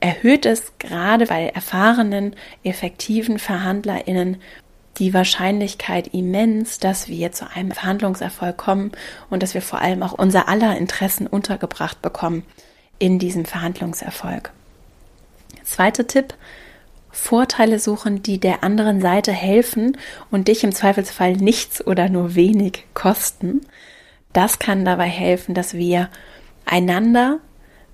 erhöht 0.00 0.44
es 0.44 0.72
gerade 0.78 1.26
bei 1.26 1.48
erfahrenen, 1.48 2.36
effektiven 2.62 3.38
VerhandlerInnen 3.38 4.36
die 4.98 5.12
Wahrscheinlichkeit 5.12 6.08
immens, 6.08 6.78
dass 6.78 7.08
wir 7.08 7.32
zu 7.32 7.50
einem 7.50 7.72
Verhandlungserfolg 7.72 8.56
kommen 8.56 8.92
und 9.30 9.42
dass 9.42 9.54
wir 9.54 9.62
vor 9.62 9.80
allem 9.80 10.02
auch 10.02 10.12
unser 10.12 10.48
aller 10.48 10.76
Interessen 10.76 11.26
untergebracht 11.26 12.00
bekommen 12.00 12.44
in 12.98 13.18
diesem 13.18 13.44
Verhandlungserfolg. 13.44 14.52
Zweiter 15.64 16.06
Tipp, 16.06 16.34
Vorteile 17.10 17.78
suchen, 17.78 18.22
die 18.22 18.38
der 18.38 18.62
anderen 18.64 19.00
Seite 19.00 19.32
helfen 19.32 19.96
und 20.30 20.48
dich 20.48 20.64
im 20.64 20.72
Zweifelsfall 20.72 21.34
nichts 21.34 21.84
oder 21.84 22.08
nur 22.08 22.34
wenig 22.34 22.86
kosten. 22.92 23.60
Das 24.32 24.58
kann 24.58 24.84
dabei 24.84 25.06
helfen, 25.06 25.54
dass 25.54 25.74
wir 25.74 26.10
einander 26.64 27.38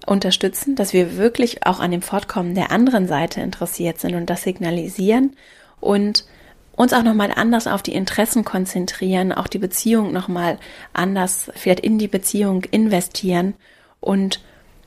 unterstützen, 0.06 0.74
dass 0.74 0.92
wir 0.92 1.18
wirklich 1.18 1.66
auch 1.66 1.80
an 1.80 1.90
dem 1.90 2.02
Fortkommen 2.02 2.54
der 2.54 2.72
anderen 2.72 3.06
Seite 3.06 3.40
interessiert 3.40 4.00
sind 4.00 4.14
und 4.14 4.30
das 4.30 4.42
signalisieren 4.42 5.36
und 5.80 6.24
uns 6.74 6.94
auch 6.94 7.02
nochmal 7.02 7.30
anders 7.34 7.66
auf 7.66 7.82
die 7.82 7.92
Interessen 7.92 8.42
konzentrieren, 8.42 9.32
auch 9.32 9.48
die 9.48 9.58
Beziehung 9.58 10.12
nochmal 10.12 10.58
anders, 10.94 11.50
vielleicht 11.54 11.80
in 11.80 11.98
die 11.98 12.08
Beziehung 12.08 12.64
investieren 12.64 13.54
und 14.00 14.40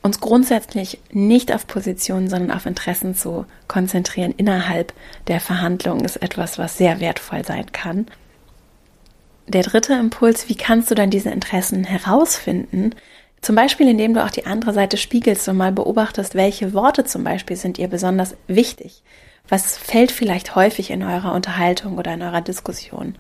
uns 0.03 0.19
grundsätzlich 0.19 0.99
nicht 1.11 1.53
auf 1.53 1.65
Positionen, 1.65 2.29
sondern 2.29 2.55
auf 2.55 2.65
Interessen 2.65 3.15
zu 3.15 3.45
konzentrieren 3.67 4.33
innerhalb 4.35 4.93
der 5.27 5.39
Verhandlung 5.39 6.01
ist 6.01 6.17
etwas, 6.17 6.59
was 6.59 6.77
sehr 6.77 6.99
wertvoll 6.99 7.45
sein 7.45 7.71
kann. 7.71 8.05
Der 9.47 9.63
dritte 9.63 9.93
Impuls, 9.93 10.49
wie 10.49 10.55
kannst 10.55 10.91
du 10.91 10.95
dann 10.95 11.09
diese 11.09 11.29
Interessen 11.29 11.85
herausfinden? 11.85 12.91
Zum 13.41 13.55
Beispiel, 13.55 13.89
indem 13.89 14.13
du 14.13 14.23
auch 14.23 14.29
die 14.29 14.45
andere 14.45 14.73
Seite 14.73 14.97
spiegelst 14.97 15.47
und 15.47 15.57
mal 15.57 15.71
beobachtest, 15.71 16.35
welche 16.35 16.73
Worte 16.73 17.05
zum 17.05 17.23
Beispiel 17.23 17.57
sind 17.57 17.77
ihr 17.77 17.87
besonders 17.87 18.35
wichtig. 18.47 19.03
Was 19.49 19.77
fällt 19.77 20.11
vielleicht 20.11 20.55
häufig 20.55 20.91
in 20.91 21.03
eurer 21.03 21.33
Unterhaltung 21.33 21.97
oder 21.97 22.13
in 22.13 22.21
eurer 22.21 22.41
Diskussion? 22.41 23.15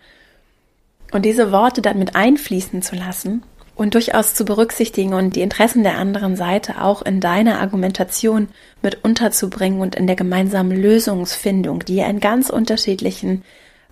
Und 1.11 1.23
diese 1.23 1.51
Worte 1.51 1.81
dann 1.81 1.99
mit 1.99 2.15
einfließen 2.15 2.81
zu 2.81 2.95
lassen 2.95 3.43
und 3.75 3.95
durchaus 3.95 4.33
zu 4.33 4.45
berücksichtigen 4.45 5.13
und 5.13 5.35
die 5.35 5.41
Interessen 5.41 5.83
der 5.83 5.97
anderen 5.97 6.35
Seite 6.35 6.81
auch 6.81 7.01
in 7.01 7.19
deiner 7.19 7.59
Argumentation 7.59 8.49
mit 8.81 9.03
unterzubringen 9.03 9.81
und 9.81 9.95
in 9.95 10.07
der 10.07 10.15
gemeinsamen 10.15 10.79
Lösungsfindung, 10.79 11.79
die 11.85 11.99
in 11.99 12.19
ganz 12.19 12.49
unterschiedlichen 12.49 13.43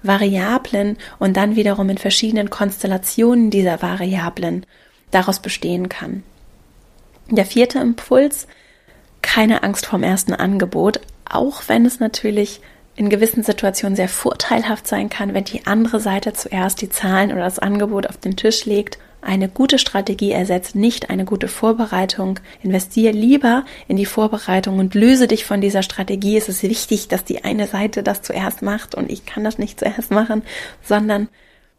Variablen 0.04 0.98
und 1.20 1.38
dann 1.38 1.56
wiederum 1.56 1.90
in 1.90 1.98
verschiedenen 1.98 2.50
Konstellationen 2.50 3.50
dieser 3.50 3.82
Variablen 3.82 4.66
daraus 5.12 5.40
bestehen 5.40 5.90
kann. 5.90 6.24
Der 7.30 7.46
vierte 7.46 7.80
Impuls, 7.80 8.48
keine 9.22 9.64
Angst 9.64 9.86
vorm 9.86 10.04
ersten 10.04 10.34
Angebot, 10.34 11.02
auch 11.30 11.64
wenn 11.68 11.86
es 11.86 12.00
natürlich 12.00 12.62
in 12.96 13.10
gewissen 13.10 13.44
Situationen 13.44 13.96
sehr 13.96 14.10
vorteilhaft 14.10 14.88
sein 14.88 15.10
kann, 15.10 15.34
wenn 15.34 15.46
die 15.46 15.66
andere 15.66 16.00
Seite 16.00 16.34
zuerst 16.34 16.82
die 16.82 16.90
Zahlen 16.90 17.32
oder 17.32 17.42
das 17.42 17.60
Angebot 17.60 18.08
auf 18.08 18.18
den 18.18 18.36
Tisch 18.36 18.66
legt. 18.66 18.98
Eine 19.22 19.50
gute 19.50 19.78
Strategie 19.78 20.32
ersetzt 20.32 20.76
nicht 20.76 21.12
eine 21.12 21.26
gute 21.26 21.48
Vorbereitung. 21.48 22.40
Investiere 22.64 23.14
lieber 23.14 23.66
in 23.88 23.98
die 23.98 24.06
Vorbereitung 24.06 24.80
und 24.80 24.96
löse 24.96 25.28
dich 25.28 25.46
von 25.46 25.62
dieser 25.62 25.84
Strategie. 25.84 26.38
Es 26.38 26.50
ist 26.50 26.64
wichtig, 26.64 27.08
dass 27.08 27.24
die 27.24 27.44
eine 27.44 27.68
Seite 27.68 28.02
das 28.02 28.24
zuerst 28.24 28.64
macht 28.64 28.96
und 28.96 29.12
ich 29.12 29.26
kann 29.26 29.44
das 29.44 29.60
nicht 29.60 29.80
zuerst 29.80 30.12
machen, 30.12 30.42
sondern 30.84 31.30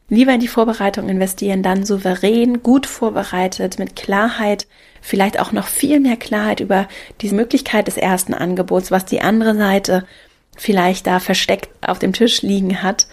Lieber 0.08 0.34
in 0.34 0.40
die 0.40 0.48
Vorbereitung 0.48 1.08
investieren, 1.08 1.62
dann 1.62 1.86
souverän, 1.86 2.62
gut 2.62 2.84
vorbereitet, 2.84 3.78
mit 3.78 3.96
Klarheit, 3.96 4.66
vielleicht 5.00 5.40
auch 5.40 5.52
noch 5.52 5.66
viel 5.66 6.00
mehr 6.00 6.18
Klarheit 6.18 6.60
über 6.60 6.86
diese 7.22 7.34
Möglichkeit 7.34 7.86
des 7.86 7.96
ersten 7.96 8.34
Angebots, 8.34 8.90
was 8.90 9.06
die 9.06 9.22
andere 9.22 9.56
Seite 9.56 10.04
vielleicht 10.54 11.06
da 11.06 11.18
versteckt 11.18 11.70
auf 11.80 11.98
dem 11.98 12.12
Tisch 12.12 12.42
liegen 12.42 12.82
hat. 12.82 13.06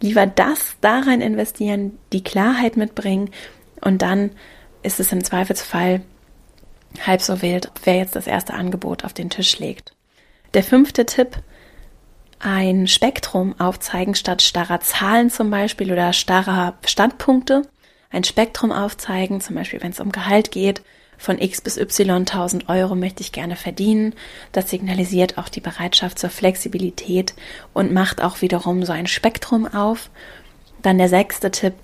Lieber 0.00 0.26
das 0.26 0.76
da 0.80 1.00
rein 1.00 1.20
investieren, 1.20 1.98
die 2.14 2.24
Klarheit 2.24 2.78
mitbringen 2.78 3.28
und 3.80 4.02
dann 4.02 4.30
ist 4.82 5.00
es 5.00 5.12
im 5.12 5.22
Zweifelsfall 5.22 6.02
halb 7.06 7.20
so 7.22 7.42
wild, 7.42 7.70
wer 7.84 7.96
jetzt 7.96 8.16
das 8.16 8.26
erste 8.26 8.54
Angebot 8.54 9.04
auf 9.04 9.12
den 9.12 9.30
Tisch 9.30 9.58
legt. 9.58 9.92
Der 10.54 10.64
fünfte 10.64 11.06
Tipp, 11.06 11.36
ein 12.40 12.88
Spektrum 12.88 13.58
aufzeigen 13.60 14.14
statt 14.14 14.42
starrer 14.42 14.80
Zahlen 14.80 15.30
zum 15.30 15.50
Beispiel 15.50 15.92
oder 15.92 16.12
starrer 16.12 16.74
Standpunkte. 16.86 17.62
Ein 18.10 18.24
Spektrum 18.24 18.72
aufzeigen, 18.72 19.40
zum 19.40 19.54
Beispiel 19.54 19.82
wenn 19.82 19.92
es 19.92 20.00
um 20.00 20.10
Gehalt 20.10 20.50
geht, 20.50 20.82
von 21.20 21.38
X 21.38 21.60
bis 21.60 21.76
Y 21.76 22.20
1000 22.20 22.70
Euro 22.70 22.94
möchte 22.94 23.20
ich 23.20 23.30
gerne 23.30 23.54
verdienen. 23.54 24.14
Das 24.52 24.70
signalisiert 24.70 25.36
auch 25.36 25.50
die 25.50 25.60
Bereitschaft 25.60 26.18
zur 26.18 26.30
Flexibilität 26.30 27.34
und 27.74 27.92
macht 27.92 28.22
auch 28.22 28.40
wiederum 28.40 28.86
so 28.86 28.92
ein 28.92 29.06
Spektrum 29.06 29.66
auf. 29.66 30.08
Dann 30.80 30.96
der 30.96 31.10
sechste 31.10 31.50
Tipp, 31.50 31.74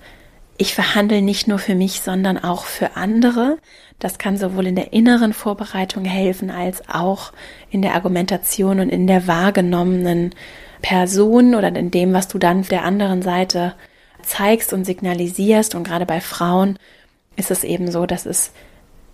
ich 0.57 0.73
verhandle 0.73 1.21
nicht 1.21 1.47
nur 1.47 1.59
für 1.59 1.75
mich, 1.75 2.01
sondern 2.01 2.37
auch 2.37 2.65
für 2.65 2.95
andere. 2.95 3.57
Das 3.99 4.17
kann 4.17 4.37
sowohl 4.37 4.67
in 4.67 4.75
der 4.75 4.93
inneren 4.93 5.33
Vorbereitung 5.33 6.05
helfen 6.05 6.49
als 6.49 6.87
auch 6.89 7.31
in 7.69 7.81
der 7.81 7.93
Argumentation 7.93 8.79
und 8.79 8.89
in 8.89 9.07
der 9.07 9.27
wahrgenommenen 9.27 10.33
Person 10.81 11.55
oder 11.55 11.75
in 11.75 11.91
dem, 11.91 12.13
was 12.13 12.27
du 12.27 12.37
dann 12.37 12.63
der 12.63 12.83
anderen 12.83 13.21
Seite 13.21 13.73
zeigst 14.23 14.73
und 14.73 14.85
signalisierst. 14.85 15.75
Und 15.75 15.83
gerade 15.83 16.05
bei 16.05 16.21
Frauen 16.21 16.77
ist 17.35 17.51
es 17.51 17.63
eben 17.63 17.91
so, 17.91 18.05
dass 18.05 18.25
es 18.25 18.51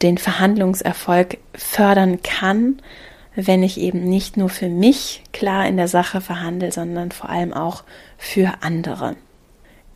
den 0.01 0.17
Verhandlungserfolg 0.17 1.37
fördern 1.53 2.21
kann, 2.23 2.81
wenn 3.35 3.63
ich 3.63 3.79
eben 3.79 4.03
nicht 4.03 4.37
nur 4.37 4.49
für 4.49 4.69
mich 4.69 5.23
klar 5.31 5.67
in 5.67 5.77
der 5.77 5.87
Sache 5.87 6.21
verhandle, 6.21 6.71
sondern 6.71 7.11
vor 7.11 7.29
allem 7.29 7.53
auch 7.53 7.83
für 8.17 8.53
andere. 8.61 9.15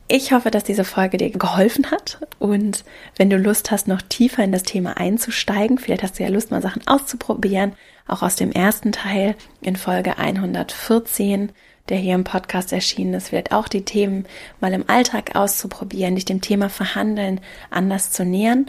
Ich 0.09 0.31
hoffe, 0.31 0.51
dass 0.51 0.63
diese 0.63 0.85
Folge 0.85 1.17
dir 1.17 1.29
geholfen 1.31 1.91
hat 1.91 2.19
und 2.39 2.85
wenn 3.17 3.29
du 3.29 3.37
Lust 3.37 3.71
hast, 3.71 3.89
noch 3.89 4.01
tiefer 4.01 4.41
in 4.41 4.53
das 4.53 4.63
Thema 4.63 4.95
einzusteigen, 4.95 5.77
vielleicht 5.77 6.01
hast 6.01 6.17
du 6.17 6.23
ja 6.23 6.29
Lust, 6.29 6.49
mal 6.49 6.61
Sachen 6.61 6.87
auszuprobieren, 6.87 7.73
auch 8.07 8.21
aus 8.21 8.37
dem 8.37 8.53
ersten 8.53 8.93
Teil 8.93 9.35
in 9.59 9.75
Folge 9.75 10.17
114, 10.17 11.51
der 11.89 11.97
hier 11.97 12.15
im 12.15 12.23
Podcast 12.23 12.71
erschienen 12.71 13.15
ist, 13.15 13.29
vielleicht 13.29 13.51
auch 13.51 13.67
die 13.67 13.83
Themen 13.83 14.25
mal 14.61 14.71
im 14.71 14.87
Alltag 14.89 15.35
auszuprobieren, 15.35 16.15
dich 16.15 16.23
dem 16.23 16.39
Thema 16.39 16.69
Verhandeln 16.69 17.41
anders 17.69 18.11
zu 18.11 18.23
nähern. 18.23 18.67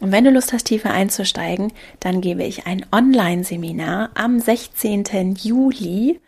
Und 0.00 0.10
wenn 0.10 0.24
du 0.24 0.30
Lust 0.30 0.52
hast, 0.52 0.64
tiefer 0.64 0.90
einzusteigen, 0.90 1.72
dann 2.00 2.20
gebe 2.20 2.42
ich 2.42 2.66
ein 2.66 2.84
Online-Seminar 2.90 4.10
am 4.14 4.40
16. 4.40 5.36
Juli 5.36 6.18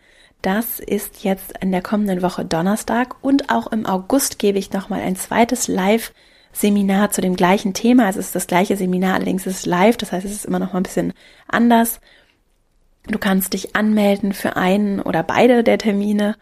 das 0.41 0.79
ist 0.79 1.23
jetzt 1.23 1.53
in 1.61 1.71
der 1.71 1.81
kommenden 1.81 2.21
Woche 2.21 2.45
Donnerstag 2.45 3.15
und 3.21 3.49
auch 3.49 3.67
im 3.67 3.85
August 3.85 4.39
gebe 4.39 4.57
ich 4.57 4.71
nochmal 4.71 5.01
ein 5.01 5.15
zweites 5.15 5.67
Live 5.67 6.13
Seminar 6.53 7.11
zu 7.11 7.21
dem 7.21 7.35
gleichen 7.35 7.73
Thema. 7.73 8.05
Also 8.05 8.19
es 8.19 8.27
ist 8.27 8.35
das 8.35 8.47
gleiche 8.47 8.77
Seminar, 8.77 9.15
allerdings 9.15 9.45
ist 9.45 9.59
es 9.59 9.65
live, 9.65 9.97
das 9.97 10.11
heißt, 10.11 10.25
es 10.25 10.31
ist 10.31 10.45
immer 10.45 10.59
noch 10.59 10.73
mal 10.73 10.79
ein 10.79 10.83
bisschen 10.83 11.13
anders. 11.47 11.99
Du 13.07 13.19
kannst 13.19 13.53
dich 13.53 13.75
anmelden 13.75 14.33
für 14.33 14.55
einen 14.55 15.01
oder 15.01 15.23
beide 15.23 15.63
der 15.63 15.77
Termine 15.77 16.35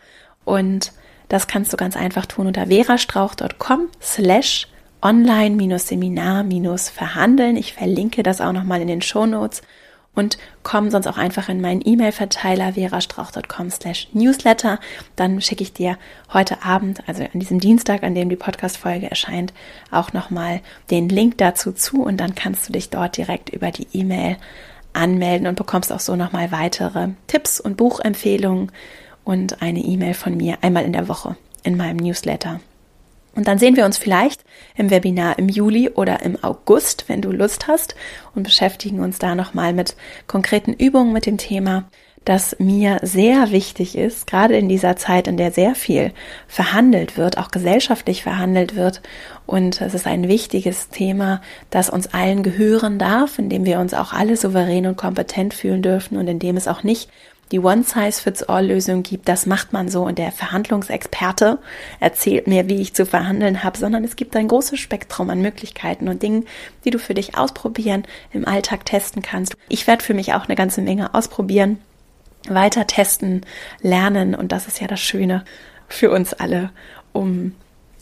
und 0.45 0.91
das 1.29 1.47
kannst 1.47 1.73
du 1.73 1.77
ganz 1.77 1.97
einfach 1.97 2.25
tun 2.25 2.47
unter 2.47 2.67
verastrauch.com 2.67 3.89
slash 4.01 4.67
online-seminar-verhandeln. 5.01 7.57
Ich 7.57 7.73
verlinke 7.73 8.23
das 8.23 8.41
auch 8.41 8.53
nochmal 8.53 8.81
in 8.81 8.87
den 8.87 9.01
Show 9.01 9.25
Notes 9.25 9.61
und 10.17 10.37
komm 10.63 10.89
sonst 10.89 11.07
auch 11.07 11.17
einfach 11.17 11.47
in 11.47 11.61
meinen 11.61 11.81
E-Mail-Verteiler 11.85 12.73
verastrauch.com 12.73 13.69
slash 13.69 14.07
newsletter. 14.13 14.79
Dann 15.15 15.41
schicke 15.41 15.63
ich 15.63 15.73
dir 15.73 15.97
heute 16.33 16.63
Abend, 16.63 17.07
also 17.07 17.23
an 17.23 17.39
diesem 17.39 17.59
Dienstag, 17.59 18.03
an 18.03 18.15
dem 18.15 18.29
die 18.29 18.35
Podcast-Folge 18.35 19.09
erscheint, 19.09 19.53
auch 19.91 20.13
nochmal 20.13 20.61
den 20.89 21.07
Link 21.07 21.37
dazu 21.37 21.71
zu 21.71 22.03
und 22.03 22.17
dann 22.17 22.35
kannst 22.35 22.67
du 22.67 22.73
dich 22.73 22.89
dort 22.89 23.17
direkt 23.17 23.49
über 23.49 23.71
die 23.71 23.87
E-Mail 23.93 24.37
anmelden 24.93 25.47
und 25.47 25.55
bekommst 25.55 25.93
auch 25.93 25.99
so 25.99 26.15
nochmal 26.15 26.51
weitere 26.51 27.09
Tipps 27.27 27.59
und 27.59 27.77
Buchempfehlungen 27.77 28.71
und 29.23 29.61
eine 29.61 29.79
E-Mail 29.79 30.15
von 30.15 30.35
mir 30.35 30.57
einmal 30.61 30.85
in 30.85 30.93
der 30.93 31.07
Woche 31.07 31.37
in 31.63 31.77
meinem 31.77 31.97
Newsletter. 31.97 32.59
Und 33.37 33.47
dann 33.47 33.59
sehen 33.59 33.75
wir 33.75 33.85
uns 33.85 33.99
vielleicht 33.99 34.43
im 34.75 34.89
Webinar 34.89 35.37
im 35.37 35.47
Juli 35.47 35.89
oder 35.89 36.23
im 36.23 36.43
August, 36.43 37.05
wenn 37.07 37.21
du 37.21 37.31
Lust 37.31 37.67
hast, 37.67 37.95
und 38.33 38.41
beschäftigen 38.41 38.99
uns 38.99 39.19
da 39.19 39.35
nochmal 39.35 39.73
mit 39.73 39.95
konkreten 40.25 40.73
Übungen 40.73 41.13
mit 41.13 41.27
dem 41.27 41.37
Thema, 41.37 41.85
das 42.25 42.55
mir 42.57 42.99
sehr 43.03 43.51
wichtig 43.51 43.95
ist, 43.95 44.25
gerade 44.25 44.57
in 44.57 44.67
dieser 44.67 44.95
Zeit, 44.95 45.27
in 45.27 45.37
der 45.37 45.51
sehr 45.51 45.75
viel 45.75 46.13
verhandelt 46.47 47.15
wird, 47.15 47.37
auch 47.37 47.51
gesellschaftlich 47.51 48.23
verhandelt 48.23 48.75
wird. 48.75 49.03
Und 49.45 49.81
es 49.81 49.93
ist 49.93 50.07
ein 50.07 50.27
wichtiges 50.27 50.89
Thema, 50.89 51.39
das 51.69 51.91
uns 51.91 52.07
allen 52.07 52.41
gehören 52.41 52.97
darf, 52.97 53.37
in 53.37 53.49
dem 53.49 53.65
wir 53.65 53.79
uns 53.79 53.93
auch 53.93 54.13
alle 54.13 54.35
souverän 54.35 54.87
und 54.87 54.97
kompetent 54.97 55.53
fühlen 55.53 55.83
dürfen 55.83 56.17
und 56.17 56.27
in 56.27 56.39
dem 56.39 56.57
es 56.57 56.67
auch 56.67 56.81
nicht 56.81 57.07
die 57.51 57.59
One-Size-Fits-All-Lösung 57.59 59.03
gibt, 59.03 59.27
das 59.27 59.45
macht 59.45 59.73
man 59.73 59.89
so 59.89 60.03
und 60.05 60.17
der 60.17 60.31
Verhandlungsexperte 60.31 61.59
erzählt 61.99 62.47
mir, 62.47 62.67
wie 62.67 62.81
ich 62.81 62.93
zu 62.93 63.05
verhandeln 63.05 63.63
habe, 63.63 63.77
sondern 63.77 64.03
es 64.03 64.15
gibt 64.15 64.35
ein 64.35 64.47
großes 64.47 64.79
Spektrum 64.79 65.29
an 65.29 65.41
Möglichkeiten 65.41 66.09
und 66.09 66.23
Dingen, 66.23 66.45
die 66.83 66.89
du 66.89 66.99
für 66.99 67.13
dich 67.13 67.37
ausprobieren, 67.37 68.03
im 68.33 68.47
Alltag 68.47 68.85
testen 68.85 69.21
kannst. 69.21 69.55
Ich 69.69 69.87
werde 69.87 70.03
für 70.03 70.13
mich 70.13 70.33
auch 70.33 70.45
eine 70.45 70.55
ganze 70.55 70.81
Menge 70.81 71.13
ausprobieren, 71.13 71.79
weiter 72.47 72.87
testen, 72.87 73.45
lernen 73.81 74.35
und 74.35 74.51
das 74.51 74.67
ist 74.67 74.81
ja 74.81 74.87
das 74.87 74.99
Schöne 74.99 75.43
für 75.87 76.11
uns 76.11 76.33
alle, 76.33 76.71
um 77.13 77.53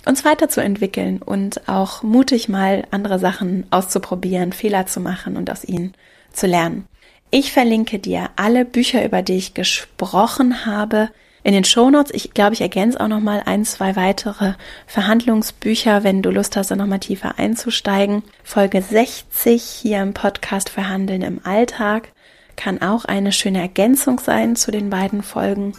uns 0.05 0.23
weiterzuentwickeln 0.23 1.21
und 1.21 1.67
auch 1.67 2.03
mutig 2.03 2.47
mal 2.47 2.85
andere 2.91 3.19
Sachen 3.19 3.65
auszuprobieren, 3.71 4.53
Fehler 4.53 4.85
zu 4.85 4.99
machen 4.99 5.35
und 5.35 5.49
aus 5.49 5.63
ihnen 5.63 5.93
zu 6.31 6.47
lernen. 6.47 6.87
Ich 7.31 7.51
verlinke 7.51 7.99
dir 7.99 8.29
alle 8.35 8.65
Bücher, 8.65 9.03
über 9.03 9.21
die 9.21 9.35
ich 9.35 9.53
gesprochen 9.53 10.65
habe, 10.65 11.09
in 11.43 11.53
den 11.53 11.63
Shownotes. 11.63 12.13
Ich 12.13 12.33
glaube, 12.33 12.53
ich 12.53 12.61
ergänze 12.61 12.99
auch 12.99 13.07
noch 13.07 13.19
mal 13.19 13.43
ein, 13.45 13.65
zwei 13.65 13.95
weitere 13.95 14.53
Verhandlungsbücher, 14.87 16.03
wenn 16.03 16.21
du 16.21 16.31
Lust 16.31 16.55
hast, 16.55 16.71
da 16.71 16.75
noch 16.75 16.87
mal 16.87 16.99
tiefer 16.99 17.37
einzusteigen. 17.37 18.23
Folge 18.43 18.81
60 18.81 19.61
hier 19.61 20.01
im 20.01 20.13
Podcast 20.13 20.69
Verhandeln 20.69 21.21
im 21.21 21.39
Alltag 21.45 22.11
kann 22.55 22.81
auch 22.81 23.05
eine 23.05 23.31
schöne 23.31 23.59
Ergänzung 23.59 24.19
sein 24.19 24.55
zu 24.55 24.71
den 24.71 24.89
beiden 24.89 25.21
Folgen 25.21 25.73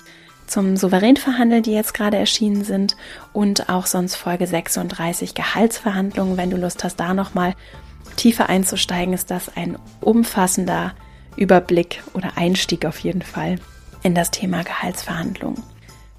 zum 0.47 0.77
souverän 0.77 1.17
verhandeln, 1.17 1.63
die 1.63 1.73
jetzt 1.73 1.95
gerade 1.95 2.17
erschienen 2.17 2.63
sind 2.65 2.97
und 3.33 3.69
auch 3.69 3.87
sonst 3.87 4.15
Folge 4.15 4.47
36 4.47 5.35
Gehaltsverhandlungen, 5.35 6.37
wenn 6.37 6.51
du 6.51 6.57
Lust 6.57 6.85
hast, 6.85 7.01
da 7.01 7.15
noch 7.15 7.35
mal 7.35 7.55
tiefer 8.17 8.49
einzusteigen, 8.49 9.15
ist 9.15 9.31
das 9.31 9.57
ein 9.57 9.77
umfassender 10.01 10.95
Überblick 11.37 12.03
oder 12.15 12.37
Einstieg 12.37 12.85
auf 12.85 12.99
jeden 12.99 13.23
Fall 13.23 13.57
in 14.03 14.15
das 14.15 14.31
Thema 14.31 14.63
Gehaltsverhandlungen. 14.63 15.63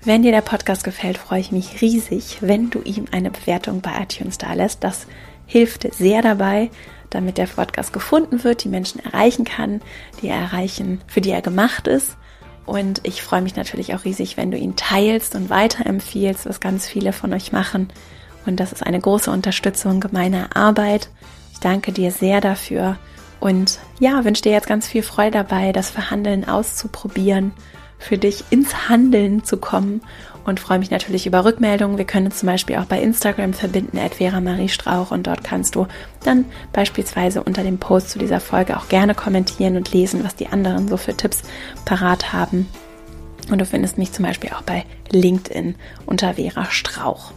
Wenn 0.03 0.23
dir 0.23 0.31
der 0.31 0.41
Podcast 0.41 0.83
gefällt, 0.83 1.17
freue 1.17 1.39
ich 1.39 1.51
mich 1.51 1.81
riesig, 1.81 2.37
wenn 2.41 2.69
du 2.69 2.81
ihm 2.81 3.05
eine 3.11 3.31
Bewertung 3.31 3.81
bei 3.81 3.91
iTunes 4.01 4.37
da 4.37 4.53
lässt. 4.53 4.83
Das 4.83 5.07
hilft 5.45 5.93
sehr 5.93 6.21
dabei, 6.21 6.69
damit 7.09 7.37
der 7.37 7.47
Podcast 7.47 7.93
gefunden 7.93 8.43
wird, 8.43 8.63
die 8.63 8.69
Menschen 8.69 9.03
erreichen 9.03 9.43
kann, 9.43 9.81
die 10.21 10.27
er 10.27 10.37
erreichen, 10.37 11.01
für 11.07 11.21
die 11.21 11.31
er 11.31 11.41
gemacht 11.41 11.87
ist. 11.87 12.15
Und 12.65 13.01
ich 13.03 13.21
freue 13.21 13.41
mich 13.41 13.55
natürlich 13.55 13.95
auch 13.95 14.03
riesig, 14.05 14.37
wenn 14.37 14.51
du 14.51 14.57
ihn 14.57 14.75
teilst 14.75 15.35
und 15.35 15.49
weiterempfiehlst, 15.49 16.45
was 16.45 16.59
ganz 16.59 16.87
viele 16.87 17.13
von 17.13 17.33
euch 17.33 17.51
machen. 17.51 17.89
Und 18.45 18.59
das 18.59 18.73
ist 18.73 18.85
eine 18.85 18.99
große 18.99 19.31
Unterstützung 19.31 20.05
meiner 20.11 20.55
Arbeit. 20.55 21.09
Ich 21.53 21.59
danke 21.59 21.91
dir 21.91 22.11
sehr 22.11 22.41
dafür 22.41 22.97
und 23.39 23.79
ja, 23.99 24.23
wünsche 24.25 24.41
dir 24.41 24.51
jetzt 24.51 24.67
ganz 24.67 24.87
viel 24.87 25.03
Freude 25.03 25.31
dabei, 25.31 25.71
das 25.71 25.89
Verhandeln 25.89 26.47
auszuprobieren, 26.47 27.51
für 27.99 28.17
dich 28.17 28.43
ins 28.49 28.89
Handeln 28.89 29.43
zu 29.43 29.57
kommen 29.57 30.01
und 30.45 30.59
freue 30.59 30.79
mich 30.79 30.91
natürlich 30.91 31.27
über 31.27 31.43
Rückmeldungen. 31.45 31.97
Wir 31.97 32.05
können 32.05 32.27
uns 32.27 32.39
zum 32.39 32.47
Beispiel 32.47 32.77
auch 32.77 32.85
bei 32.85 33.01
Instagram 33.01 33.53
verbinden, 33.53 33.99
Vera 34.11 34.39
Marie 34.39 34.69
Strauch 34.69 35.11
und 35.11 35.27
dort 35.27 35.43
kannst 35.43 35.75
du 35.75 35.87
dann 36.23 36.45
beispielsweise 36.73 37.43
unter 37.43 37.63
dem 37.63 37.79
Post 37.79 38.11
zu 38.11 38.19
dieser 38.19 38.39
Folge 38.39 38.77
auch 38.77 38.87
gerne 38.87 39.13
kommentieren 39.13 39.75
und 39.75 39.91
lesen, 39.91 40.23
was 40.23 40.35
die 40.35 40.47
anderen 40.47 40.87
so 40.87 40.97
für 40.97 41.15
Tipps 41.15 41.43
parat 41.85 42.33
haben. 42.33 42.67
Und 43.51 43.59
du 43.59 43.65
findest 43.65 43.97
mich 43.97 44.11
zum 44.11 44.25
Beispiel 44.25 44.51
auch 44.51 44.61
bei 44.61 44.85
LinkedIn 45.11 45.75
unter 46.05 46.35
Vera 46.35 46.65
Strauch. 46.65 47.31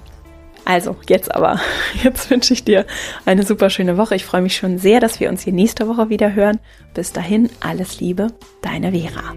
Also, 0.64 0.96
jetzt 1.08 1.34
aber. 1.34 1.60
Jetzt 2.02 2.30
wünsche 2.30 2.52
ich 2.52 2.64
dir 2.64 2.86
eine 3.24 3.44
super 3.44 3.70
schöne 3.70 3.96
Woche. 3.96 4.14
Ich 4.14 4.24
freue 4.24 4.42
mich 4.42 4.56
schon 4.56 4.78
sehr, 4.78 5.00
dass 5.00 5.20
wir 5.20 5.28
uns 5.28 5.42
hier 5.42 5.52
nächste 5.52 5.88
Woche 5.88 6.08
wieder 6.08 6.34
hören. 6.34 6.58
Bis 6.94 7.12
dahin, 7.12 7.50
alles 7.60 8.00
Liebe, 8.00 8.28
deine 8.62 8.92
Vera. 8.92 9.34